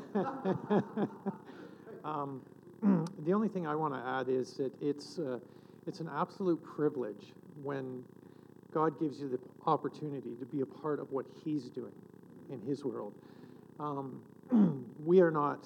um, 2.04 2.42
the 3.26 3.34
only 3.34 3.48
thing 3.48 3.66
I 3.68 3.76
want 3.76 3.94
to 3.94 4.00
add 4.00 4.28
is 4.28 4.58
that 4.58 4.72
it's, 4.82 5.20
uh, 5.20 5.40
it's 5.88 6.00
an 6.00 6.10
absolute 6.14 6.62
privilege 6.64 7.34
when 7.64 8.04
God 8.74 9.00
gives 9.00 9.20
you 9.20 9.30
the 9.30 9.40
opportunity 9.66 10.36
to 10.40 10.46
be 10.46 10.62
a 10.62 10.66
part 10.66 11.00
of 11.00 11.12
what 11.12 11.26
He's 11.44 11.70
doing 11.70 11.94
in 12.52 12.60
His 12.60 12.84
world. 12.84 13.14
Um, 13.80 14.22
we 15.06 15.22
are 15.22 15.32
not 15.32 15.66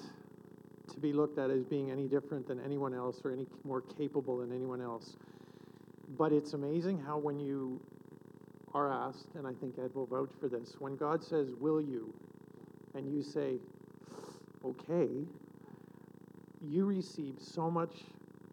to 0.92 1.00
be 1.00 1.12
looked 1.12 1.38
at 1.38 1.50
as 1.50 1.64
being 1.64 1.90
any 1.90 2.06
different 2.06 2.46
than 2.46 2.60
anyone 2.60 2.94
else 2.94 3.20
or 3.24 3.32
any 3.32 3.46
more 3.64 3.80
capable 3.80 4.38
than 4.38 4.52
anyone 4.52 4.80
else. 4.80 5.16
But 6.16 6.32
it's 6.32 6.52
amazing 6.52 7.00
how 7.00 7.18
when 7.18 7.38
you 7.38 7.80
are 8.74 8.92
asked, 8.92 9.28
and 9.34 9.46
I 9.46 9.52
think 9.54 9.76
Ed 9.78 9.94
will 9.94 10.06
vouch 10.06 10.30
for 10.40 10.48
this, 10.48 10.74
when 10.78 10.96
God 10.96 11.24
says, 11.24 11.48
Will 11.58 11.80
you? 11.80 12.12
and 12.94 13.12
you 13.12 13.22
say, 13.22 13.56
okay, 14.64 15.08
you 16.60 16.84
receive 16.84 17.34
so 17.40 17.70
much 17.70 17.92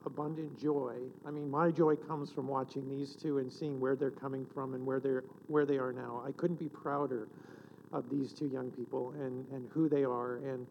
abundant 0.06 0.58
joy. 0.60 0.96
I 1.26 1.32
mean, 1.32 1.50
my 1.50 1.72
joy 1.72 1.96
comes 1.96 2.32
from 2.32 2.48
watching 2.48 2.88
these 2.90 3.16
two 3.16 3.40
and 3.40 3.52
seeing 3.52 3.80
where 3.80 3.96
they're 3.96 4.12
coming 4.12 4.46
from 4.54 4.74
and 4.74 4.86
where 4.86 5.00
they're 5.00 5.24
where 5.48 5.66
they 5.66 5.78
are 5.78 5.92
now. 5.92 6.24
I 6.26 6.32
couldn't 6.32 6.60
be 6.60 6.70
prouder 6.70 7.28
of 7.92 8.10
these 8.10 8.32
two 8.32 8.48
young 8.48 8.72
people 8.72 9.12
and, 9.20 9.46
and 9.52 9.68
who 9.72 9.90
they 9.90 10.04
are. 10.04 10.38
And 10.38 10.66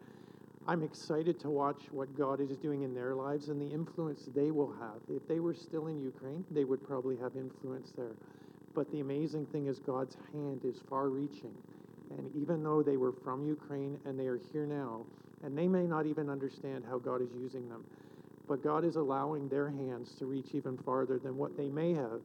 I'm 0.69 0.83
excited 0.83 1.39
to 1.41 1.49
watch 1.49 1.83
what 1.91 2.17
God 2.17 2.41
is 2.41 2.57
doing 2.57 2.81
in 2.83 2.93
their 2.93 3.15
lives 3.15 3.47
and 3.47 3.61
the 3.61 3.73
influence 3.73 4.27
they 4.35 4.51
will 4.51 4.73
have. 4.73 4.99
If 5.07 5.25
they 5.25 5.39
were 5.39 5.53
still 5.53 5.87
in 5.87 6.01
Ukraine, 6.01 6.43
they 6.51 6.65
would 6.65 6.85
probably 6.85 7.15
have 7.17 7.37
influence 7.37 7.93
there. 7.95 8.15
But 8.75 8.91
the 8.91 8.99
amazing 8.99 9.45
thing 9.45 9.67
is 9.67 9.79
God's 9.79 10.17
hand 10.33 10.61
is 10.65 10.81
far 10.89 11.07
reaching. 11.07 11.53
And 12.11 12.29
even 12.35 12.63
though 12.63 12.83
they 12.83 12.97
were 12.97 13.13
from 13.23 13.47
Ukraine 13.47 13.97
and 14.05 14.19
they 14.19 14.27
are 14.27 14.39
here 14.51 14.65
now, 14.65 15.05
and 15.43 15.57
they 15.57 15.67
may 15.69 15.87
not 15.87 16.05
even 16.05 16.29
understand 16.29 16.83
how 16.89 16.97
God 16.97 17.21
is 17.21 17.29
using 17.33 17.69
them, 17.69 17.85
but 18.47 18.61
God 18.61 18.83
is 18.83 18.97
allowing 18.97 19.47
their 19.47 19.69
hands 19.69 20.15
to 20.19 20.25
reach 20.25 20.49
even 20.53 20.77
farther 20.79 21.17
than 21.17 21.37
what 21.37 21.55
they 21.55 21.69
may 21.69 21.93
have 21.93 22.19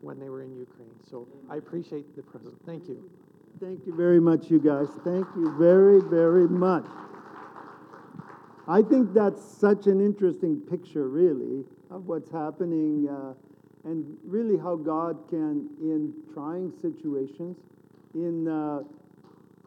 when 0.00 0.20
they 0.20 0.28
were 0.28 0.42
in 0.42 0.54
Ukraine. 0.56 0.94
So 1.10 1.26
I 1.48 1.56
appreciate 1.56 2.14
the 2.14 2.22
present. 2.22 2.54
Thank 2.66 2.88
you. 2.88 3.10
Thank 3.60 3.84
you 3.84 3.94
very 3.94 4.20
much, 4.20 4.48
you 4.50 4.60
guys. 4.60 4.88
Thank 5.04 5.26
you 5.36 5.54
very, 5.58 6.00
very 6.00 6.48
much. 6.48 6.86
I 8.70 8.82
think 8.82 9.12
that's 9.12 9.42
such 9.42 9.88
an 9.88 10.00
interesting 10.00 10.60
picture, 10.60 11.08
really, 11.08 11.64
of 11.90 12.06
what's 12.06 12.30
happening 12.30 13.08
uh, 13.08 13.34
and 13.88 14.16
really 14.24 14.56
how 14.56 14.76
God 14.76 15.18
can, 15.28 15.68
in 15.80 16.14
trying 16.32 16.72
situations, 16.80 17.56
in 18.14 18.46
uh, 18.46 18.82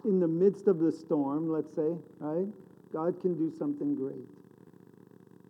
in 0.06 0.20
the 0.20 0.28
midst 0.28 0.68
of 0.68 0.80
the 0.80 0.92
storm, 0.92 1.50
let's 1.50 1.74
say, 1.76 1.96
right? 2.20 2.48
God 2.92 3.20
can 3.22 3.36
do 3.36 3.52
something 3.58 3.96
great. 3.96 4.28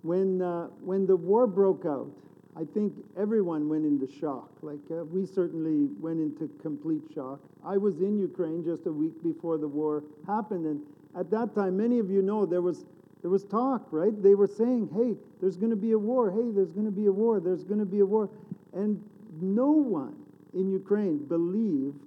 When, 0.01 0.41
uh, 0.41 0.67
when 0.83 1.05
the 1.05 1.15
war 1.15 1.47
broke 1.47 1.85
out, 1.85 2.11
I 2.55 2.63
think 2.73 2.93
everyone 3.17 3.67
went 3.67 3.85
into 3.85 4.07
shock. 4.19 4.49
Like, 4.61 4.79
uh, 4.91 5.05
we 5.05 5.25
certainly 5.25 5.89
went 5.99 6.19
into 6.19 6.49
complete 6.61 7.01
shock. 7.13 7.39
I 7.65 7.77
was 7.77 7.99
in 7.99 8.19
Ukraine 8.19 8.63
just 8.63 8.85
a 8.85 8.91
week 8.91 9.23
before 9.23 9.57
the 9.57 9.67
war 9.67 10.03
happened, 10.27 10.65
and 10.65 10.81
at 11.19 11.31
that 11.31 11.55
time, 11.55 11.77
many 11.77 11.99
of 11.99 12.11
you 12.11 12.21
know 12.21 12.45
there 12.45 12.61
was, 12.61 12.85
there 13.23 13.31
was 13.31 13.45
talk, 13.45 13.87
right? 13.91 14.11
They 14.21 14.35
were 14.35 14.47
saying, 14.47 14.89
hey, 14.93 15.15
there's 15.39 15.55
going 15.55 15.69
to 15.69 15.77
be 15.77 15.93
a 15.93 15.97
war. 15.97 16.29
Hey, 16.29 16.51
there's 16.51 16.73
going 16.73 16.85
to 16.85 16.91
be 16.91 17.05
a 17.05 17.11
war. 17.11 17.39
There's 17.39 17.63
going 17.63 17.79
to 17.79 17.85
be 17.85 17.99
a 17.99 18.05
war. 18.05 18.29
And 18.73 19.01
no 19.41 19.71
one 19.71 20.15
in 20.53 20.69
Ukraine 20.69 21.19
believed 21.19 21.97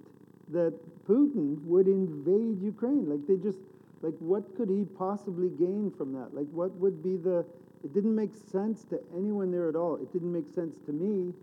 that 0.49 0.73
Putin 1.09 1.59
would 1.63 1.87
invade 1.87 2.61
Ukraine. 2.61 3.09
Like 3.09 3.25
they 3.27 3.35
just, 3.35 3.57
like 4.03 4.13
what 4.19 4.55
could 4.55 4.69
he 4.69 4.85
possibly 4.95 5.49
gain 5.49 5.91
from 5.97 6.13
that? 6.13 6.35
Like 6.35 6.47
what 6.51 6.71
would 6.75 7.01
be 7.01 7.17
the, 7.17 7.43
it 7.83 7.95
didn't 7.95 8.15
make 8.15 8.35
sense 8.51 8.83
to 8.91 8.99
anyone 9.17 9.51
there 9.51 9.69
at 9.69 9.75
all. 9.75 9.95
It 9.95 10.13
didn't 10.13 10.31
make 10.31 10.53
sense 10.53 10.77
to 10.85 10.91
me. 10.91 11.33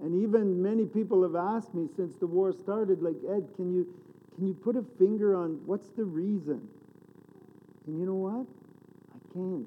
And 0.00 0.22
even 0.22 0.62
many 0.62 0.86
people 0.86 1.22
have 1.24 1.36
asked 1.36 1.74
me 1.74 1.88
since 1.94 2.14
the 2.16 2.26
war 2.26 2.52
started, 2.52 3.02
like, 3.02 3.16
Ed, 3.28 3.48
can 3.56 3.70
you, 3.70 3.86
can 4.34 4.46
you 4.46 4.54
put 4.54 4.76
a 4.76 4.84
finger 4.96 5.36
on 5.36 5.60
what's 5.66 5.90
the 5.90 6.04
reason? 6.04 6.66
And 7.86 7.98
you 7.98 8.06
know 8.06 8.14
what? 8.14 8.46
I 9.30 9.34
can't. 9.34 9.66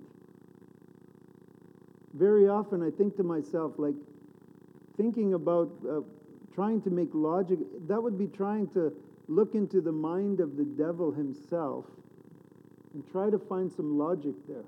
Very 2.14 2.48
often 2.48 2.82
I 2.84 2.92
think 2.92 3.16
to 3.18 3.24
myself, 3.24 3.74
like, 3.78 3.96
thinking 4.98 5.34
about 5.34 5.72
uh, 5.90 6.02
trying 6.54 6.82
to 6.82 6.90
make 6.90 7.10
logic, 7.14 7.60
that 7.88 8.02
would 8.02 8.18
be 8.18 8.28
trying 8.28 8.68
to 8.70 8.94
look 9.28 9.56
into 9.56 9.82
the 9.82 9.92
mind 9.92 10.40
of 10.40 10.58
the 10.58 10.66
devil 10.66 11.12
himself 11.12 11.86
and 12.94 13.04
try 13.12 13.30
to 13.30 13.40
find 13.40 13.72
some 13.72 13.98
logic 13.98 14.36
there. 14.48 14.66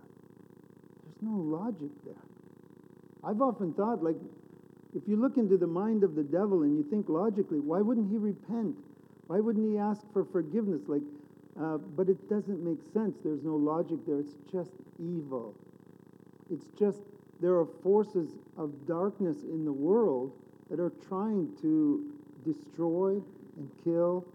There's 1.03 1.21
no 1.21 1.37
logic 1.37 1.91
there. 2.05 2.15
I've 3.23 3.41
often 3.41 3.73
thought, 3.73 4.03
like, 4.03 4.15
if 4.95 5.07
you 5.07 5.17
look 5.17 5.37
into 5.37 5.57
the 5.57 5.67
mind 5.67 6.03
of 6.03 6.15
the 6.15 6.23
devil 6.23 6.63
and 6.63 6.77
you 6.77 6.83
think 6.83 7.09
logically, 7.09 7.59
why 7.59 7.81
wouldn't 7.81 8.09
he 8.09 8.17
repent? 8.17 8.75
Why 9.27 9.39
wouldn't 9.39 9.69
he 9.69 9.77
ask 9.77 10.01
for 10.13 10.23
forgiveness? 10.23 10.81
Like, 10.87 11.01
uh, 11.59 11.77
but 11.77 12.09
it 12.09 12.29
doesn't 12.29 12.63
make 12.63 12.79
sense. 12.93 13.17
There's 13.23 13.43
no 13.43 13.55
logic 13.55 13.99
there. 14.07 14.19
It's 14.19 14.35
just 14.51 14.71
evil. 14.99 15.53
It's 16.51 16.65
just 16.77 17.01
there 17.39 17.55
are 17.55 17.67
forces 17.83 18.29
of 18.57 18.87
darkness 18.87 19.43
in 19.43 19.65
the 19.65 19.73
world 19.73 20.31
that 20.69 20.79
are 20.79 20.93
trying 21.07 21.49
to 21.61 22.11
destroy 22.45 23.21
and 23.57 23.69
kill. 23.83 24.25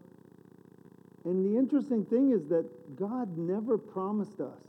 And 1.25 1.45
the 1.45 1.59
interesting 1.59 2.05
thing 2.05 2.31
is 2.31 2.47
that 2.49 2.65
God 2.97 3.37
never 3.37 3.77
promised 3.77 4.41
us 4.41 4.63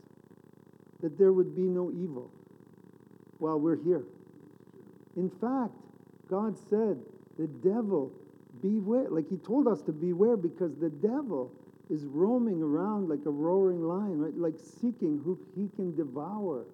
that 1.00 1.16
there 1.16 1.32
would 1.32 1.54
be 1.54 1.62
no 1.62 1.90
evil 1.90 2.30
while 3.38 3.58
we're 3.58 3.82
here. 3.82 4.02
In 5.16 5.30
fact, 5.30 5.72
God 6.28 6.56
said, 6.68 6.98
the 7.38 7.46
devil, 7.46 8.12
beware. 8.60 9.08
Like 9.08 9.28
he 9.28 9.36
told 9.38 9.66
us 9.66 9.80
to 9.82 9.92
beware 9.92 10.36
because 10.36 10.76
the 10.76 10.90
devil 10.90 11.52
is 11.90 12.04
roaming 12.04 12.62
around 12.62 13.08
like 13.08 13.26
a 13.26 13.30
roaring 13.30 13.82
lion, 13.82 14.20
right? 14.20 14.36
Like 14.36 14.54
seeking 14.80 15.20
who 15.24 15.38
he 15.56 15.68
can 15.74 15.94
devour, 15.96 16.64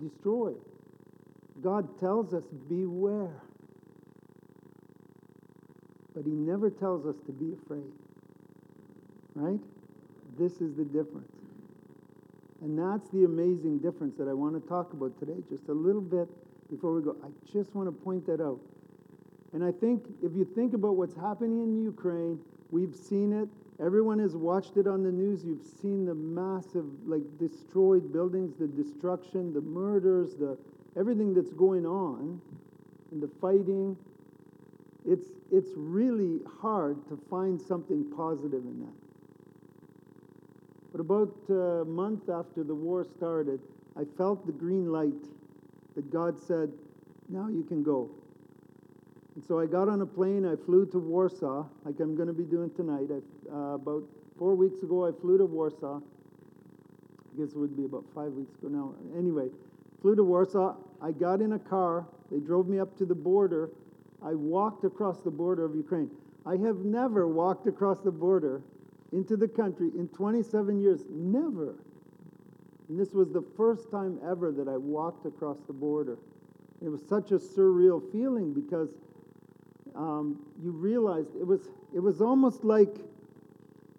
destroy. 0.00 0.52
God 1.62 2.00
tells 2.00 2.32
us, 2.32 2.44
beware. 2.68 3.42
But 6.14 6.24
he 6.24 6.32
never 6.32 6.70
tells 6.70 7.06
us 7.06 7.16
to 7.26 7.32
be 7.32 7.52
afraid. 7.52 7.92
Right? 9.34 9.60
This 10.38 10.60
is 10.62 10.74
the 10.74 10.84
difference. 10.84 11.32
And 12.62 12.78
that's 12.78 13.10
the 13.10 13.24
amazing 13.24 13.78
difference 13.78 14.16
that 14.16 14.28
I 14.28 14.32
want 14.32 14.60
to 14.60 14.66
talk 14.66 14.94
about 14.94 15.18
today, 15.20 15.36
just 15.50 15.68
a 15.68 15.74
little 15.74 16.00
bit 16.00 16.26
before 16.70 16.94
we 16.94 17.02
go. 17.02 17.14
I 17.22 17.28
just 17.52 17.74
want 17.74 17.88
to 17.88 17.92
point 17.92 18.26
that 18.26 18.40
out. 18.40 18.60
And 19.52 19.62
I 19.62 19.72
think 19.72 20.04
if 20.22 20.34
you 20.34 20.46
think 20.54 20.72
about 20.72 20.96
what's 20.96 21.14
happening 21.14 21.62
in 21.62 21.82
Ukraine, 21.82 22.40
we've 22.70 22.94
seen 22.94 23.32
it. 23.32 23.48
Everyone 23.80 24.18
has 24.18 24.34
watched 24.34 24.76
it 24.76 24.86
on 24.86 25.02
the 25.02 25.12
news. 25.12 25.44
You've 25.44 25.64
seen 25.82 26.06
the 26.06 26.14
massive, 26.14 26.86
like, 27.06 27.22
destroyed 27.38 28.12
buildings, 28.12 28.54
the 28.58 28.66
destruction, 28.66 29.52
the 29.52 29.60
murders, 29.60 30.34
the 30.34 30.56
everything 30.98 31.34
that's 31.34 31.52
going 31.52 31.84
on, 31.84 32.40
and 33.12 33.22
the 33.22 33.28
fighting 33.40 33.96
it's, 35.06 35.28
it's 35.52 35.70
really 35.76 36.40
hard 36.60 37.06
to 37.08 37.18
find 37.30 37.60
something 37.60 38.10
positive 38.16 38.64
in 38.64 38.80
that. 38.80 38.94
But 40.90 41.00
about 41.00 41.34
a 41.48 41.84
month 41.84 42.28
after 42.28 42.64
the 42.64 42.74
war 42.74 43.04
started, 43.04 43.60
I 43.96 44.04
felt 44.16 44.46
the 44.46 44.52
green 44.52 44.90
light 44.90 45.12
that 45.94 46.10
God 46.10 46.38
said, 46.40 46.72
now 47.28 47.48
you 47.48 47.62
can 47.62 47.82
go. 47.82 48.10
And 49.36 49.44
so 49.44 49.60
I 49.60 49.66
got 49.66 49.86
on 49.90 50.00
a 50.00 50.06
plane, 50.06 50.46
I 50.46 50.56
flew 50.56 50.86
to 50.86 50.98
Warsaw, 50.98 51.66
like 51.84 52.00
I'm 52.00 52.16
going 52.16 52.26
to 52.26 52.32
be 52.32 52.44
doing 52.44 52.70
tonight. 52.70 53.08
I, 53.10 53.54
uh, 53.54 53.74
about 53.74 54.04
four 54.38 54.54
weeks 54.54 54.82
ago, 54.82 55.06
I 55.06 55.12
flew 55.20 55.36
to 55.36 55.44
Warsaw. 55.44 55.98
I 55.98 57.38
guess 57.38 57.50
it 57.50 57.58
would 57.58 57.76
be 57.76 57.84
about 57.84 58.06
five 58.14 58.32
weeks 58.32 58.54
ago 58.54 58.68
now. 58.68 58.94
Anyway, 59.14 59.48
flew 60.00 60.16
to 60.16 60.24
Warsaw. 60.24 60.76
I 61.02 61.12
got 61.12 61.42
in 61.42 61.52
a 61.52 61.58
car. 61.58 62.06
They 62.30 62.38
drove 62.38 62.66
me 62.66 62.80
up 62.80 62.96
to 62.96 63.04
the 63.04 63.14
border. 63.14 63.68
I 64.24 64.32
walked 64.32 64.84
across 64.84 65.20
the 65.20 65.30
border 65.30 65.66
of 65.66 65.76
Ukraine. 65.76 66.10
I 66.46 66.56
have 66.56 66.78
never 66.78 67.28
walked 67.28 67.66
across 67.66 68.00
the 68.00 68.10
border 68.10 68.62
into 69.12 69.36
the 69.36 69.48
country 69.48 69.90
in 69.98 70.08
27 70.08 70.80
years. 70.80 71.04
Never. 71.10 71.74
And 72.88 72.98
this 72.98 73.12
was 73.12 73.32
the 73.32 73.44
first 73.54 73.90
time 73.90 74.18
ever 74.26 74.50
that 74.52 74.66
I 74.66 74.78
walked 74.78 75.26
across 75.26 75.58
the 75.66 75.74
border. 75.74 76.16
It 76.82 76.88
was 76.88 77.02
such 77.06 77.32
a 77.32 77.38
surreal 77.38 78.00
feeling 78.12 78.54
because 78.54 78.88
um, 79.96 80.38
you 80.62 80.70
realized 80.70 81.28
it 81.38 81.46
was 81.46 81.68
it 81.94 82.00
was 82.00 82.20
almost 82.20 82.64
like 82.64 82.96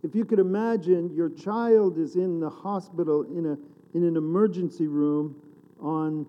if 0.04 0.14
you 0.16 0.26
could 0.26 0.40
imagine 0.40 1.14
your 1.16 1.30
child 1.30 1.98
is 1.98 2.16
in 2.16 2.40
the 2.40 2.50
hospital 2.50 3.24
in 3.24 3.46
a 3.46 3.98
in 3.98 4.04
an 4.04 4.16
emergency 4.16 4.88
room 4.88 5.36
on 5.82 6.26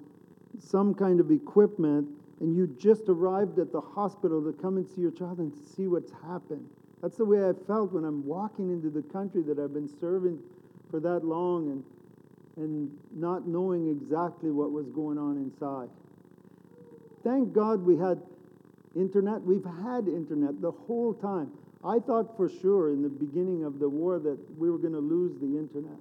some 0.59 0.95
kind 0.95 1.21
of 1.21 1.31
equipment 1.31 2.09
and 2.41 2.55
you 2.57 2.67
just 2.79 3.09
arrived 3.09 3.59
at 3.59 3.73
the 3.73 3.81
hospital 3.81 4.43
to 4.43 4.53
come 4.53 4.77
and 4.77 4.87
see 4.87 5.01
your 5.01 5.11
child 5.11 5.39
and 5.39 5.53
see 5.77 5.87
what's 5.87 6.13
happened. 6.27 6.67
That's 7.03 7.17
the 7.17 7.25
way 7.25 7.49
i 7.49 7.53
felt 7.67 7.93
when 7.93 8.05
i'm 8.05 8.25
walking 8.25 8.71
into 8.71 8.91
the 8.91 9.03
country 9.03 9.43
that 9.43 9.59
i've 9.59 9.75
been 9.75 9.89
serving 10.01 10.39
for 10.91 11.01
that 11.01 11.25
long 11.25 11.71
and 11.71 11.85
and 12.57 12.91
not 13.15 13.47
knowing 13.47 13.89
exactly 13.89 14.51
what 14.51 14.73
was 14.73 14.89
going 14.89 15.17
on 15.17 15.37
inside. 15.37 15.89
Thank 17.23 17.53
god 17.53 17.85
we 17.85 17.97
had 17.97 18.21
internet 18.97 19.43
we've 19.43 19.67
had 19.83 20.09
internet 20.09 20.61
the 20.61 20.71
whole 20.71 21.15
time 21.15 21.51
i 21.85 21.99
thought 21.99 22.37
for 22.37 22.49
sure 22.49 22.91
in 22.91 23.03
the 23.03 23.09
beginning 23.09 23.65
of 23.65 23.79
the 23.79 23.89
war 23.89 24.19
that 24.19 24.39
we 24.59 24.71
were 24.71 24.79
going 24.79 24.93
to 24.93 24.99
lose 24.99 25.39
the 25.41 25.59
internet 25.59 25.99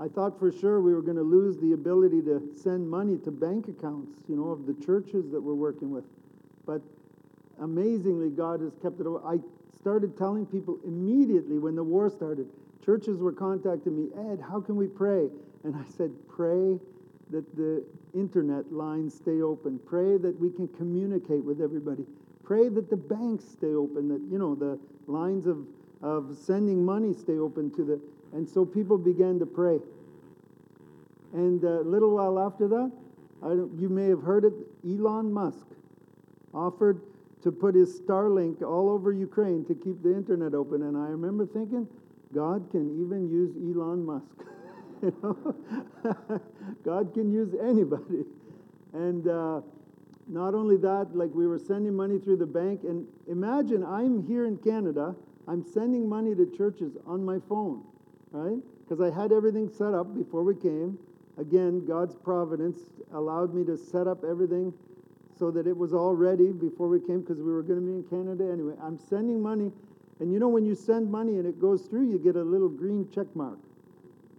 I 0.00 0.06
thought 0.06 0.38
for 0.38 0.52
sure 0.52 0.80
we 0.80 0.94
were 0.94 1.02
going 1.02 1.16
to 1.16 1.24
lose 1.24 1.58
the 1.58 1.72
ability 1.72 2.22
to 2.22 2.40
send 2.54 2.88
money 2.88 3.18
to 3.24 3.32
bank 3.32 3.66
accounts, 3.66 4.14
you 4.28 4.36
know, 4.36 4.50
of 4.50 4.64
the 4.64 4.74
churches 4.74 5.28
that 5.32 5.40
we're 5.40 5.54
working 5.54 5.90
with. 5.90 6.04
But 6.64 6.82
amazingly, 7.60 8.30
God 8.30 8.60
has 8.60 8.72
kept 8.80 9.00
it. 9.00 9.06
I 9.24 9.40
started 9.76 10.16
telling 10.16 10.46
people 10.46 10.78
immediately 10.84 11.58
when 11.58 11.74
the 11.74 11.82
war 11.82 12.10
started. 12.10 12.46
Churches 12.84 13.18
were 13.18 13.32
contacting 13.32 13.96
me, 13.96 14.08
Ed, 14.30 14.40
how 14.40 14.60
can 14.60 14.76
we 14.76 14.86
pray? 14.86 15.28
And 15.64 15.74
I 15.74 15.84
said, 15.96 16.12
pray 16.28 16.78
that 17.30 17.56
the 17.56 17.84
internet 18.14 18.72
lines 18.72 19.14
stay 19.14 19.42
open. 19.42 19.78
Pray 19.86 20.16
that 20.16 20.38
we 20.40 20.50
can 20.50 20.68
communicate 20.68 21.44
with 21.44 21.60
everybody. 21.60 22.04
Pray 22.44 22.68
that 22.68 22.88
the 22.88 22.96
banks 22.96 23.44
stay 23.44 23.74
open, 23.74 24.08
that, 24.08 24.20
you 24.30 24.38
know, 24.38 24.54
the 24.54 24.78
lines 25.06 25.46
of, 25.46 25.66
of 26.02 26.36
sending 26.36 26.84
money 26.84 27.12
stay 27.12 27.38
open 27.38 27.70
to 27.72 27.84
the 27.84 28.00
and 28.32 28.48
so 28.48 28.64
people 28.64 28.98
began 28.98 29.38
to 29.38 29.46
pray. 29.46 29.78
And 31.32 31.62
a 31.64 31.80
little 31.80 32.14
while 32.14 32.38
after 32.38 32.68
that, 32.68 32.92
you 33.78 33.88
may 33.88 34.08
have 34.08 34.22
heard 34.22 34.44
it, 34.44 34.52
Elon 34.84 35.32
Musk 35.32 35.66
offered 36.54 37.00
to 37.42 37.52
put 37.52 37.74
his 37.74 38.00
Starlink 38.00 38.62
all 38.62 38.90
over 38.90 39.12
Ukraine 39.12 39.64
to 39.66 39.74
keep 39.74 40.02
the 40.02 40.14
internet 40.14 40.54
open. 40.54 40.82
And 40.82 40.96
I 40.96 41.08
remember 41.08 41.46
thinking, 41.46 41.86
God 42.34 42.68
can 42.70 43.00
even 43.00 43.28
use 43.30 43.54
Elon 43.56 44.04
Musk. 44.04 44.26
you 45.02 45.14
know? 45.22 46.40
God 46.84 47.12
can 47.14 47.32
use 47.32 47.54
anybody. 47.62 48.24
And 48.92 49.28
uh, 49.28 49.60
not 50.26 50.54
only 50.54 50.76
that, 50.78 51.14
like 51.14 51.30
we 51.34 51.46
were 51.46 51.58
sending 51.58 51.94
money 51.94 52.18
through 52.18 52.38
the 52.38 52.46
bank. 52.46 52.82
And 52.84 53.06
imagine 53.28 53.84
I'm 53.84 54.26
here 54.26 54.46
in 54.46 54.56
Canada, 54.58 55.14
I'm 55.46 55.64
sending 55.64 56.08
money 56.08 56.34
to 56.34 56.46
churches 56.56 56.96
on 57.06 57.24
my 57.24 57.38
phone 57.48 57.82
right? 58.32 58.58
Because 58.80 59.00
I 59.00 59.14
had 59.14 59.32
everything 59.32 59.68
set 59.68 59.94
up 59.94 60.14
before 60.14 60.42
we 60.42 60.54
came. 60.54 60.98
Again, 61.38 61.84
God's 61.86 62.14
providence 62.16 62.78
allowed 63.12 63.54
me 63.54 63.64
to 63.66 63.76
set 63.76 64.06
up 64.06 64.24
everything 64.24 64.72
so 65.38 65.50
that 65.52 65.66
it 65.66 65.76
was 65.76 65.94
all 65.94 66.14
ready 66.14 66.50
before 66.52 66.88
we 66.88 67.00
came 67.00 67.20
because 67.20 67.40
we 67.40 67.52
were 67.52 67.62
going 67.62 67.80
to 67.80 67.86
be 67.86 67.92
in 67.92 68.02
Canada 68.04 68.50
anyway. 68.52 68.74
I'm 68.82 68.98
sending 68.98 69.40
money, 69.40 69.70
and 70.20 70.32
you 70.32 70.38
know 70.38 70.48
when 70.48 70.64
you 70.64 70.74
send 70.74 71.10
money 71.10 71.36
and 71.36 71.46
it 71.46 71.60
goes 71.60 71.82
through, 71.82 72.10
you 72.10 72.18
get 72.18 72.36
a 72.36 72.42
little 72.42 72.68
green 72.68 73.08
check 73.14 73.26
mark 73.36 73.58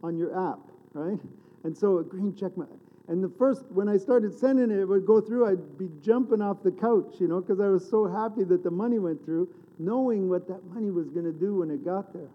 on 0.04 0.18
your 0.18 0.52
app, 0.52 0.60
right? 0.94 1.20
And 1.64 1.78
so 1.78 2.00
a 2.00 2.04
green 2.04 2.36
check 2.36 2.56
mark. 2.58 2.70
And 3.08 3.24
the 3.24 3.32
first, 3.40 3.64
when 3.72 3.90
I 3.90 3.98
started 3.98 4.38
sending 4.38 4.70
it, 4.70 4.80
it 4.80 4.86
would 4.86 5.06
go 5.06 5.20
through, 5.20 5.48
I'd 5.48 5.78
be 5.80 5.90
jumping 6.02 6.42
off 6.42 6.62
the 6.64 6.72
couch, 6.72 7.16
you 7.20 7.28
know, 7.28 7.42
because 7.42 7.60
I 7.60 7.68
was 7.68 7.90
so 7.90 8.06
happy 8.06 8.44
that 8.44 8.64
the 8.64 8.70
money 8.70 9.00
went 9.00 9.26
through, 9.26 9.50
knowing 9.80 10.30
what 10.30 10.48
that 10.48 10.64
money 10.66 10.92
was 10.92 11.10
going 11.10 11.26
to 11.26 11.34
do 11.34 11.56
when 11.58 11.72
it 11.72 11.84
got 11.84 12.14
there. 12.14 12.30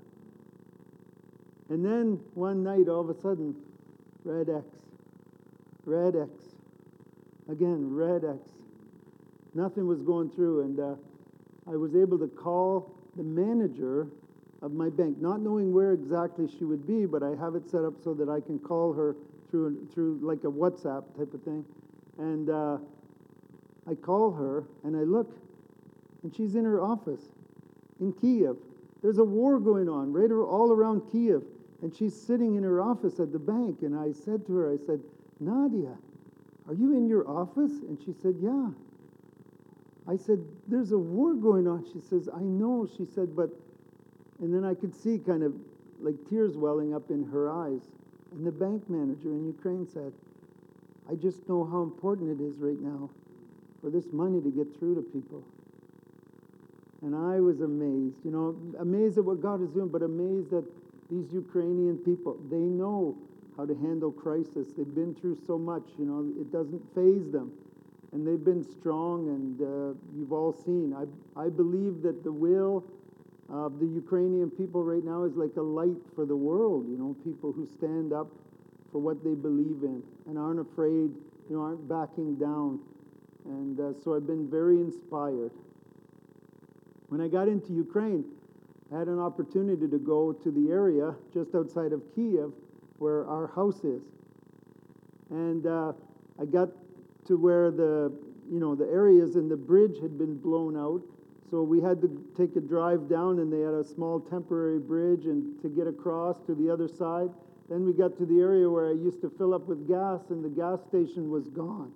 And 1.69 1.85
then 1.85 2.21
one 2.35 2.65
night, 2.65 2.89
all 2.89 3.01
of 3.01 3.09
a 3.09 3.21
sudden, 3.21 3.55
red 4.25 4.49
X, 4.51 4.67
red 5.87 6.17
X, 6.17 6.31
again, 7.49 7.95
red 7.95 8.25
X. 8.25 8.51
Nothing 9.55 9.87
was 9.87 10.03
going 10.03 10.31
through, 10.31 10.63
and 10.63 10.81
uh, 10.81 10.95
I 11.71 11.77
was 11.77 11.95
able 11.95 12.19
to 12.19 12.27
call 12.27 12.93
the 13.17 13.23
manager 13.23 14.09
of 14.65 14.73
my 14.73 14.89
bank, 14.89 15.21
not 15.21 15.41
knowing 15.41 15.73
where 15.73 15.93
exactly 15.93 16.49
she 16.49 16.65
would 16.65 16.87
be, 16.87 17.07
but 17.07 17.23
I 17.23 17.35
have 17.37 17.55
it 17.55 17.69
set 17.69 17.85
up 17.85 17.95
so 18.03 18.15
that 18.15 18.29
I 18.29 18.41
can 18.41 18.59
call 18.59 18.93
her 18.93 19.15
through 19.51 19.87
through 19.93 20.19
like 20.23 20.45
a 20.45 20.51
WhatsApp 20.51 21.05
type 21.17 21.33
of 21.35 21.43
thing, 21.43 21.65
and 22.19 22.51
uh, 22.51 22.79
I 23.89 23.95
call 23.95 24.33
her 24.33 24.65
and 24.83 24.97
I 24.97 25.01
look, 25.01 25.37
and 26.23 26.35
she's 26.35 26.55
in 26.55 26.65
her 26.65 26.81
office 26.81 27.23
in 28.01 28.13
Kiev. 28.13 28.57
There's 29.03 29.19
a 29.19 29.25
war 29.25 29.61
going 29.61 29.89
on 29.89 30.13
right 30.13 30.31
all 30.31 30.73
around 30.73 31.03
Kiev. 31.13 31.43
And 31.83 31.95
she's 31.95 32.19
sitting 32.19 32.55
in 32.55 32.63
her 32.63 32.81
office 32.81 33.21
at 33.21 33.33
the 33.33 33.39
bank. 33.39 33.83
And 33.83 33.95
I 33.95 34.13
said 34.13 34.47
to 34.47 34.57
her, 34.57 34.73
I 34.73 34.79
said, 34.87 35.01
Nadia, 35.39 35.95
are 36.67 36.75
you 36.75 36.97
in 36.97 37.07
your 37.07 37.29
office? 37.29 37.73
And 37.87 37.99
she 38.03 38.15
said, 38.23 38.37
Yeah. 38.41 38.71
I 40.09 40.17
said, 40.17 40.39
There's 40.67 40.93
a 40.93 40.99
war 40.99 41.35
going 41.35 41.69
on. 41.69 41.85
She 41.93 42.01
says, 42.01 42.29
I 42.35 42.41
know. 42.41 42.89
She 42.97 43.05
said, 43.15 43.37
But, 43.37 43.51
and 44.41 44.55
then 44.55 44.65
I 44.65 44.75
could 44.75 44.95
see 44.95 45.19
kind 45.19 45.43
of 45.43 45.55
like 46.01 46.15
tears 46.29 46.57
welling 46.57 46.95
up 46.95 47.11
in 47.11 47.25
her 47.31 47.51
eyes. 47.51 47.83
And 48.33 48.47
the 48.47 48.53
bank 48.53 48.89
manager 48.91 49.29
in 49.29 49.47
Ukraine 49.47 49.87
said, 49.87 50.13
I 51.11 51.15
just 51.15 51.49
know 51.49 51.65
how 51.65 51.83
important 51.83 52.41
it 52.41 52.43
is 52.43 52.57
right 52.59 52.81
now 52.81 53.11
for 53.81 53.91
this 53.91 54.13
money 54.13 54.41
to 54.41 54.51
get 54.51 54.79
through 54.79 54.97
to 54.97 55.03
people. 55.03 55.43
And 57.03 57.15
I 57.15 57.39
was 57.39 57.61
amazed, 57.61 58.17
you 58.25 58.31
know, 58.31 58.57
amazed 58.81 59.19
at 59.19 59.25
what 59.25 59.43
God 59.43 59.63
is 59.63 59.71
doing, 59.71 59.89
but 59.89 60.03
amazed 60.03 60.51
that 60.51 60.65
these 61.11 61.33
Ukrainian 61.33 61.99
people, 61.99 62.39
they 62.51 62.57
know 62.57 63.17
how 63.57 63.67
to 63.67 63.75
handle 63.75 64.11
crisis. 64.11 64.69
They've 64.77 64.95
been 64.95 65.15
through 65.15 65.39
so 65.47 65.59
much, 65.59 65.83
you 65.99 66.07
know, 66.07 66.33
it 66.41 66.51
doesn't 66.51 66.83
faze 66.95 67.31
them. 67.31 67.53
And 68.13 68.27
they've 68.27 68.43
been 68.43 68.65
strong, 68.65 69.29
and 69.29 69.61
uh, 69.61 69.99
you've 70.17 70.33
all 70.33 70.53
seen. 70.53 70.95
I, 70.95 71.05
I 71.39 71.49
believe 71.51 72.01
that 72.03 72.25
the 72.25 72.33
will 72.33 72.85
the 73.49 73.87
Ukrainian 73.87 74.51
people 74.51 74.83
right 74.83 75.05
now 75.05 75.25
is 75.25 75.37
like 75.37 75.57
a 75.57 75.63
light 75.63 76.01
for 76.15 76.25
the 76.27 76.37
world, 76.37 76.89
you 76.89 76.97
know, 76.97 77.17
people 77.25 77.53
who 77.53 77.67
stand 77.67 78.13
up 78.13 78.29
for 78.91 79.01
what 79.01 79.23
they 79.25 79.35
believe 79.35 79.83
in 79.83 80.03
and 80.27 80.39
aren't 80.39 80.61
afraid, 80.61 81.11
you 81.49 81.57
know, 81.57 81.63
aren't 81.63 81.89
backing 81.89 82.37
down. 82.37 82.81
And 83.45 83.79
uh, 83.79 83.93
so 84.03 84.15
I've 84.15 84.27
been 84.27 84.49
very 84.49 84.81
inspired. 84.81 85.51
When 87.09 87.21
I 87.21 87.29
got 87.29 87.49
into 87.49 87.73
Ukraine, 87.73 88.25
I 88.95 88.99
had 88.99 89.09
an 89.09 89.19
opportunity 89.19 89.89
to 89.89 89.99
go 89.99 90.33
to 90.33 90.51
the 90.51 90.71
area 90.71 91.15
just 91.33 91.55
outside 91.55 91.93
of 91.93 92.03
Kiev 92.15 92.53
where 92.99 93.27
our 93.27 93.49
house 93.49 93.83
is. 93.85 94.05
And 95.31 95.67
uh, 95.67 95.93
I 96.41 96.45
got 96.45 96.71
to 97.27 97.37
where 97.37 97.71
the, 97.71 98.13
you 98.51 98.61
know, 98.61 98.75
the 98.75 98.87
areas 98.87 99.37
and 99.37 99.51
the 99.51 99.57
bridge 99.57 100.01
had 100.01 100.17
been 100.19 100.37
blown 100.37 100.77
out. 100.77 101.03
So 101.51 101.63
we 101.63 101.81
had 101.81 102.01
to 102.01 102.25
take 102.37 102.57
a 102.57 102.61
drive 102.61 103.09
down, 103.09 103.39
and 103.39 103.53
they 103.53 103.61
had 103.61 103.75
a 103.75 103.85
small 103.85 104.21
temporary 104.21 104.79
bridge 104.79 105.27
and 105.27 105.61
to 105.63 105.69
get 105.69 105.87
across 105.87 106.41
to 106.47 106.55
the 106.55 106.71
other 106.71 106.89
side. 106.89 107.31
Then 107.69 107.85
we 107.85 107.93
got 107.93 108.17
to 108.19 108.27
the 108.27 108.41
area 108.41 108.69
where 108.69 108.89
I 108.89 108.93
used 108.93 109.21
to 109.23 109.31
fill 109.31 109.55
up 109.55 109.67
with 109.67 109.87
gas, 109.87 110.21
and 110.31 110.45
the 110.45 110.49
gas 110.49 110.81
station 110.89 111.31
was 111.31 111.49
gone. 111.49 111.93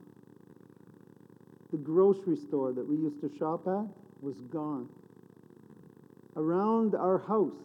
The 1.70 1.78
grocery 1.78 2.36
store 2.36 2.72
that 2.72 2.86
we 2.86 2.96
used 2.96 3.20
to 3.20 3.30
shop 3.38 3.66
at 3.66 3.86
was 4.22 4.40
gone 4.50 4.88
around 6.38 6.94
our 6.94 7.18
house, 7.18 7.58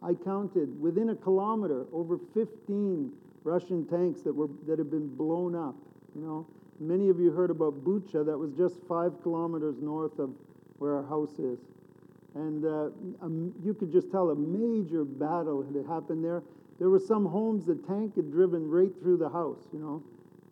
I 0.00 0.14
counted 0.14 0.80
within 0.80 1.10
a 1.10 1.14
kilometer 1.14 1.86
over 1.92 2.18
15 2.32 3.12
Russian 3.42 3.86
tanks 3.86 4.22
that 4.22 4.32
were 4.32 4.48
that 4.66 4.78
had 4.78 4.90
been 4.90 5.14
blown 5.14 5.54
up. 5.54 5.74
You 6.14 6.22
know, 6.22 6.46
many 6.78 7.08
of 7.08 7.18
you 7.18 7.30
heard 7.32 7.50
about 7.50 7.84
Bucha. 7.84 8.24
That 8.24 8.38
was 8.38 8.52
just 8.52 8.76
five 8.88 9.20
kilometers 9.22 9.76
north 9.82 10.18
of 10.18 10.30
where 10.84 10.96
our 10.96 11.06
house 11.06 11.38
is, 11.38 11.58
and 12.34 12.66
uh, 12.66 12.90
um, 13.24 13.54
you 13.64 13.72
could 13.72 13.90
just 13.90 14.10
tell 14.10 14.28
a 14.28 14.34
major 14.34 15.02
battle 15.02 15.64
had 15.64 15.74
happened 15.88 16.22
there. 16.22 16.42
There 16.78 16.90
were 16.90 17.00
some 17.00 17.24
homes 17.24 17.64
the 17.64 17.76
tank 17.76 18.16
had 18.16 18.30
driven 18.30 18.68
right 18.68 18.90
through 19.00 19.16
the 19.16 19.30
house. 19.30 19.62
You 19.72 19.78
know, 19.78 20.02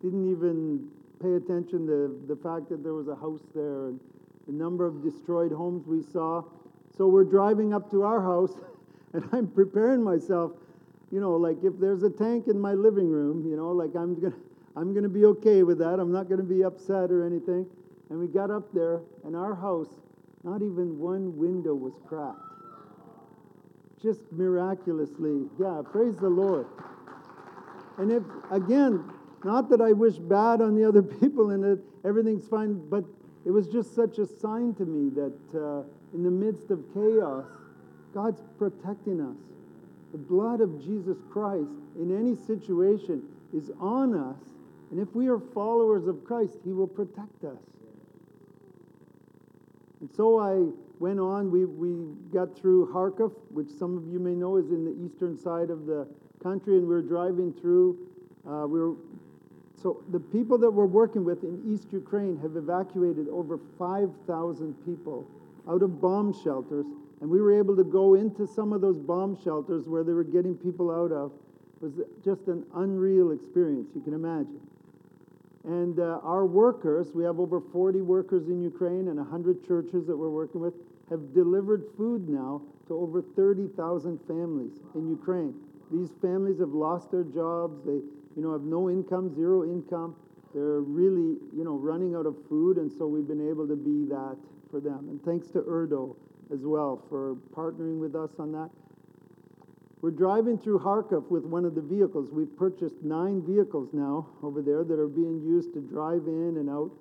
didn't 0.01 0.31
even 0.31 0.89
pay 1.21 1.35
attention 1.35 1.85
to 1.85 2.19
the 2.27 2.35
fact 2.35 2.69
that 2.69 2.81
there 2.81 2.93
was 2.93 3.07
a 3.07 3.15
house 3.15 3.43
there 3.53 3.89
and 3.89 3.99
the 4.47 4.53
number 4.53 4.87
of 4.87 5.03
destroyed 5.03 5.51
homes 5.51 5.85
we 5.85 6.01
saw. 6.01 6.43
So 6.97 7.07
we're 7.07 7.23
driving 7.25 7.75
up 7.75 7.91
to 7.91 8.01
our 8.01 8.21
house, 8.21 8.55
and 9.13 9.23
I'm 9.31 9.47
preparing 9.47 10.03
myself, 10.03 10.53
you 11.11 11.21
know, 11.21 11.35
like 11.35 11.57
if 11.63 11.79
there's 11.79 12.01
a 12.01 12.09
tank 12.09 12.47
in 12.47 12.59
my 12.59 12.73
living 12.73 13.09
room, 13.09 13.47
you 13.47 13.55
know, 13.55 13.69
like 13.69 13.95
I'm 13.95 14.19
gonna, 14.19 14.33
I'm 14.75 14.95
gonna 14.95 15.09
be 15.09 15.25
okay 15.25 15.61
with 15.61 15.77
that. 15.77 15.99
I'm 15.99 16.11
not 16.11 16.27
gonna 16.27 16.41
be 16.41 16.63
upset 16.63 17.11
or 17.11 17.23
anything. 17.23 17.67
And 18.09 18.19
we 18.19 18.27
got 18.27 18.51
up 18.51 18.73
there, 18.73 19.01
and 19.23 19.35
our 19.35 19.55
house, 19.55 19.89
not 20.43 20.61
even 20.61 20.99
one 20.99 21.37
window 21.37 21.73
was 21.73 21.93
cracked. 22.07 22.39
Just 24.01 24.21
miraculously, 24.31 25.47
yeah. 25.59 25.81
Praise 25.91 26.17
the 26.17 26.29
Lord. 26.29 26.67
And 27.97 28.11
if 28.11 28.23
again, 28.51 29.03
not 29.43 29.69
that 29.69 29.81
I 29.81 29.93
wish 29.93 30.15
bad 30.15 30.61
on 30.61 30.75
the 30.75 30.87
other 30.87 31.01
people 31.21 31.51
and 31.51 31.63
that 31.63 31.79
everything's 32.05 32.47
fine, 32.47 32.81
but 32.89 33.05
it 33.45 33.51
was 33.51 33.67
just 33.67 33.95
such 33.95 34.17
a 34.19 34.25
sign 34.25 34.73
to 34.75 34.85
me 34.85 35.09
that 35.15 35.59
uh, 35.59 35.83
in 36.13 36.23
the 36.23 36.31
midst 36.31 36.69
of 36.71 36.83
chaos, 36.93 37.45
God's 38.13 38.41
protecting 38.57 39.19
us. 39.19 39.37
The 40.11 40.17
blood 40.19 40.61
of 40.61 40.83
Jesus 40.83 41.17
Christ 41.31 41.71
in 41.99 42.15
any 42.15 42.35
situation 42.35 43.23
is 43.53 43.71
on 43.79 44.13
us. 44.13 44.37
And 44.91 44.99
if 44.99 45.13
we 45.15 45.27
are 45.27 45.39
followers 45.39 46.07
of 46.07 46.23
Christ, 46.23 46.59
He 46.63 46.71
will 46.71 46.87
protect 46.87 47.43
us. 47.43 47.57
And 50.03 50.11
so 50.13 50.37
I 50.37 50.69
went 50.99 51.21
on. 51.21 51.49
We, 51.49 51.63
we 51.63 51.95
got 52.33 52.59
through 52.59 52.91
Kharkov, 52.93 53.31
which 53.51 53.69
some 53.69 53.95
of 53.95 54.05
you 54.05 54.19
may 54.19 54.35
know 54.35 54.57
is 54.57 54.69
in 54.69 54.83
the 54.83 54.91
eastern 55.01 55.39
side 55.39 55.69
of 55.69 55.85
the 55.85 56.05
country, 56.43 56.75
and 56.75 56.85
we 56.85 56.93
were 56.93 57.01
driving 57.01 57.53
through. 57.53 57.97
Uh, 58.45 58.67
we 58.67 58.81
were, 58.81 58.95
so 59.81 60.03
the 60.11 60.19
people 60.19 60.57
that 60.57 60.69
we're 60.69 60.85
working 60.85 61.23
with 61.23 61.43
in 61.43 61.63
East 61.65 61.87
Ukraine 61.93 62.37
have 62.41 62.57
evacuated 62.57 63.29
over 63.29 63.57
5,000 63.79 64.73
people 64.83 65.25
out 65.69 65.81
of 65.81 66.01
bomb 66.01 66.33
shelters, 66.43 66.85
and 67.21 67.29
we 67.29 67.39
were 67.39 67.57
able 67.57 67.77
to 67.77 67.85
go 67.85 68.15
into 68.15 68.45
some 68.45 68.73
of 68.73 68.81
those 68.81 68.97
bomb 68.97 69.41
shelters 69.41 69.87
where 69.87 70.03
they 70.03 70.11
were 70.11 70.25
getting 70.25 70.53
people 70.53 70.91
out 70.91 71.13
of. 71.13 71.31
It 71.81 71.81
was 71.81 72.05
just 72.25 72.49
an 72.49 72.65
unreal 72.75 73.31
experience, 73.31 73.87
you 73.95 74.01
can 74.01 74.13
imagine. 74.13 74.59
And 75.65 75.99
uh, 75.99 76.19
our 76.23 76.45
workers, 76.45 77.11
we 77.13 77.23
have 77.23 77.39
over 77.39 77.61
40 77.61 78.01
workers 78.01 78.47
in 78.47 78.61
Ukraine 78.61 79.07
and 79.07 79.17
100 79.17 79.65
churches 79.65 80.05
that 80.07 80.15
we're 80.15 80.29
working 80.29 80.59
with, 80.59 80.73
have 81.09 81.33
delivered 81.33 81.85
food 81.95 82.27
now 82.27 82.61
to 82.87 82.95
over 82.95 83.21
30,000 83.21 84.19
families 84.27 84.73
in 84.95 85.07
Ukraine. 85.07 85.53
These 85.91 86.09
families 86.21 86.59
have 86.59 86.73
lost 86.73 87.11
their 87.11 87.23
jobs. 87.23 87.85
They, 87.85 88.01
you 88.35 88.41
know, 88.41 88.51
have 88.51 88.63
no 88.63 88.89
income, 88.89 89.33
zero 89.33 89.63
income. 89.63 90.15
They're 90.53 90.81
really, 90.81 91.37
you 91.55 91.63
know, 91.63 91.77
running 91.77 92.15
out 92.15 92.25
of 92.25 92.35
food, 92.49 92.77
and 92.77 92.91
so 92.91 93.07
we've 93.07 93.27
been 93.27 93.49
able 93.49 93.67
to 93.67 93.75
be 93.75 94.05
that 94.09 94.37
for 94.69 94.79
them. 94.79 95.07
And 95.09 95.23
thanks 95.23 95.47
to 95.49 95.61
ERDO 95.61 96.15
as 96.53 96.59
well 96.61 97.01
for 97.09 97.35
partnering 97.55 97.99
with 97.99 98.15
us 98.15 98.31
on 98.37 98.51
that. 98.51 98.69
We're 100.03 100.11
driving 100.11 100.57
through 100.57 100.79
Kharkov 100.79 101.31
with 101.31 101.45
one 101.45 101.63
of 101.63 101.75
the 101.75 101.81
vehicles. 101.81 102.27
We've 102.29 102.53
purchased 102.57 103.01
nine 103.03 103.41
vehicles 103.41 103.87
now 103.93 104.27
over 104.43 104.61
there 104.61 104.83
that 104.83 104.99
are 104.99 105.07
being 105.07 105.41
used 105.41 105.73
to 105.75 105.79
drive 105.79 106.27
in 106.27 106.57
and 106.57 106.69
out, 106.69 106.91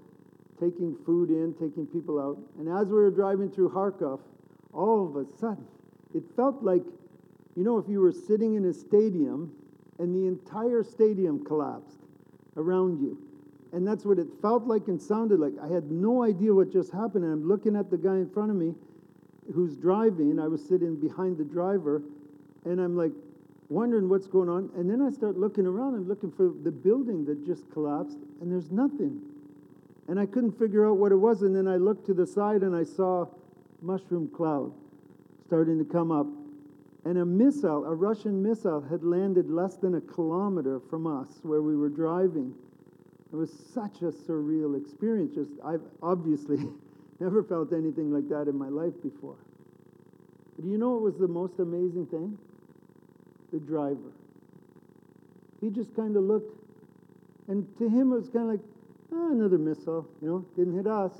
taking 0.61 0.95
food 1.05 1.29
in, 1.29 1.53
taking 1.55 1.85
people 1.85 2.21
out. 2.21 2.39
And 2.61 2.69
as 2.69 2.87
we 2.87 2.95
were 2.95 3.11
driving 3.11 3.51
through 3.51 3.71
Kharkov, 3.71 4.21
all 4.73 5.05
of 5.05 5.17
a 5.17 5.27
sudden, 5.37 5.67
it 6.15 6.23
felt 6.37 6.63
like, 6.63 6.85
you 7.57 7.65
know, 7.65 7.77
if 7.77 7.89
you 7.89 7.99
were 7.99 8.13
sitting 8.13 8.55
in 8.55 8.67
a 8.67 8.73
stadium 8.73 9.51
and 9.99 10.15
the 10.15 10.29
entire 10.29 10.85
stadium 10.85 11.45
collapsed 11.45 11.99
around 12.57 13.01
you. 13.01 13.19
And 13.73 13.85
that's 13.85 14.05
what 14.05 14.21
it 14.21 14.29
felt 14.41 14.69
like 14.69 14.87
and 14.87 15.03
sounded 15.03 15.41
like. 15.41 15.55
I 15.61 15.67
had 15.67 15.91
no 15.91 16.23
idea 16.23 16.55
what 16.55 16.73
just 16.73 16.93
happened. 16.93 17.25
And 17.25 17.33
I'm 17.33 17.49
looking 17.49 17.75
at 17.75 17.91
the 17.91 17.99
guy 17.99 18.15
in 18.15 18.31
front 18.31 18.53
of 18.53 18.57
me 18.57 18.75
who's 19.53 19.75
driving. 19.75 20.39
I 20.39 20.47
was 20.47 20.65
sitting 20.65 20.95
behind 20.95 21.37
the 21.37 21.45
driver 21.45 22.01
and 22.65 22.81
I'm 22.81 22.97
like 22.97 23.13
wondering 23.69 24.09
what's 24.09 24.27
going 24.27 24.49
on. 24.49 24.71
And 24.77 24.89
then 24.89 25.03
I 25.03 25.11
start 25.11 25.39
looking 25.39 25.67
around. 25.67 25.95
I'm 25.95 26.09
looking 26.09 26.31
for 26.31 26.53
the 26.63 26.71
building 26.71 27.25
that 27.25 27.45
just 27.45 27.71
collapsed, 27.73 28.19
and 28.41 28.53
there's 28.53 28.71
nothing. 28.71 29.21
And 30.09 30.19
I 30.21 30.27
couldn't 30.27 30.59
figure 30.59 30.87
out 30.87 30.99
what 30.99 31.13
it 31.13 31.17
was. 31.17 31.43
And 31.43 31.55
then 31.55 31.67
I 31.67 31.77
looked 31.77 32.07
to 32.07 32.15
the 32.15 32.27
side 32.27 32.63
and 32.63 32.75
I 32.75 32.85
saw 32.85 33.27
mushroom 33.81 34.29
cloud 34.29 34.73
starting 35.47 35.79
to 35.79 35.85
come 35.85 36.11
up. 36.11 36.27
And 37.05 37.19
a 37.19 37.25
missile, 37.25 37.85
a 37.85 37.95
Russian 37.95 38.43
missile, 38.43 38.81
had 38.81 39.03
landed 39.03 39.51
less 39.51 39.77
than 39.77 39.97
a 39.97 40.01
kilometer 40.01 40.81
from 40.89 41.07
us 41.07 41.41
where 41.43 41.63
we 41.63 41.77
were 41.77 41.89
driving. 41.89 42.55
It 43.33 43.37
was 43.37 43.51
such 43.73 44.03
a 44.03 44.13
surreal 44.13 44.81
experience. 44.81 45.35
Just 45.35 45.51
I've 45.65 45.83
obviously 46.03 46.59
never 47.21 47.43
felt 47.43 47.73
anything 47.73 48.13
like 48.13 48.29
that 48.29 48.49
in 48.49 48.57
my 48.57 48.69
life 48.69 48.95
before. 49.03 49.37
Do 50.61 50.69
you 50.69 50.79
know 50.79 50.91
what 50.91 51.03
was 51.03 51.19
the 51.19 51.29
most 51.29 51.59
amazing 51.59 52.07
thing? 52.07 52.39
The 53.53 53.61
driver. 53.61 54.13
He 55.61 55.71
just 55.71 55.95
kind 55.95 56.17
of 56.17 56.25
looked, 56.25 56.57
and 57.49 57.67
to 57.79 57.89
him 57.89 58.13
it 58.13 58.17
was 58.17 58.29
kind 58.29 58.45
of 58.45 58.51
like, 58.53 58.61
oh, 59.13 59.33
another 59.33 59.59
missile, 59.59 60.09
you 60.21 60.29
know, 60.29 60.45
didn't 60.57 60.77
hit 60.77 60.87
us. 60.87 61.13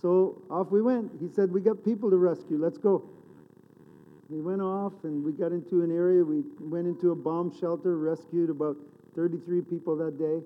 So 0.00 0.42
off 0.50 0.70
we 0.70 0.82
went. 0.82 1.10
He 1.20 1.28
said, 1.28 1.50
We 1.50 1.60
got 1.60 1.82
people 1.82 2.10
to 2.10 2.16
rescue, 2.16 2.58
let's 2.58 2.78
go. 2.78 3.02
We 4.28 4.40
went 4.40 4.60
off 4.60 4.92
and 5.04 5.24
we 5.24 5.32
got 5.32 5.52
into 5.52 5.82
an 5.82 5.90
area, 5.90 6.24
we 6.24 6.42
went 6.60 6.86
into 6.86 7.12
a 7.12 7.14
bomb 7.14 7.56
shelter, 7.58 7.96
rescued 7.96 8.50
about 8.50 8.76
33 9.14 9.62
people 9.62 9.96
that 9.96 10.18
day, 10.18 10.42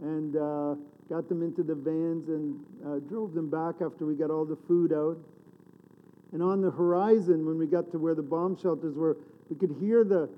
and 0.00 0.36
uh, 0.36 0.76
got 1.08 1.28
them 1.28 1.42
into 1.42 1.62
the 1.62 1.74
vans 1.74 2.28
and 2.28 2.58
uh, 2.86 3.00
drove 3.08 3.34
them 3.34 3.50
back 3.50 3.82
after 3.84 4.06
we 4.06 4.14
got 4.14 4.30
all 4.30 4.44
the 4.44 4.56
food 4.68 4.92
out. 4.92 5.18
And 6.32 6.42
on 6.42 6.60
the 6.60 6.70
horizon, 6.70 7.44
when 7.46 7.58
we 7.58 7.66
got 7.66 7.90
to 7.92 7.98
where 7.98 8.14
the 8.14 8.22
bomb 8.22 8.56
shelters 8.56 8.94
were, 8.94 9.16
we 9.48 9.56
could 9.56 9.76
hear 9.80 10.04
the 10.04 10.28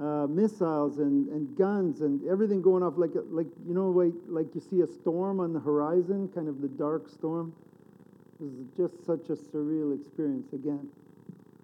uh, 0.00 0.26
missiles 0.26 0.98
and, 0.98 1.28
and 1.28 1.56
guns 1.56 2.00
and 2.00 2.26
everything 2.28 2.60
going 2.60 2.82
off 2.82 2.94
like, 2.96 3.12
like 3.30 3.46
you 3.66 3.74
know, 3.74 3.90
like, 3.90 4.12
like 4.28 4.54
you 4.54 4.60
see 4.60 4.80
a 4.80 4.86
storm 4.86 5.40
on 5.40 5.52
the 5.52 5.60
horizon, 5.60 6.28
kind 6.34 6.48
of 6.48 6.60
the 6.60 6.68
dark 6.68 7.08
storm. 7.08 7.52
It 8.38 8.44
was 8.44 8.52
just 8.76 9.06
such 9.06 9.30
a 9.30 9.40
surreal 9.40 9.98
experience 9.98 10.52
again. 10.52 10.88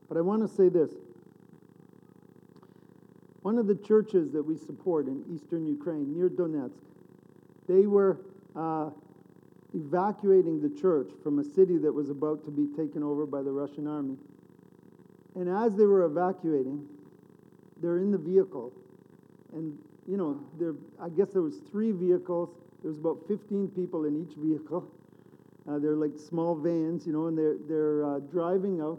But 0.09 0.17
I 0.17 0.23
want 0.23 0.43
to 0.43 0.49
say 0.49 0.69
this. 0.69 0.91
One 3.43 3.59
of 3.59 3.67
the 3.67 3.75
churches 3.75 4.33
that 4.33 4.43
we 4.43 4.57
support 4.57 5.07
in 5.07 5.25
eastern 5.29 5.67
Ukraine, 5.67 6.15
near 6.15 6.31
Donetsk, 6.31 6.79
they 7.69 7.87
were 7.87 8.21
uh, 8.55 8.91
evacuating 9.75 10.63
the 10.63 10.81
church 10.81 11.11
from 11.23 11.39
a 11.39 11.45
city 11.45 11.77
that 11.79 11.93
was 11.93 12.09
about 12.09 12.45
to 12.45 12.51
be 12.51 12.69
taken 12.77 13.03
over 13.03 13.27
by 13.27 13.43
the 13.43 13.51
Russian 13.51 13.87
army. 13.87 14.17
And 15.35 15.49
as 15.49 15.75
they 15.77 15.85
were 15.85 16.05
evacuating, 16.05 16.87
they're 17.81 17.99
in 17.99 18.11
the 18.11 18.19
vehicle. 18.19 18.73
And, 19.53 19.79
you 20.07 20.17
know, 20.17 20.41
there, 20.59 20.75
I 21.01 21.09
guess 21.09 21.31
there 21.31 21.43
was 21.43 21.57
three 21.71 21.93
vehicles. 21.93 22.51
There 22.83 22.91
was 22.91 22.99
about 22.99 23.27
15 23.29 23.69
people 23.69 24.05
in 24.05 24.21
each 24.21 24.37
vehicle. 24.37 24.89
Uh, 25.71 25.79
they're 25.79 25.95
like 25.95 26.11
small 26.19 26.57
vans, 26.57 27.07
you 27.07 27.13
know, 27.13 27.29
and 27.29 27.39
they're, 27.39 27.55
they're 27.69 28.05
uh, 28.05 28.19
driving 28.19 28.81
out. 28.81 28.99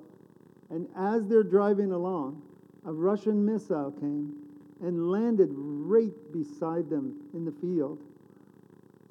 And 0.70 0.88
as 0.98 1.28
they're 1.28 1.44
driving 1.44 1.92
along, 1.92 2.42
a 2.86 2.94
Russian 2.94 3.46
missile 3.46 3.92
came 3.92 4.34
and 4.82 5.12
landed 5.12 5.50
right 5.52 6.14
beside 6.32 6.90
them 6.90 7.18
in 7.34 7.44
the 7.44 7.52
field 7.52 8.02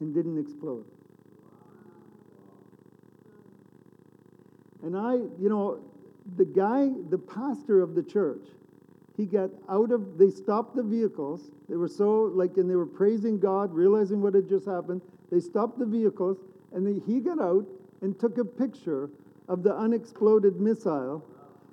and 0.01 0.15
didn't 0.15 0.39
explode. 0.39 0.87
And 4.83 4.97
I, 4.97 5.15
you 5.39 5.51
know, 5.51 5.79
the 6.37 6.45
guy, 6.45 6.91
the 7.11 7.19
pastor 7.19 7.83
of 7.83 7.95
the 7.95 8.03
church, 8.03 8.47
he 9.17 9.27
got 9.27 9.51
out 9.69 9.91
of, 9.91 10.19
they 10.19 10.31
stopped 10.31 10.75
the 10.75 10.83
vehicles. 10.83 11.51
They 11.69 11.77
were 11.77 11.89
so, 11.89 12.23
like, 12.35 12.57
and 12.57 12.69
they 12.69 12.77
were 12.77 12.87
praising 12.87 13.39
God, 13.39 13.73
realizing 13.73 14.23
what 14.23 14.35
had 14.35 14.49
just 14.49 14.67
happened. 14.67 15.03
They 15.31 15.41
stopped 15.41 15.79
the 15.79 15.87
vehicles, 15.87 16.39
and 16.73 16.87
they, 16.87 17.01
he 17.07 17.21
got 17.21 17.41
out 17.41 17.67
and 18.01 18.19
took 18.19 18.39
a 18.39 18.45
picture 18.45 19.11
of 19.49 19.63
the 19.63 19.75
unexploded 19.75 20.61
missile 20.61 21.25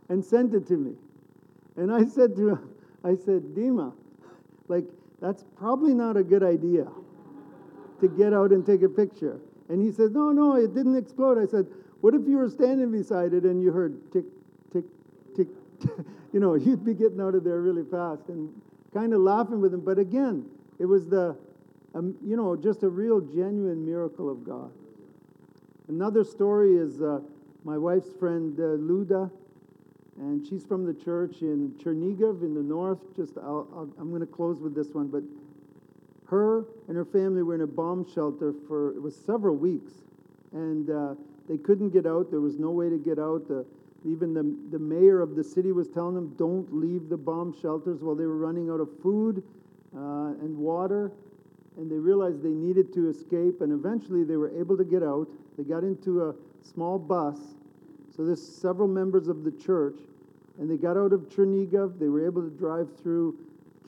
and 0.09 0.23
sent 0.23 0.53
it 0.53 0.67
to 0.67 0.77
me. 0.77 0.93
And 1.77 1.91
I 1.91 2.05
said 2.05 2.35
to 2.35 2.49
him, 2.49 2.69
I 3.03 3.15
said, 3.15 3.43
Dima, 3.55 3.93
like, 4.67 4.85
that's 5.21 5.45
probably 5.55 5.93
not 5.93 6.17
a 6.17 6.23
good 6.23 6.43
idea 6.43 6.87
to 8.01 8.07
get 8.07 8.33
out 8.33 8.51
and 8.51 8.65
take 8.65 8.81
a 8.81 8.89
picture. 8.89 9.39
And 9.69 9.81
he 9.81 9.91
said, 9.91 10.13
No, 10.13 10.31
no, 10.31 10.55
it 10.55 10.73
didn't 10.73 10.97
explode. 10.97 11.37
I 11.37 11.45
said, 11.45 11.67
What 12.01 12.13
if 12.15 12.27
you 12.27 12.37
were 12.37 12.49
standing 12.49 12.91
beside 12.91 13.33
it 13.33 13.43
and 13.43 13.61
you 13.61 13.71
heard 13.71 14.11
tick, 14.11 14.25
you 16.33 16.39
know, 16.39 16.55
you'd 16.55 16.85
be 16.85 16.93
getting 16.93 17.19
out 17.21 17.35
of 17.35 17.43
there 17.43 17.61
really 17.61 17.83
fast 17.89 18.29
and 18.29 18.49
kind 18.93 19.13
of 19.13 19.21
laughing 19.21 19.61
with 19.61 19.73
him. 19.73 19.81
But 19.81 19.99
again, 19.99 20.45
it 20.79 20.85
was 20.85 21.07
the, 21.07 21.35
um, 21.93 22.15
you 22.23 22.35
know, 22.35 22.55
just 22.55 22.83
a 22.83 22.89
real 22.89 23.19
genuine 23.19 23.85
miracle 23.85 24.29
of 24.29 24.43
God. 24.43 24.71
Another 25.87 26.23
story 26.23 26.75
is 26.75 27.01
uh, 27.01 27.19
my 27.63 27.77
wife's 27.77 28.13
friend 28.13 28.57
uh, 28.59 28.77
Luda, 28.77 29.31
and 30.17 30.45
she's 30.45 30.65
from 30.65 30.85
the 30.85 30.93
church 30.93 31.41
in 31.41 31.73
Chernigiv 31.83 32.41
in 32.43 32.53
the 32.53 32.61
north. 32.61 32.99
Just, 33.15 33.37
I'll, 33.37 33.67
I'll, 33.73 33.89
I'm 33.97 34.09
going 34.09 34.21
to 34.21 34.27
close 34.27 34.59
with 34.59 34.75
this 34.75 34.93
one, 34.93 35.07
but 35.07 35.23
her 36.29 36.65
and 36.87 36.95
her 36.95 37.05
family 37.05 37.41
were 37.41 37.55
in 37.55 37.61
a 37.61 37.67
bomb 37.67 38.05
shelter 38.13 38.53
for 38.67 38.91
it 38.91 39.01
was 39.01 39.15
several 39.15 39.55
weeks, 39.55 39.93
and 40.51 40.89
uh, 40.89 41.15
they 41.47 41.57
couldn't 41.57 41.89
get 41.89 42.05
out. 42.05 42.29
There 42.29 42.39
was 42.39 42.59
no 42.59 42.69
way 42.69 42.89
to 42.89 42.97
get 42.97 43.17
out. 43.17 43.47
The 43.47 43.65
even 44.05 44.33
the, 44.33 44.55
the 44.71 44.79
mayor 44.79 45.21
of 45.21 45.35
the 45.35 45.43
city 45.43 45.71
was 45.71 45.87
telling 45.87 46.15
them, 46.15 46.33
don't 46.37 46.73
leave 46.73 47.09
the 47.09 47.17
bomb 47.17 47.53
shelters 47.61 48.01
while 48.01 48.15
they 48.15 48.25
were 48.25 48.37
running 48.37 48.69
out 48.69 48.79
of 48.79 48.89
food 49.01 49.43
uh, 49.95 50.33
and 50.41 50.57
water. 50.57 51.11
And 51.77 51.91
they 51.91 51.97
realized 51.97 52.41
they 52.41 52.49
needed 52.49 52.93
to 52.93 53.09
escape. 53.09 53.61
And 53.61 53.71
eventually 53.71 54.23
they 54.23 54.37
were 54.37 54.57
able 54.57 54.77
to 54.77 54.85
get 54.85 55.03
out. 55.03 55.27
They 55.57 55.63
got 55.63 55.83
into 55.83 56.29
a 56.29 56.35
small 56.61 56.97
bus. 56.97 57.37
So 58.15 58.25
there's 58.25 58.41
several 58.41 58.87
members 58.87 59.27
of 59.27 59.43
the 59.43 59.51
church. 59.51 59.97
And 60.59 60.69
they 60.69 60.77
got 60.77 60.97
out 60.97 61.13
of 61.13 61.21
Chernigov. 61.29 61.99
They 61.99 62.07
were 62.07 62.25
able 62.25 62.41
to 62.41 62.49
drive 62.49 62.87
through 63.01 63.37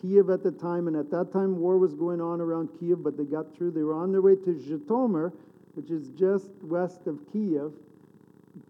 Kiev 0.01 0.29
at 0.29 0.43
the 0.43 0.51
time. 0.51 0.87
And 0.87 0.95
at 0.95 1.09
that 1.11 1.31
time, 1.31 1.59
war 1.59 1.77
was 1.77 1.93
going 1.93 2.21
on 2.21 2.41
around 2.41 2.69
Kiev, 2.79 3.03
but 3.03 3.17
they 3.17 3.25
got 3.25 3.55
through. 3.55 3.71
They 3.71 3.83
were 3.83 3.93
on 3.93 4.11
their 4.11 4.21
way 4.21 4.35
to 4.35 4.53
Zhytomyr, 4.53 5.31
which 5.75 5.89
is 5.89 6.09
just 6.09 6.49
west 6.63 7.07
of 7.07 7.19
Kiev, 7.31 7.73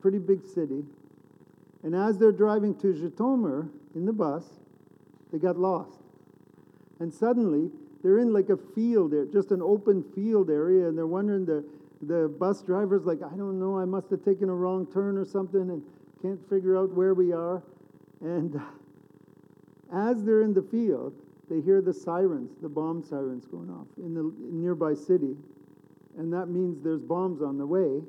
pretty 0.01 0.19
big 0.19 0.43
city. 0.45 0.83
And 1.83 1.95
as 1.95 2.17
they're 2.17 2.31
driving 2.31 2.75
to 2.79 2.93
Zhytomyr 2.93 3.69
in 3.95 4.05
the 4.05 4.13
bus, 4.13 4.45
they 5.31 5.39
got 5.39 5.57
lost. 5.57 5.99
And 6.99 7.13
suddenly, 7.13 7.71
they're 8.03 8.19
in 8.19 8.33
like 8.33 8.49
a 8.49 8.57
field 8.57 9.11
there, 9.11 9.25
just 9.25 9.51
an 9.51 9.61
open 9.61 10.03
field 10.15 10.49
area, 10.49 10.87
and 10.87 10.97
they're 10.97 11.07
wondering 11.07 11.45
the 11.45 11.63
the 12.03 12.27
bus 12.39 12.63
driver's 12.63 13.05
like, 13.05 13.21
I 13.21 13.35
don't 13.35 13.59
know, 13.59 13.77
I 13.77 13.85
must 13.85 14.09
have 14.09 14.25
taken 14.25 14.49
a 14.49 14.55
wrong 14.55 14.87
turn 14.91 15.17
or 15.17 15.25
something, 15.25 15.61
and 15.61 15.83
can't 16.21 16.39
figure 16.49 16.77
out 16.77 16.91
where 16.93 17.13
we 17.13 17.31
are. 17.31 17.61
And 18.21 18.59
as 19.93 20.23
they're 20.23 20.41
in 20.41 20.53
the 20.53 20.63
field, 20.63 21.13
they 21.49 21.61
hear 21.61 21.81
the 21.81 21.93
sirens, 21.93 22.51
the 22.61 22.69
bomb 22.69 23.03
sirens 23.03 23.45
going 23.45 23.69
off 23.69 23.87
in 23.97 24.13
the 24.13 24.33
nearby 24.39 24.93
city, 24.93 25.35
and 26.17 26.31
that 26.33 26.47
means 26.47 26.81
there's 26.83 27.01
bombs 27.01 27.41
on 27.41 27.57
the 27.57 27.65
way. 27.65 28.01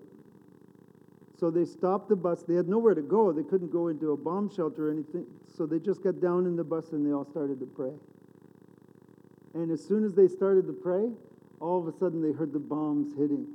So 1.42 1.50
they 1.50 1.64
stopped 1.64 2.08
the 2.08 2.14
bus. 2.14 2.44
They 2.44 2.54
had 2.54 2.68
nowhere 2.68 2.94
to 2.94 3.02
go. 3.02 3.32
They 3.32 3.42
couldn't 3.42 3.72
go 3.72 3.88
into 3.88 4.12
a 4.12 4.16
bomb 4.16 4.48
shelter 4.48 4.90
or 4.90 4.92
anything. 4.92 5.26
So 5.52 5.66
they 5.66 5.80
just 5.80 6.00
got 6.00 6.20
down 6.20 6.46
in 6.46 6.54
the 6.54 6.62
bus 6.62 6.92
and 6.92 7.04
they 7.04 7.12
all 7.12 7.24
started 7.24 7.58
to 7.58 7.66
pray. 7.66 7.90
And 9.52 9.72
as 9.72 9.84
soon 9.84 10.04
as 10.04 10.14
they 10.14 10.28
started 10.28 10.68
to 10.68 10.72
pray, 10.72 11.10
all 11.58 11.80
of 11.80 11.92
a 11.92 11.98
sudden 11.98 12.22
they 12.22 12.30
heard 12.30 12.52
the 12.52 12.60
bombs 12.60 13.12
hitting, 13.18 13.48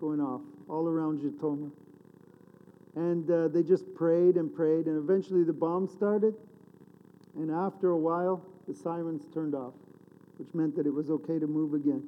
going 0.00 0.20
off 0.20 0.40
all 0.68 0.88
around 0.88 1.20
Zhytomyr. 1.20 1.70
And 2.96 3.30
uh, 3.30 3.46
they 3.46 3.62
just 3.62 3.84
prayed 3.94 4.34
and 4.34 4.52
prayed, 4.52 4.86
and 4.86 4.98
eventually 4.98 5.44
the 5.44 5.52
bomb 5.52 5.86
started. 5.86 6.34
And 7.36 7.52
after 7.52 7.90
a 7.90 7.98
while, 7.98 8.44
the 8.66 8.74
sirens 8.74 9.22
turned 9.32 9.54
off, 9.54 9.74
which 10.38 10.52
meant 10.54 10.74
that 10.74 10.88
it 10.88 10.92
was 10.92 11.08
okay 11.08 11.38
to 11.38 11.46
move 11.46 11.74
again. 11.74 12.02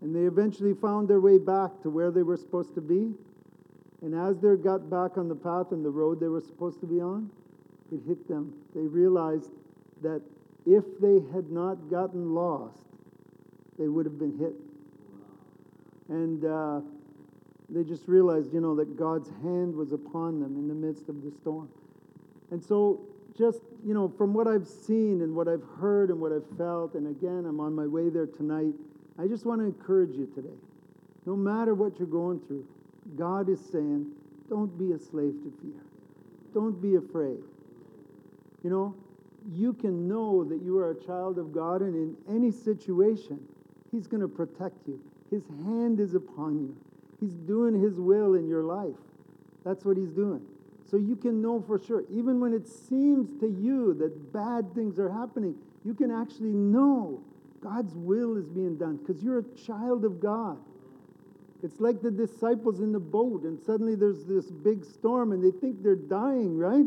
And 0.00 0.16
they 0.16 0.20
eventually 0.20 0.72
found 0.72 1.06
their 1.06 1.20
way 1.20 1.36
back 1.36 1.82
to 1.82 1.90
where 1.90 2.10
they 2.10 2.22
were 2.22 2.38
supposed 2.38 2.74
to 2.76 2.80
be. 2.80 3.12
And 4.02 4.14
as 4.14 4.40
they 4.40 4.56
got 4.56 4.88
back 4.88 5.18
on 5.18 5.28
the 5.28 5.34
path 5.34 5.72
and 5.72 5.84
the 5.84 5.90
road 5.90 6.20
they 6.20 6.28
were 6.28 6.40
supposed 6.40 6.80
to 6.80 6.86
be 6.86 7.00
on, 7.00 7.30
it 7.92 8.00
hit 8.06 8.28
them. 8.28 8.54
They 8.74 8.86
realized 8.86 9.50
that 10.02 10.22
if 10.66 10.84
they 11.00 11.20
had 11.32 11.50
not 11.50 11.90
gotten 11.90 12.34
lost, 12.34 12.78
they 13.78 13.88
would 13.88 14.06
have 14.06 14.18
been 14.18 14.38
hit. 14.38 14.54
And 16.08 16.44
uh, 16.44 16.80
they 17.68 17.84
just 17.84 18.08
realized, 18.08 18.52
you 18.52 18.60
know, 18.60 18.74
that 18.76 18.96
God's 18.96 19.28
hand 19.42 19.74
was 19.74 19.92
upon 19.92 20.40
them 20.40 20.56
in 20.56 20.68
the 20.68 20.74
midst 20.74 21.08
of 21.08 21.22
the 21.22 21.30
storm. 21.30 21.68
And 22.50 22.62
so, 22.62 23.00
just, 23.36 23.60
you 23.84 23.94
know, 23.94 24.12
from 24.18 24.34
what 24.34 24.48
I've 24.48 24.66
seen 24.66 25.22
and 25.22 25.34
what 25.34 25.46
I've 25.46 25.62
heard 25.78 26.10
and 26.10 26.20
what 26.20 26.32
I've 26.32 26.48
felt, 26.58 26.94
and 26.94 27.06
again, 27.06 27.46
I'm 27.46 27.60
on 27.60 27.74
my 27.74 27.86
way 27.86 28.08
there 28.08 28.26
tonight, 28.26 28.74
I 29.18 29.26
just 29.26 29.46
want 29.46 29.60
to 29.60 29.66
encourage 29.66 30.16
you 30.16 30.26
today. 30.34 30.56
No 31.26 31.36
matter 31.36 31.74
what 31.74 31.98
you're 31.98 32.08
going 32.08 32.40
through, 32.40 32.66
God 33.16 33.48
is 33.48 33.60
saying, 33.72 34.06
don't 34.48 34.76
be 34.76 34.92
a 34.92 34.98
slave 34.98 35.34
to 35.42 35.52
fear. 35.62 35.82
Don't 36.52 36.80
be 36.82 36.96
afraid. 36.96 37.38
You 38.62 38.70
know, 38.70 38.94
you 39.52 39.72
can 39.72 40.08
know 40.08 40.44
that 40.44 40.60
you 40.62 40.78
are 40.78 40.90
a 40.90 41.04
child 41.04 41.38
of 41.38 41.52
God, 41.52 41.80
and 41.82 41.94
in 41.94 42.16
any 42.28 42.50
situation, 42.50 43.40
He's 43.90 44.06
going 44.06 44.20
to 44.20 44.28
protect 44.28 44.86
you. 44.86 45.00
His 45.30 45.42
hand 45.64 46.00
is 46.00 46.14
upon 46.14 46.58
you. 46.58 46.76
He's 47.20 47.34
doing 47.34 47.80
His 47.80 48.00
will 48.00 48.34
in 48.34 48.48
your 48.48 48.64
life. 48.64 48.96
That's 49.64 49.84
what 49.84 49.96
He's 49.96 50.10
doing. 50.10 50.42
So 50.90 50.96
you 50.96 51.14
can 51.14 51.40
know 51.40 51.62
for 51.62 51.78
sure, 51.78 52.02
even 52.10 52.40
when 52.40 52.52
it 52.52 52.66
seems 52.66 53.38
to 53.40 53.46
you 53.46 53.94
that 53.94 54.32
bad 54.32 54.74
things 54.74 54.98
are 54.98 55.10
happening, 55.10 55.54
you 55.84 55.94
can 55.94 56.10
actually 56.10 56.52
know 56.52 57.22
God's 57.62 57.94
will 57.94 58.36
is 58.36 58.48
being 58.48 58.76
done 58.76 58.96
because 58.96 59.22
you're 59.22 59.38
a 59.38 59.44
child 59.54 60.04
of 60.04 60.20
God. 60.20 60.58
It's 61.62 61.80
like 61.80 62.00
the 62.00 62.10
disciples 62.10 62.80
in 62.80 62.92
the 62.92 63.00
boat, 63.00 63.42
and 63.42 63.60
suddenly 63.60 63.94
there's 63.94 64.24
this 64.24 64.50
big 64.50 64.84
storm, 64.84 65.32
and 65.32 65.44
they 65.44 65.56
think 65.58 65.82
they're 65.82 65.94
dying, 65.94 66.56
right? 66.56 66.86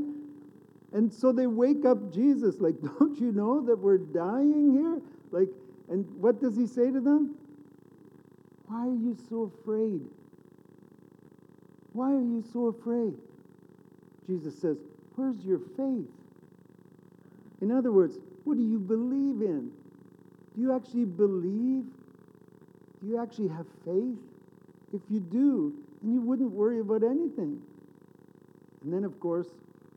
And 0.93 1.13
so 1.13 1.31
they 1.31 1.47
wake 1.47 1.85
up 1.85 2.11
Jesus, 2.11 2.59
like, 2.59 2.75
don't 2.99 3.19
you 3.19 3.31
know 3.31 3.61
that 3.65 3.77
we're 3.77 3.97
dying 3.97 4.71
here? 4.73 5.01
Like, 5.31 5.49
and 5.89 6.09
what 6.19 6.41
does 6.41 6.55
he 6.55 6.65
say 6.65 6.91
to 6.91 6.99
them? 6.99 7.35
Why 8.67 8.87
are 8.87 8.95
you 8.95 9.17
so 9.29 9.51
afraid? 9.61 10.01
Why 11.91 12.11
are 12.11 12.21
you 12.21 12.43
so 12.51 12.67
afraid? 12.67 13.13
Jesus 14.25 14.59
says, 14.59 14.77
Where's 15.15 15.43
your 15.45 15.59
faith? 15.77 16.09
In 17.61 17.71
other 17.71 17.91
words, 17.91 18.17
what 18.45 18.57
do 18.57 18.63
you 18.63 18.79
believe 18.79 19.41
in? 19.41 19.71
Do 20.55 20.61
you 20.61 20.75
actually 20.75 21.05
believe? 21.05 21.85
Do 23.01 23.07
you 23.07 23.21
actually 23.21 23.49
have 23.49 23.67
faith? 23.85 24.17
If 24.93 25.01
you 25.09 25.19
do, 25.19 25.73
then 26.01 26.13
you 26.13 26.21
wouldn't 26.21 26.51
worry 26.51 26.79
about 26.79 27.03
anything. 27.03 27.59
And 28.83 28.93
then, 28.93 29.03
of 29.03 29.19
course, 29.19 29.47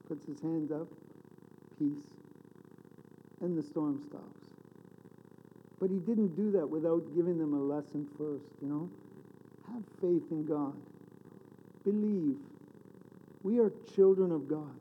puts 0.09 0.27
his 0.27 0.41
hands 0.41 0.73
up, 0.73 0.89
peace, 1.79 2.03
and 3.43 3.59
the 3.59 3.63
storm 3.63 4.01
stops. 4.01 4.47
But 5.79 5.91
he 5.91 5.99
didn't 5.99 6.35
do 6.35 6.51
that 6.53 6.67
without 6.67 7.15
giving 7.15 7.39
them 7.39 7.53
a 7.53 7.61
lesson 7.61 8.09
first, 8.17 8.47
you 8.63 8.69
know? 8.69 8.89
Have 9.71 9.83
faith 10.01 10.31
in 10.31 10.47
God. 10.47 10.75
Believe. 11.85 12.37
We 13.43 13.59
are 13.59 13.71
children 13.95 14.33
of 14.33 14.49
God. 14.49 14.75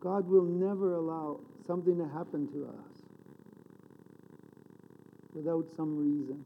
God 0.00 0.28
will 0.28 0.42
never 0.42 0.94
allow 0.94 1.38
something 1.66 1.96
to 1.96 2.08
happen 2.08 2.48
to 2.52 2.66
us 2.66 2.94
without 5.32 5.66
some 5.76 5.96
reason. 5.96 6.44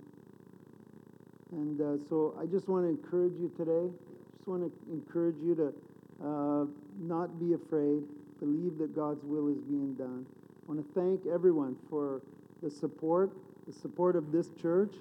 And 1.53 1.81
uh, 1.81 2.09
so 2.09 2.35
I 2.41 2.47
just 2.47 2.69
want 2.69 2.85
to 2.85 2.89
encourage 2.89 3.35
you 3.39 3.51
today. 3.57 3.89
Just 4.37 4.49
want 4.49 4.63
to 4.63 4.93
encourage 4.93 5.39
you 5.43 5.55
to 5.55 5.73
uh, 6.25 6.67
not 7.01 7.39
be 7.41 7.55
afraid. 7.55 8.03
Believe 8.41 8.79
that 8.79 8.95
God's 8.95 9.25
will 9.25 9.49
is 9.49 9.61
being 9.63 9.95
done. 9.95 10.27
I 10.69 10.73
want 10.73 10.87
to 10.87 11.01
thank 11.01 11.27
everyone 11.27 11.77
for 11.89 12.21
the 12.63 12.71
support, 12.71 13.31
the 13.67 13.73
support 13.73 14.17
of 14.17 14.33
this 14.33 14.51
church. 14.61 14.95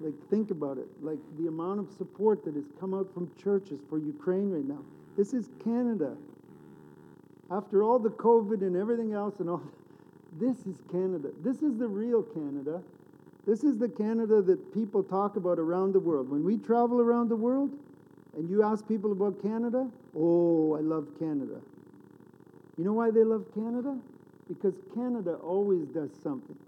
Like, 0.00 0.14
think 0.30 0.50
about 0.50 0.78
it. 0.78 0.86
Like, 1.00 1.18
the 1.38 1.48
amount 1.48 1.80
of 1.80 1.90
support 1.96 2.44
that 2.44 2.54
has 2.54 2.66
come 2.78 2.94
out 2.94 3.12
from 3.12 3.30
churches 3.42 3.80
for 3.88 3.98
Ukraine 3.98 4.50
right 4.50 4.64
now. 4.64 4.80
This 5.16 5.32
is 5.32 5.48
Canada. 5.64 6.16
After 7.50 7.82
all 7.82 7.98
the 7.98 8.10
COVID 8.10 8.60
and 8.60 8.76
everything 8.76 9.12
else 9.12 9.40
and 9.40 9.48
all, 9.48 9.62
this 10.38 10.58
is 10.66 10.76
Canada. 10.92 11.30
This 11.42 11.62
is 11.62 11.78
the 11.78 11.88
real 11.88 12.22
Canada. 12.22 12.82
This 13.48 13.64
is 13.64 13.78
the 13.78 13.88
Canada 13.88 14.42
that 14.42 14.74
people 14.74 15.02
talk 15.02 15.36
about 15.36 15.58
around 15.58 15.94
the 15.94 16.00
world. 16.00 16.28
When 16.28 16.44
we 16.44 16.58
travel 16.58 17.00
around 17.00 17.30
the 17.30 17.36
world 17.36 17.70
and 18.36 18.46
you 18.50 18.62
ask 18.62 18.86
people 18.86 19.10
about 19.10 19.40
Canada, 19.40 19.88
oh, 20.14 20.76
I 20.76 20.80
love 20.80 21.08
Canada. 21.18 21.58
You 22.76 22.84
know 22.84 22.92
why 22.92 23.10
they 23.10 23.24
love 23.24 23.46
Canada? 23.54 23.96
Because 24.48 24.74
Canada 24.94 25.36
always 25.36 25.86
does 25.88 26.10
something 26.22 26.58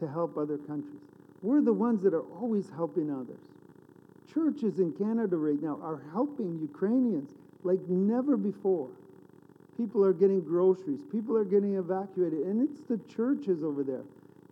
to 0.00 0.08
help 0.08 0.36
other 0.36 0.58
countries. 0.58 1.02
We're 1.40 1.62
the 1.62 1.72
ones 1.72 2.02
that 2.02 2.14
are 2.14 2.26
always 2.40 2.68
helping 2.68 3.12
others. 3.12 3.38
Churches 4.26 4.80
in 4.80 4.90
Canada 4.90 5.36
right 5.36 5.62
now 5.62 5.78
are 5.84 6.02
helping 6.10 6.58
Ukrainians 6.58 7.30
like 7.62 7.78
never 7.86 8.36
before. 8.36 8.88
People 9.76 10.04
are 10.04 10.12
getting 10.12 10.40
groceries, 10.40 11.02
people 11.12 11.36
are 11.36 11.44
getting 11.44 11.76
evacuated, 11.76 12.40
and 12.40 12.60
it's 12.60 12.80
the 12.88 12.98
churches 13.06 13.62
over 13.62 13.84
there 13.84 14.02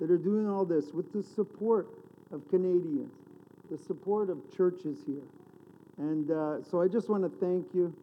that 0.00 0.10
are 0.10 0.18
doing 0.18 0.48
all 0.48 0.64
this 0.64 0.92
with 0.92 1.12
the 1.12 1.22
support 1.22 1.88
of 2.32 2.48
Canadians, 2.48 3.12
the 3.70 3.78
support 3.78 4.30
of 4.30 4.38
churches 4.56 4.98
here. 5.06 5.22
And 5.98 6.30
uh, 6.30 6.62
so 6.62 6.80
I 6.80 6.88
just 6.88 7.08
want 7.08 7.22
to 7.22 7.44
thank 7.44 7.66
you. 7.74 7.94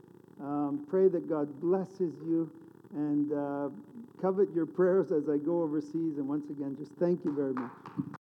Um, 0.41 0.85
pray 0.89 1.09
that 1.09 1.27
God 1.27 1.59
blesses 1.59 2.13
you 2.25 2.49
and 2.95 3.33
uh, 3.33 3.69
covet 4.21 4.53
your 4.53 4.65
prayers 4.65 5.11
as 5.11 5.27
I 5.29 5.37
go 5.37 5.63
overseas. 5.63 6.17
And 6.17 6.27
once 6.27 6.49
again, 6.49 6.77
just 6.79 6.91
thank 6.93 7.25
you 7.25 7.33
very 7.33 7.53
much. 7.53 8.18